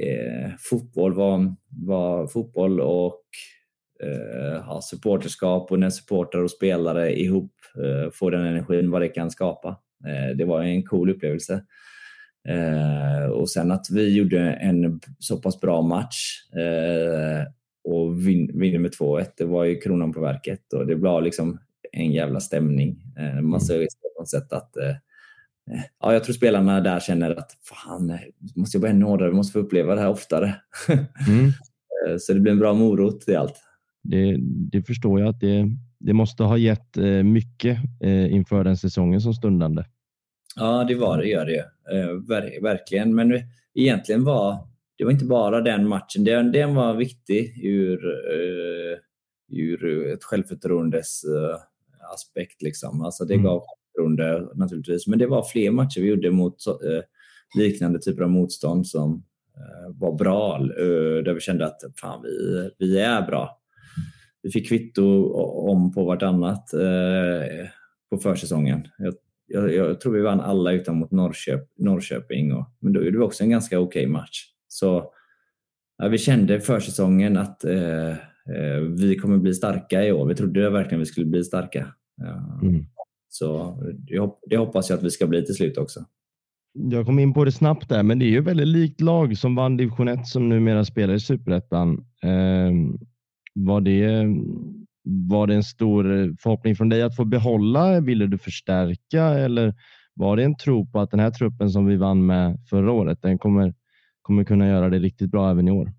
[0.00, 3.22] eh, fotboll var, var fotboll och
[4.02, 7.52] eh, ja, supporterskap och när supportrar och spelare ihop
[8.12, 9.76] får den energin, vad det kan skapa.
[10.06, 11.64] Eh, det var en cool upplevelse.
[12.48, 16.16] Eh, och sen att vi gjorde en så pass bra match
[16.54, 17.46] eh,
[17.84, 21.58] och vinner med 2-1, det var ju kronan på verket och det var liksom
[21.92, 23.04] en jävla stämning.
[23.42, 24.70] Man ser på något sätt att
[26.00, 28.18] ja, jag tror spelarna där känner att fan,
[28.56, 30.54] måste jobba ännu hårdare, vi måste få uppleva det här oftare.
[31.28, 32.18] Mm.
[32.18, 33.54] så det blir en bra morot i allt.
[34.02, 34.36] Det,
[34.72, 35.66] det förstår jag att det,
[35.98, 39.84] det måste ha gett eh, mycket eh, inför den säsongen som stundande.
[40.56, 41.58] Ja, det var det, gör det
[41.92, 43.14] eh, ver verkligen.
[43.14, 43.42] Men
[43.74, 44.68] egentligen var
[44.98, 46.24] det var inte bara den matchen.
[46.24, 48.00] Den, den var viktig ur,
[49.48, 51.22] ur ett självförtroendes
[52.14, 52.62] aspekt.
[52.62, 53.02] Liksom.
[53.02, 53.44] Alltså det mm.
[53.44, 55.06] gav självförtroende naturligtvis.
[55.06, 57.00] Men det var fler matcher vi gjorde mot uh,
[57.58, 59.24] liknande typer av motstånd som
[59.88, 60.58] var bra.
[61.24, 63.60] där vi kände att fan, vi, vi är bra
[64.42, 65.32] vi fick kvitto
[65.70, 67.68] om på vartannat eh,
[68.10, 68.88] på försäsongen.
[68.98, 69.14] Jag,
[69.46, 73.24] jag, jag, tror vi vann alla utom mot Norrköp, Norrköping, och, men då gjorde vi
[73.24, 74.44] också en ganska okej okay match.
[74.68, 75.12] Så
[75.98, 80.26] ja, vi kände försäsongen att eh, eh, vi kommer bli starka i år.
[80.26, 81.94] Vi trodde verkligen vi skulle bli starka.
[82.20, 82.60] Ja.
[82.62, 82.86] Mm.
[83.28, 83.76] Så
[84.46, 86.04] det, hoppas jag att vi ska bli till slut också.
[86.72, 89.54] Jag kom in på det snabbt där, men det är ju väldigt likt lag som
[89.54, 92.04] vann division 1 som numera spelar i superettan.
[92.22, 92.72] Eh,
[93.54, 94.26] var det,
[95.04, 96.04] var det en stor
[96.40, 98.00] förhoppning från dig att få behålla?
[98.00, 99.74] Ville du förstärka eller
[100.14, 103.22] var det en tro på att den här truppen som vi vann med förra året,
[103.22, 103.74] den kommer,
[104.22, 105.92] kommer kunna göra det riktigt bra även i år?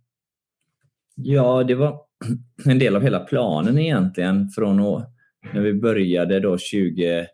[1.16, 2.02] Ja, det var
[2.66, 4.80] en del av hela planen egentligen från
[5.54, 7.28] när vi började då 20,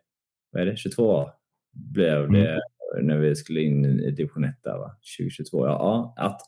[0.52, 1.30] vad är det, 22
[1.74, 3.08] blev det mm.
[3.08, 4.92] när vi skulle in i division 1 där, va?
[5.20, 5.66] 2022.
[5.66, 6.42] Ja, att,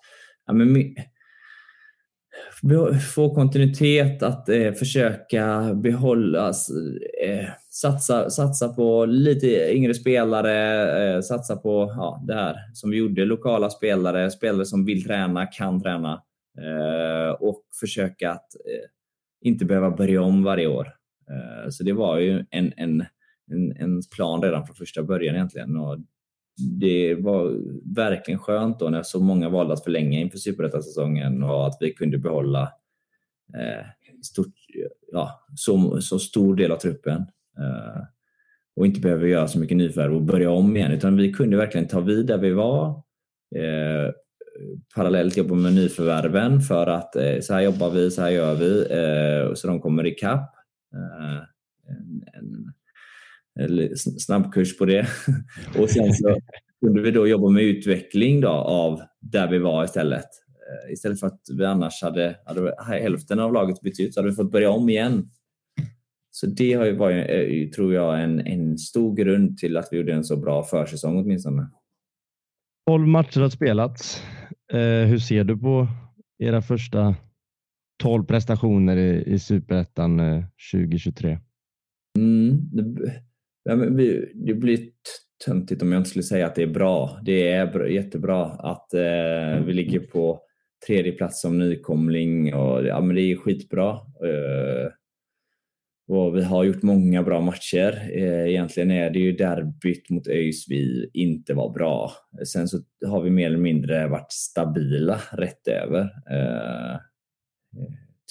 [0.45, 0.95] ja, men
[3.14, 6.48] få kontinuitet, att eh, försöka behålla,
[7.23, 12.98] eh, satsa, satsa på lite yngre spelare, eh, satsa på ja, det här som vi
[12.98, 16.23] gjorde, lokala spelare, spelare som vill träna, kan träna
[16.61, 18.90] eh, och försöka att eh,
[19.41, 20.98] inte behöva börja om varje år.
[21.30, 23.06] Eh, så det var ju en, en,
[23.51, 25.97] en, en plan redan från första början egentligen och
[26.80, 27.57] det var
[27.95, 32.18] verkligen skönt då när så många valde att förlänga inför superettan-säsongen och att vi kunde
[32.18, 32.61] behålla
[33.53, 33.85] eh,
[34.23, 34.53] stort,
[35.11, 37.26] ja, så, så stor del av truppen.
[37.57, 38.03] Eh,
[38.76, 40.91] och inte behöva göra så mycket nyförvärv och börja om igen.
[40.91, 42.89] Utan vi kunde verkligen ta vid där vi var.
[43.56, 44.14] Eh,
[44.95, 48.80] parallellt jobba med nyförvärven för att eh, så här jobbar vi, så här gör vi.
[48.80, 50.56] Eh, så de kommer ikapp.
[50.94, 51.44] Eh,
[51.90, 52.74] en, en,
[53.70, 55.07] en, snabbkurs på det.
[55.80, 56.38] och sen så
[56.82, 60.26] kunde vi då jobba med utveckling då av där vi var istället.
[60.70, 64.30] Eh, istället för att vi annars hade, hade hälften av laget bytt ut så hade
[64.30, 65.30] vi fått börja om igen.
[66.32, 69.98] Så det har ju varit, eh, tror jag, en, en stor grund till att vi
[69.98, 71.70] gjorde en så bra försäsong åtminstone.
[72.88, 74.24] 12 matcher har spelats.
[74.74, 75.88] Eh, hur ser du på
[76.40, 77.16] era första
[78.03, 80.43] 12 prestationer i, i Superettan eh,
[80.73, 81.39] 2023?
[82.17, 83.11] Mm, det,
[83.63, 84.80] Ja, vi, det blir
[85.45, 87.19] töntigt om jag inte skulle säga att det är bra.
[87.23, 90.41] Det är jättebra att eh, vi ligger på
[90.88, 93.89] tredje plats som nykomling och ja, men det är skitbra.
[94.23, 94.91] Eh,
[96.07, 98.09] och vi har gjort många bra matcher.
[98.13, 102.11] Eh, egentligen är det ju derbyt mot ÖIS vi inte var bra.
[102.53, 102.77] Sen så
[103.07, 106.01] har vi mer eller mindre varit stabila rätt över.
[106.31, 106.99] Eh,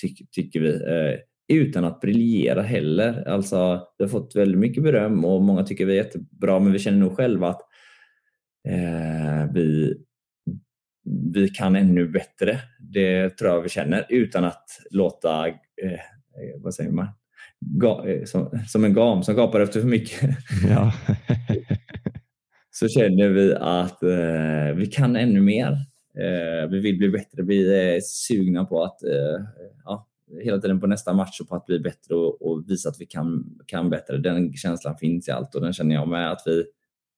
[0.01, 0.75] ty tycker vi.
[0.75, 3.29] Eh, utan att briljera heller.
[3.29, 6.79] Alltså, vi har fått väldigt mycket beröm och många tycker vi är jättebra, men vi
[6.79, 7.61] känner nog själva att
[8.69, 9.97] eh, vi,
[11.35, 12.61] vi kan ännu bättre.
[12.79, 15.55] Det tror jag vi känner utan att låta, eh,
[16.57, 17.09] vad säger man,
[17.61, 20.31] Ga, eh, som, som, en gam som gapar efter för mycket.
[20.69, 20.93] Ja.
[22.71, 25.77] så känner vi att eh, vi kan ännu mer.
[26.19, 27.43] Eh, vi vill bli bättre.
[27.43, 29.45] Vi är sugna på att eh,
[29.85, 30.09] ja,
[30.43, 33.07] hela tiden på nästa match och på att bli bättre och, och, visa att vi
[33.07, 34.19] kan, kan bättre.
[34.19, 36.65] Den känslan finns i allt och den känner jag med att vi,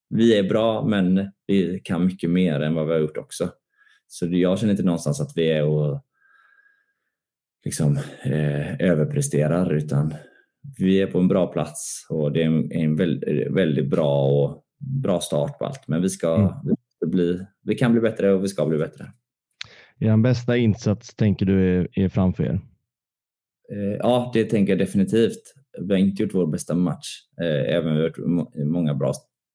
[0.08, 3.50] vi är bra men vi kan mycket mer än vad vi har gjort också.
[4.06, 6.04] Så jag känner inte någonstans att vi är och
[7.64, 10.14] liksom eh, överpresterar utan
[10.78, 14.64] vi är på en bra plats och det är en, en väldigt, väldigt bra och
[14.78, 15.88] bra start på allt.
[15.88, 16.52] Men vi, ska, mm.
[16.64, 16.74] vi,
[17.06, 19.12] bli, vi kan bli bättre och vi ska bli bättre.
[19.98, 22.60] Er bästa insats tänker du är, är framför er?
[23.72, 25.54] Eh, ja, det tänker jag definitivt.
[25.80, 27.06] Vi har inte gjort vår bästa match.
[27.40, 28.18] Eh, även om vi har gjort
[28.66, 29.12] många bra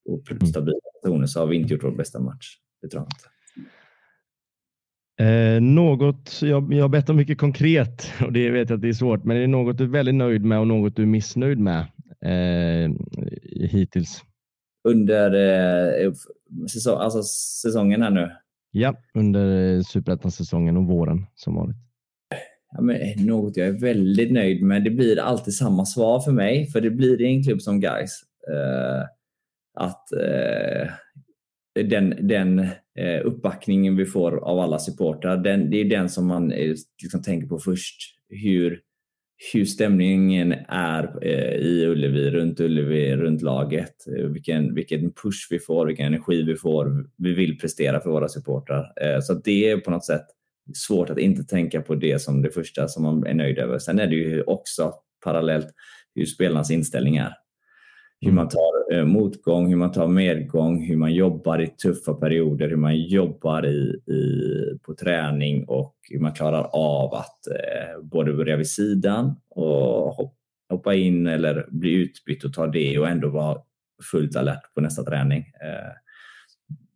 [0.10, 0.48] och mm.
[0.48, 2.46] stabila prestationer så har vi inte gjort vår bästa match.
[2.82, 3.30] Det tror jag inte.
[5.18, 8.90] Eh, något, jag, jag har bett om mycket konkret och det vet jag att det
[8.90, 11.08] är svårt, men är det något du är väldigt nöjd med och något du är
[11.08, 11.80] missnöjd med
[12.22, 12.92] eh,
[13.70, 14.24] hittills?
[14.88, 15.34] Under
[16.06, 16.12] eh,
[16.74, 17.24] säsong, alltså
[17.62, 18.32] säsongen här nu?
[18.72, 21.78] Ja, under superettan-säsongen och våren som vanligt.
[22.72, 24.84] Ja, men något jag är väldigt nöjd med.
[24.84, 28.22] Det blir alltid samma svar för mig, för det blir i en klubb som Gais.
[28.48, 29.04] Eh,
[29.76, 30.92] att eh,
[31.84, 32.60] den, den
[33.00, 37.22] eh, uppbackningen vi får av alla supportrar, den, det är den som man eh, liksom
[37.24, 37.96] tänker på först.
[38.30, 38.82] Hur,
[39.54, 44.08] hur stämningen är eh, i Ullevi, runt Ullevi, runt laget.
[44.18, 47.10] Eh, vilken, vilken push vi får, vilken energi vi får.
[47.18, 48.94] Vi vill prestera för våra supportrar.
[49.02, 50.26] Eh, så det är på något sätt
[50.74, 53.80] svårt att inte tänka på det som det första som man är nöjd över.
[53.80, 54.94] Sen är det ju också
[55.24, 55.68] parallellt
[56.16, 57.34] hur spelarnas inställning är.
[58.22, 62.70] Hur man tar eh, motgång, hur man tar medgång, hur man jobbar i tuffa perioder,
[62.70, 68.34] hur man jobbar i, i, på träning och hur man klarar av att eh, både
[68.34, 70.36] börja vid sidan och
[70.70, 73.58] hoppa in eller bli utbytt och ta det och ändå vara
[74.12, 75.40] fullt alert på nästa träning.
[75.40, 75.92] Eh,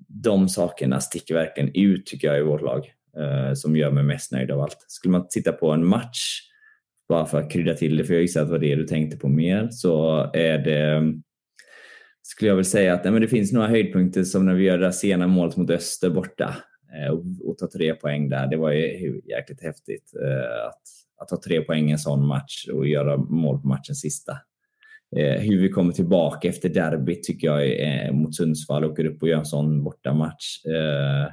[0.08, 4.32] de sakerna sticker verkligen ut tycker jag i vårt lag eh, som gör mig mest
[4.32, 4.86] nöjd av allt.
[4.88, 6.42] Skulle man titta på en match
[7.10, 9.18] bara för att krydda till det, för jag gissar att det var det du tänkte
[9.18, 11.14] på mer, så är det
[12.32, 14.78] skulle jag väl säga att nej, men det finns några höjdpunkter som när vi gör
[14.78, 16.56] det där sena målet mot Öster borta
[16.94, 18.48] eh, och, och tar tre poäng där.
[18.48, 20.82] Det var ju jäkligt häftigt eh, att,
[21.22, 24.38] att ta tre poäng i en sån match och göra mål på matchens sista.
[25.18, 29.30] Eh, hur vi kommer tillbaka efter derbyt tycker jag eh, mot Sundsvall, åker upp och
[29.30, 31.24] gör en sån bortamatch eh,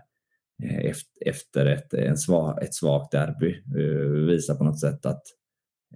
[0.70, 0.94] eh,
[1.26, 3.50] efter ett, en svag, ett svagt derby.
[3.50, 5.22] Eh, visar på något sätt att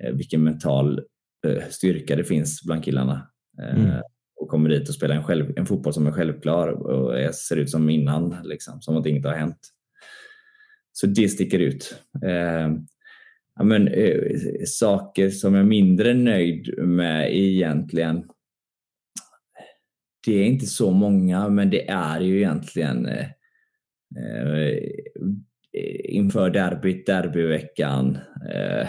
[0.00, 1.00] Eh, vilken mental
[1.46, 3.30] eh, styrka det finns bland killarna.
[3.62, 4.02] Eh, mm.
[4.40, 7.70] Och kommer dit och spelar en, själv, en fotboll som är självklar och ser ut
[7.70, 9.58] som innan, liksom, som att inget har hänt.
[10.92, 11.96] Så det sticker ut.
[12.24, 12.70] Eh,
[13.56, 14.36] ja, men, eh,
[14.66, 18.24] saker som jag är mindre nöjd med egentligen.
[20.26, 23.08] Det är inte så många, men det är ju egentligen
[24.16, 24.82] Eh, eh
[26.04, 28.18] inför derbyt, derbyveckan
[28.52, 28.88] eh,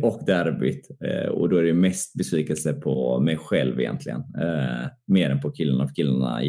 [0.02, 0.88] och derbyt.
[1.04, 4.20] Eh, och då är det mest besvikelse på mig själv egentligen.
[4.20, 5.88] Eh, mer än på killarna.
[5.88, 6.40] För killarna,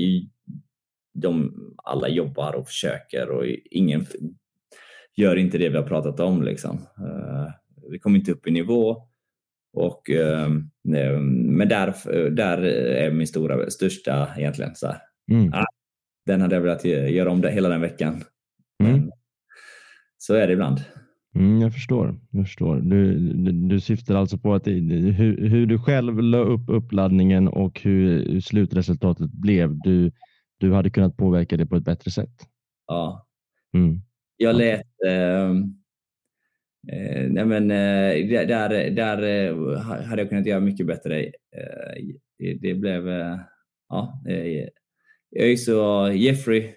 [1.14, 4.06] de alla jobbar och försöker och ingen
[5.16, 6.44] gör inte det vi har pratat om.
[6.44, 6.78] Liksom.
[6.78, 7.52] Eh,
[7.92, 9.08] vi kommer inte upp i nivå.
[9.74, 10.50] Och, eh,
[10.84, 11.94] men där,
[12.30, 14.76] där är min stora, största egentligen.
[14.76, 14.96] Så
[15.32, 15.54] mm.
[15.54, 15.66] ah,
[16.26, 18.24] den hade jag velat göra om det hela den veckan.
[18.84, 19.12] Mm.
[20.18, 20.80] Så är det ibland.
[21.36, 22.20] Mm, jag förstår.
[22.32, 22.76] Jag förstår.
[22.76, 27.82] Du, du, du syftar alltså på att hur, hur, du själv la upp uppladdningen och
[27.82, 29.80] hur slutresultatet blev.
[29.80, 30.12] Du,
[30.58, 32.34] du hade kunnat påverka det på ett bättre sätt.
[32.88, 33.28] Ja.
[33.74, 34.02] Mm.
[34.38, 34.86] Jag lät...
[35.08, 35.50] Eh,
[36.94, 41.24] eh, nej men, eh, där, där eh, hade jag kunnat göra mycket bättre.
[41.24, 43.10] Eh, det, blev...
[43.10, 43.40] Eh,
[43.90, 44.24] ja,
[45.40, 46.74] ÖIS och Jeffrey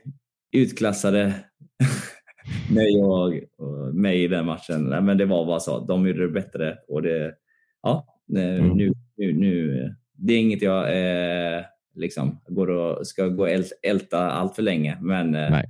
[0.53, 1.35] utklassade
[2.70, 4.85] mig och, och mig i den matchen.
[4.85, 5.81] Nej, men det var bara så.
[5.81, 7.35] De gjorde det bättre och det,
[7.82, 8.06] ja,
[8.36, 8.68] mm.
[8.68, 11.64] nu, nu, nu, det är inget jag eh,
[11.94, 13.51] liksom går och ska gå och
[13.82, 15.60] älta allt för länge, men eh,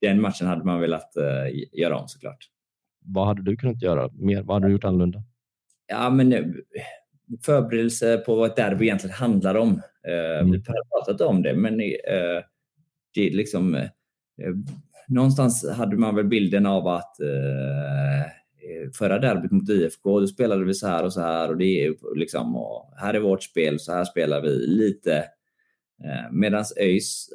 [0.00, 2.48] den matchen hade man velat eh, göra om såklart.
[3.04, 4.42] Vad hade du kunnat göra mer?
[4.42, 5.22] Vad hade du gjort annorlunda?
[5.86, 6.44] Ja, men eh,
[7.42, 9.82] förberedelse på vad ett derby egentligen handlar om.
[10.08, 10.50] Eh, mm.
[10.52, 12.42] Vi har pratat om det, men eh,
[13.14, 13.88] det är liksom
[15.08, 18.30] någonstans hade man väl bilden av att eh,
[18.98, 22.16] förra derbyt mot IFK, då spelade vi så här och så här och det är
[22.16, 25.16] liksom, och här är vårt spel, så här spelar vi lite.
[26.04, 27.28] Eh, Medan ÖIS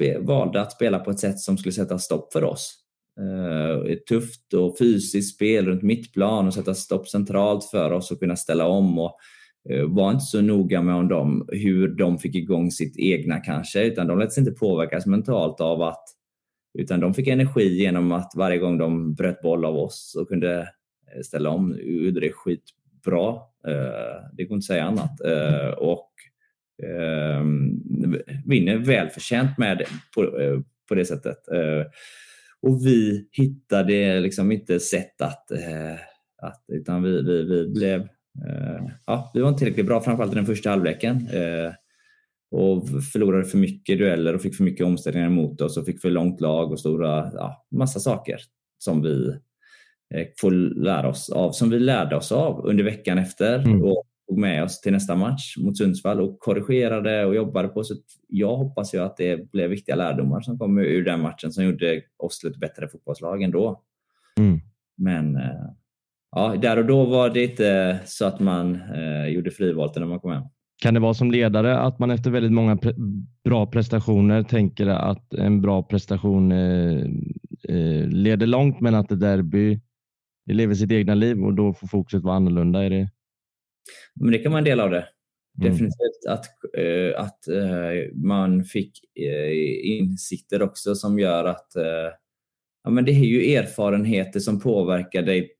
[0.00, 2.74] eh, valde att spela på ett sätt som skulle sätta stopp för oss.
[3.20, 8.20] Eh, ett tufft och fysiskt spel runt mittplan och sätta stopp centralt för oss och
[8.20, 8.98] kunna ställa om.
[8.98, 9.16] och
[9.70, 13.84] eh, var inte så noga med om dem, hur de fick igång sitt egna kanske,
[13.84, 16.15] utan de lät sig inte påverkas mentalt av att
[16.78, 20.60] utan de fick energi genom att varje gång de bröt boll av oss och kunde
[21.14, 23.28] eh, ställa om, gjorde det skitbra.
[23.68, 25.20] Eh, det går inte att säga annat.
[25.20, 26.10] Eh, och
[26.82, 27.82] ehm,
[28.46, 29.84] vinner välförtjänt med
[30.14, 30.22] på,
[30.88, 31.38] på det sättet.
[32.62, 35.52] Och vi hittade liksom inte sätt att,
[36.42, 38.08] att utan vi, vi, vi blev
[39.06, 41.28] ja, vi var inte tillräckligt bra, framförallt i den första halvleken.
[42.50, 46.10] Och förlorade för mycket dueller och fick för mycket omställningar emot oss och fick för
[46.10, 48.40] långt lag och stora, ja, massa saker
[48.78, 49.38] som vi
[50.40, 50.50] får
[50.80, 53.58] lära oss av, som vi lärde oss av under veckan efter.
[53.58, 53.82] Mm.
[53.82, 57.84] Och tog med oss till nästa match mot Sundsvall och korrigerade och jobbade på.
[57.84, 57.94] Så
[58.28, 62.02] jag hoppas ju att det blev viktiga lärdomar som kom ur den matchen som gjorde
[62.16, 63.82] oss till ett bättre fotbollslag ändå.
[64.38, 64.60] Mm.
[64.96, 65.70] Men eh,
[66.30, 70.20] ja, där och då var det inte så att man eh, gjorde frivolter när man
[70.20, 70.42] kom hem.
[70.82, 72.92] Kan det vara som ledare att man efter väldigt många pre
[73.44, 77.04] bra prestationer tänker att en bra prestation eh,
[77.68, 79.80] eh, leder långt men att det derby
[80.46, 82.84] det lever sitt egna liv och då får fokuset vara annorlunda?
[82.84, 83.08] Är det,
[84.14, 85.06] men det kan vara en del av det.
[85.60, 85.70] Mm.
[85.70, 86.46] Definitivt att,
[86.78, 91.66] uh, att uh, man fick uh, insikter också som gör att
[92.84, 95.50] ja, men det är ju erfarenheter som påverkar dig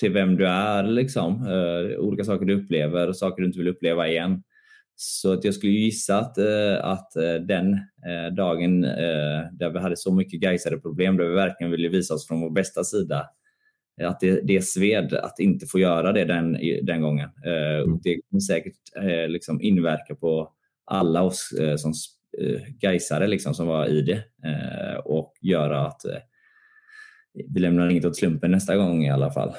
[0.00, 0.82] till vem du är.
[0.82, 1.46] Liksom.
[1.98, 4.42] olika saker du upplever och saker du inte vill uppleva igen.
[5.02, 6.38] Så att jag skulle gissa att,
[6.80, 7.12] att
[7.48, 7.78] den
[8.36, 8.80] dagen
[9.52, 12.50] där vi hade så mycket Gaisare problem där vi verkligen ville visa oss från vår
[12.50, 13.26] bästa sida
[14.06, 16.52] att det, det sved att inte få göra det den,
[16.82, 17.30] den gången.
[17.46, 18.00] Eh, mm.
[18.02, 20.52] Det kommer säkert eh, liksom inverka på
[20.84, 21.92] alla oss eh, som
[22.80, 24.24] Gaisare liksom, som var i det
[25.04, 26.00] och göra att
[27.32, 29.54] vi lämnar inget åt slumpen nästa gång i alla fall,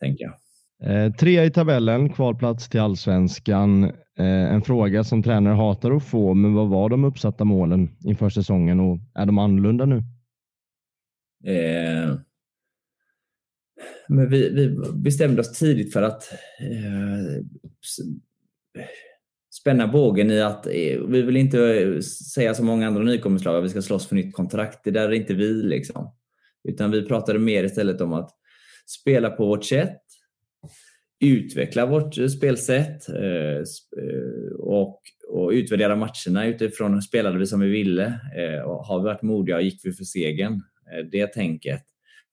[0.00, 0.34] tänker jag.
[0.82, 3.84] Eh, trea i tabellen, kvalplats till allsvenskan.
[4.18, 8.30] Eh, en fråga som tränare hatar att få, men vad var de uppsatta målen inför
[8.30, 9.96] säsongen och är de annorlunda nu?
[11.44, 12.14] Eh,
[14.08, 17.44] men vi, vi bestämde oss tidigt för att eh,
[19.60, 22.00] spänna bågen i att eh, vi vill inte eh,
[22.34, 24.84] säga som många andra nykomlingslag att vi ska slåss för nytt kontrakt.
[24.84, 25.62] Det där är inte vi.
[25.62, 26.14] Liksom.
[26.68, 28.30] Utan vi pratade mer istället om att
[28.86, 30.02] spela på vårt sätt,
[31.20, 33.58] utveckla vårt eh, spelsätt eh,
[34.02, 38.20] eh, och, och utvärdera matcherna utifrån hur spelade vi som vi ville.
[38.64, 40.62] Och har vi varit modiga och gick vi för segern.
[41.10, 41.82] Det tänket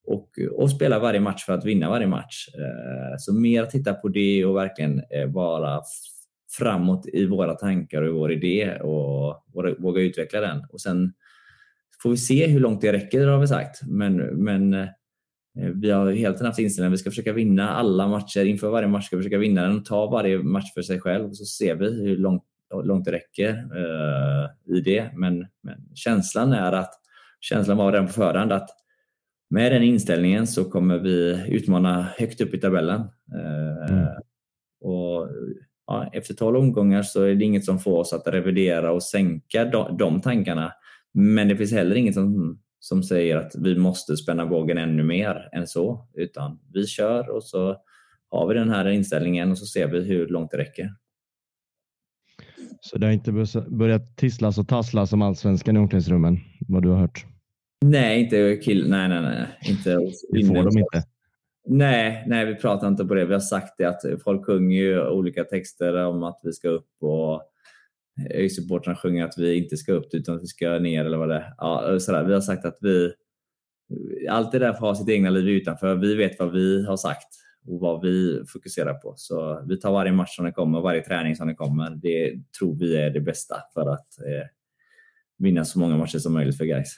[0.08, 2.48] och, och spela varje match för att vinna varje match.
[3.18, 5.82] Så mer titta på det och verkligen vara
[6.58, 9.46] framåt i våra tankar och i vår idé och
[9.78, 10.64] våga utveckla den.
[10.70, 11.14] Och sen
[12.04, 13.82] får vi se hur långt det räcker har vi sagt.
[13.88, 14.88] Men, men
[15.56, 18.46] vi har helt haft inställningen att vi ska försöka vinna alla matcher.
[18.46, 21.32] Inför varje match ska vi försöka vinna den och ta varje match för sig själv.
[21.32, 22.44] Så ser vi hur långt,
[22.84, 25.10] långt det räcker uh, i det.
[25.16, 26.94] Men, men känslan är att
[27.40, 28.70] känslan var redan på förhand att
[29.50, 33.02] med den inställningen så kommer vi utmana högt upp i tabellen.
[33.34, 34.08] Eh, mm.
[34.82, 35.30] Och
[35.88, 39.66] ja, efter 12 omgångar så är det inget som får oss att revidera och sänka
[39.66, 40.72] de, de tankarna.
[41.14, 45.50] Men det finns heller inget som, som säger att vi måste spänna bågen ännu mer
[45.52, 46.08] än så.
[46.14, 47.78] Utan vi kör och så
[48.30, 50.90] har vi den här inställningen och så ser vi hur långt det räcker.
[52.82, 56.38] Så det har inte börjat tisslas och tasslas om allsvenskan i omklädningsrummen,
[56.68, 57.26] vad du har hört?
[57.86, 58.90] Nej, inte kill.
[58.90, 59.48] Nej, nej, nej.
[59.70, 60.00] Inte
[60.32, 61.04] Vi får dem inte.
[61.68, 63.26] Nej, nej, vi pratar inte på det.
[63.26, 66.90] Vi har sagt det att folk sjunger ju olika texter om att vi ska upp
[67.02, 67.42] och
[68.20, 71.36] ÖIS-supportrarna sjunger att vi inte ska upp utan att vi ska ner eller vad det
[71.36, 71.54] är.
[71.58, 72.24] Ja, sådär.
[72.24, 73.14] Vi har sagt att vi
[74.30, 75.96] allt det där får ha sitt egna liv utanför.
[75.96, 77.28] Vi vet vad vi har sagt
[77.68, 79.14] och vad vi fokuserar på.
[79.18, 81.90] Så vi tar varje match som den kommer, varje träning som den kommer.
[81.90, 84.48] Det tror vi är det bästa för att eh,
[85.38, 86.96] vinna så många matcher som möjligt för guys.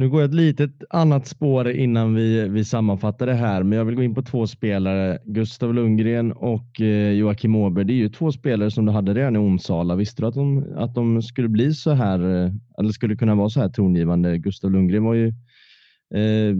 [0.00, 3.84] Nu går jag ett litet annat spår innan vi, vi sammanfattar det här, men jag
[3.84, 5.18] vill gå in på två spelare.
[5.24, 7.84] Gustav Lundgren och eh, Joakim Åberg.
[7.84, 9.94] Det är ju två spelare som du hade redan i Onsala.
[9.94, 13.48] Visste du att de, att de skulle bli så här, eh, eller skulle kunna vara
[13.48, 14.38] så här tongivande?
[14.38, 15.28] Gustav Lundgren var ju
[16.14, 16.54] eh,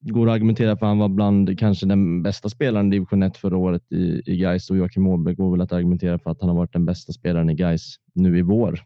[0.00, 3.36] går att argumentera för att han var bland kanske den bästa spelaren i division 1
[3.36, 6.48] förra året i, i Gais och Joakim Åberg går väl att argumentera för att han
[6.48, 8.80] har varit den bästa spelaren i Gais nu i vår.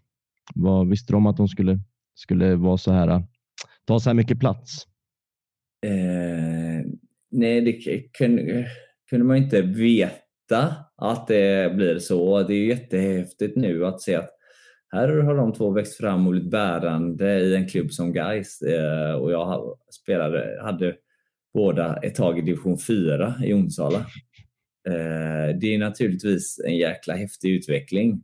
[0.54, 1.80] Vad visste du om att de skulle,
[2.14, 3.20] skulle vara så här eh?
[3.88, 4.86] Ta så här mycket plats?
[5.86, 6.86] Eh,
[7.30, 7.72] nej, det
[8.18, 8.66] kunde,
[9.10, 12.42] kunde man inte veta att det blir så.
[12.42, 14.30] Det är jättehäftigt nu att se att
[14.92, 18.62] här har de två växt fram och blivit bärande i en klubb som Gais.
[18.62, 20.96] Eh, och jag spelade, hade
[21.54, 23.98] båda ett tag i division 4 i Onsala.
[24.88, 28.22] Eh, det är naturligtvis en jäkla häftig utveckling.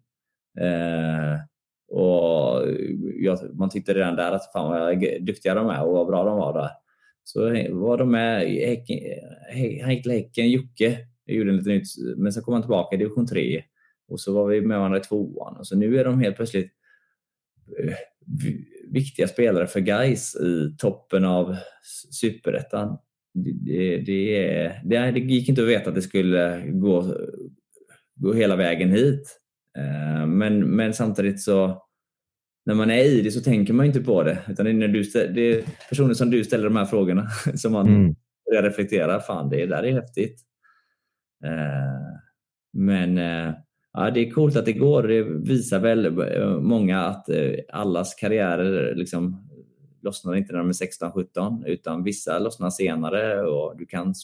[0.61, 1.39] Eh,
[1.89, 2.77] och eh,
[3.19, 6.37] jag, man tyckte redan där att fan vad duktiga de är och vad bra de
[6.37, 6.71] var där.
[7.25, 7.41] Så
[7.75, 8.99] var de med i Häcken,
[9.83, 11.85] han gick till Häcken, Jocke gjorde en liten ut,
[12.17, 13.65] men sen kom han tillbaka i division 3
[14.09, 16.73] och så var vi med varandra i tvåan och så nu är de helt plötsligt
[17.79, 17.95] eh,
[18.91, 21.57] viktiga spelare för guys i toppen av
[22.11, 22.99] superettan.
[23.35, 27.15] det, det, det, det gick inte att veta att det skulle gå,
[28.15, 29.41] gå hela vägen hit.
[29.79, 31.83] Eh, men, men samtidigt så
[32.67, 34.39] när man är i det så tänker man inte på det.
[34.49, 37.73] Utan det är, när du, det är personer som du ställer de här frågorna som
[37.73, 38.15] man mm.
[38.63, 39.21] reflektera.
[39.21, 40.41] Fan, det där är häftigt.
[41.45, 42.19] Eh,
[42.73, 43.17] men
[43.93, 45.03] ja, det är coolt att det går.
[45.03, 46.11] Det visar väl
[46.61, 47.27] många att
[47.73, 49.49] allas karriärer liksom
[50.05, 54.15] lossnar inte när de är 16-17 utan vissa lossnar senare och du kan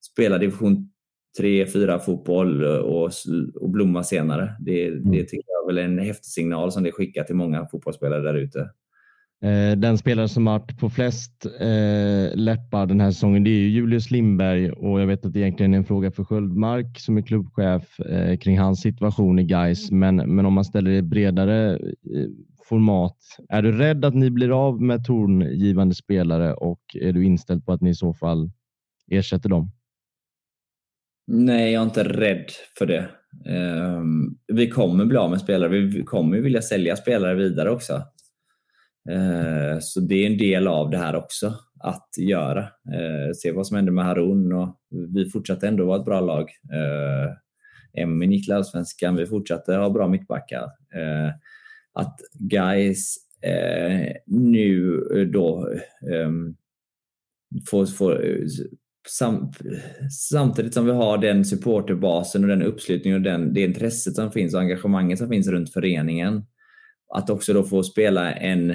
[0.00, 0.91] spela division
[1.40, 3.10] 3-4 fotboll och,
[3.60, 4.56] och blomma senare.
[4.60, 5.10] Det, mm.
[5.10, 8.34] det tycker jag är väl en häftig signal som det skickar till många fotbollsspelare där
[8.34, 8.70] ute.
[9.42, 14.10] Eh, den spelare som varit på flest eh, läppar den här säsongen det är Julius
[14.10, 18.00] Lindberg och jag vet att det egentligen är en fråga för Sköldmark som är klubbchef
[18.00, 19.90] eh, kring hans situation i Gais.
[19.90, 22.28] Men, men om man ställer det bredare eh,
[22.68, 23.16] format.
[23.48, 27.72] Är du rädd att ni blir av med tongivande spelare och är du inställd på
[27.72, 28.50] att ni i så fall
[29.10, 29.70] ersätter dem?
[31.34, 33.10] Nej, jag är inte rädd för det.
[33.46, 35.68] Um, vi kommer bli av med spelare.
[35.68, 37.94] Vi kommer vilja sälja spelare vidare också.
[39.10, 42.60] Uh, så det är en del av det här också att göra.
[42.62, 44.78] Uh, se vad som händer med Harun och
[45.14, 46.42] vi fortsatte ändå vara ett bra lag.
[46.72, 47.32] Uh,
[48.02, 49.16] Emmy gick till Allsvenskan.
[49.16, 50.64] Vi fortsatte ha bra mittbackar.
[50.96, 51.30] Uh,
[51.92, 55.00] att guys eh, nu
[55.32, 55.72] då
[56.12, 56.30] eh,
[57.70, 58.24] får, får
[59.08, 59.52] sam,
[60.30, 64.54] samtidigt som vi har den supporterbasen och den uppslutningen och den, det intresset som finns
[64.54, 66.44] och engagemanget som finns runt föreningen.
[67.14, 68.70] Att också då få spela en,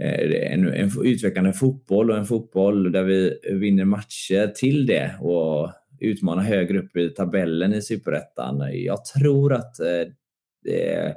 [0.00, 5.72] eh, en, en utvecklande fotboll och en fotboll där vi vinner matcher till det och
[6.00, 8.70] utmanar högre upp i tabellen i Superettan.
[8.72, 11.12] Jag tror att eh,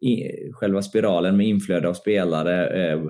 [0.00, 3.02] i, själva spiralen med inflöde av spelare eh, eh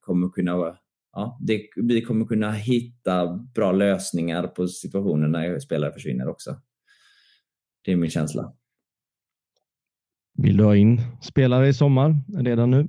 [0.00, 0.78] kommer kunna
[1.12, 6.60] Ja, det, vi kommer kunna hitta bra lösningar på situationer när spelare försvinner också.
[7.84, 8.52] Det är min känsla.
[10.38, 12.88] Vill du ha in spelare i sommar redan nu?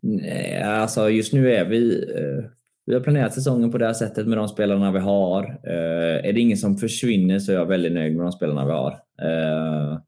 [0.00, 2.12] Nej, alltså just nu är vi...
[2.14, 2.50] Eh,
[2.86, 5.44] vi har planerat säsongen på det här sättet med de spelarna vi har.
[5.44, 8.72] Eh, är det ingen som försvinner så är jag väldigt nöjd med de spelarna vi
[8.72, 8.92] har.
[9.22, 9.98] Eh,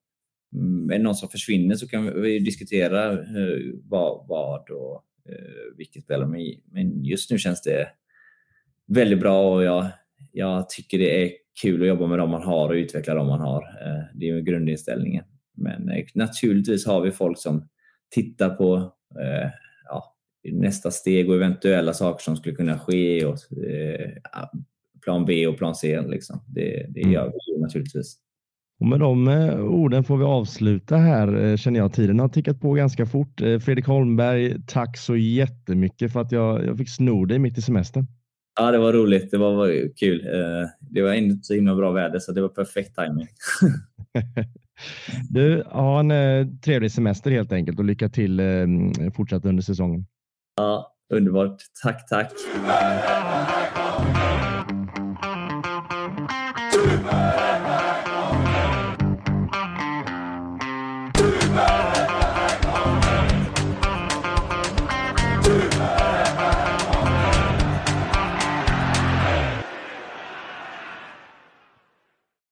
[0.55, 3.19] Mm, är det någon som försvinner så kan vi diskutera
[3.89, 6.57] vad, vad och eh, vilket spelare.
[6.65, 7.89] Men just nu känns det
[8.87, 9.87] väldigt bra och jag,
[10.33, 11.33] jag tycker det är
[11.63, 13.63] kul att jobba med dem man har och utveckla dem man har.
[13.63, 15.25] Eh, det är grundinställningen.
[15.55, 17.69] Men naturligtvis har vi folk som
[18.11, 18.95] tittar på
[19.85, 20.17] ja,
[20.53, 23.27] nästa steg och eventuella saker som skulle kunna ske.
[23.27, 23.39] Och,
[25.03, 26.01] plan B och plan C.
[26.01, 26.45] Liksom.
[26.49, 27.13] Det, det mm.
[27.13, 28.17] gör vi naturligtvis.
[28.81, 31.93] Och med de eh, orden får vi avsluta här eh, känner jag.
[31.93, 33.41] Tiden har tickat på ganska fort.
[33.41, 37.63] Eh, Fredrik Holmberg, tack så jättemycket för att jag, jag fick sno dig mitt i
[37.63, 38.07] semestern.
[38.61, 39.31] Ja, det var roligt.
[39.31, 40.27] Det var, var kul.
[40.81, 43.27] Det var inte så himla bra väder så det var perfekt timing.
[45.31, 48.41] du, ha en trevlig semester helt enkelt och lycka till
[49.15, 50.07] fortsatt under säsongen.
[50.57, 51.57] Ja, underbart.
[51.83, 52.33] Tack, tack.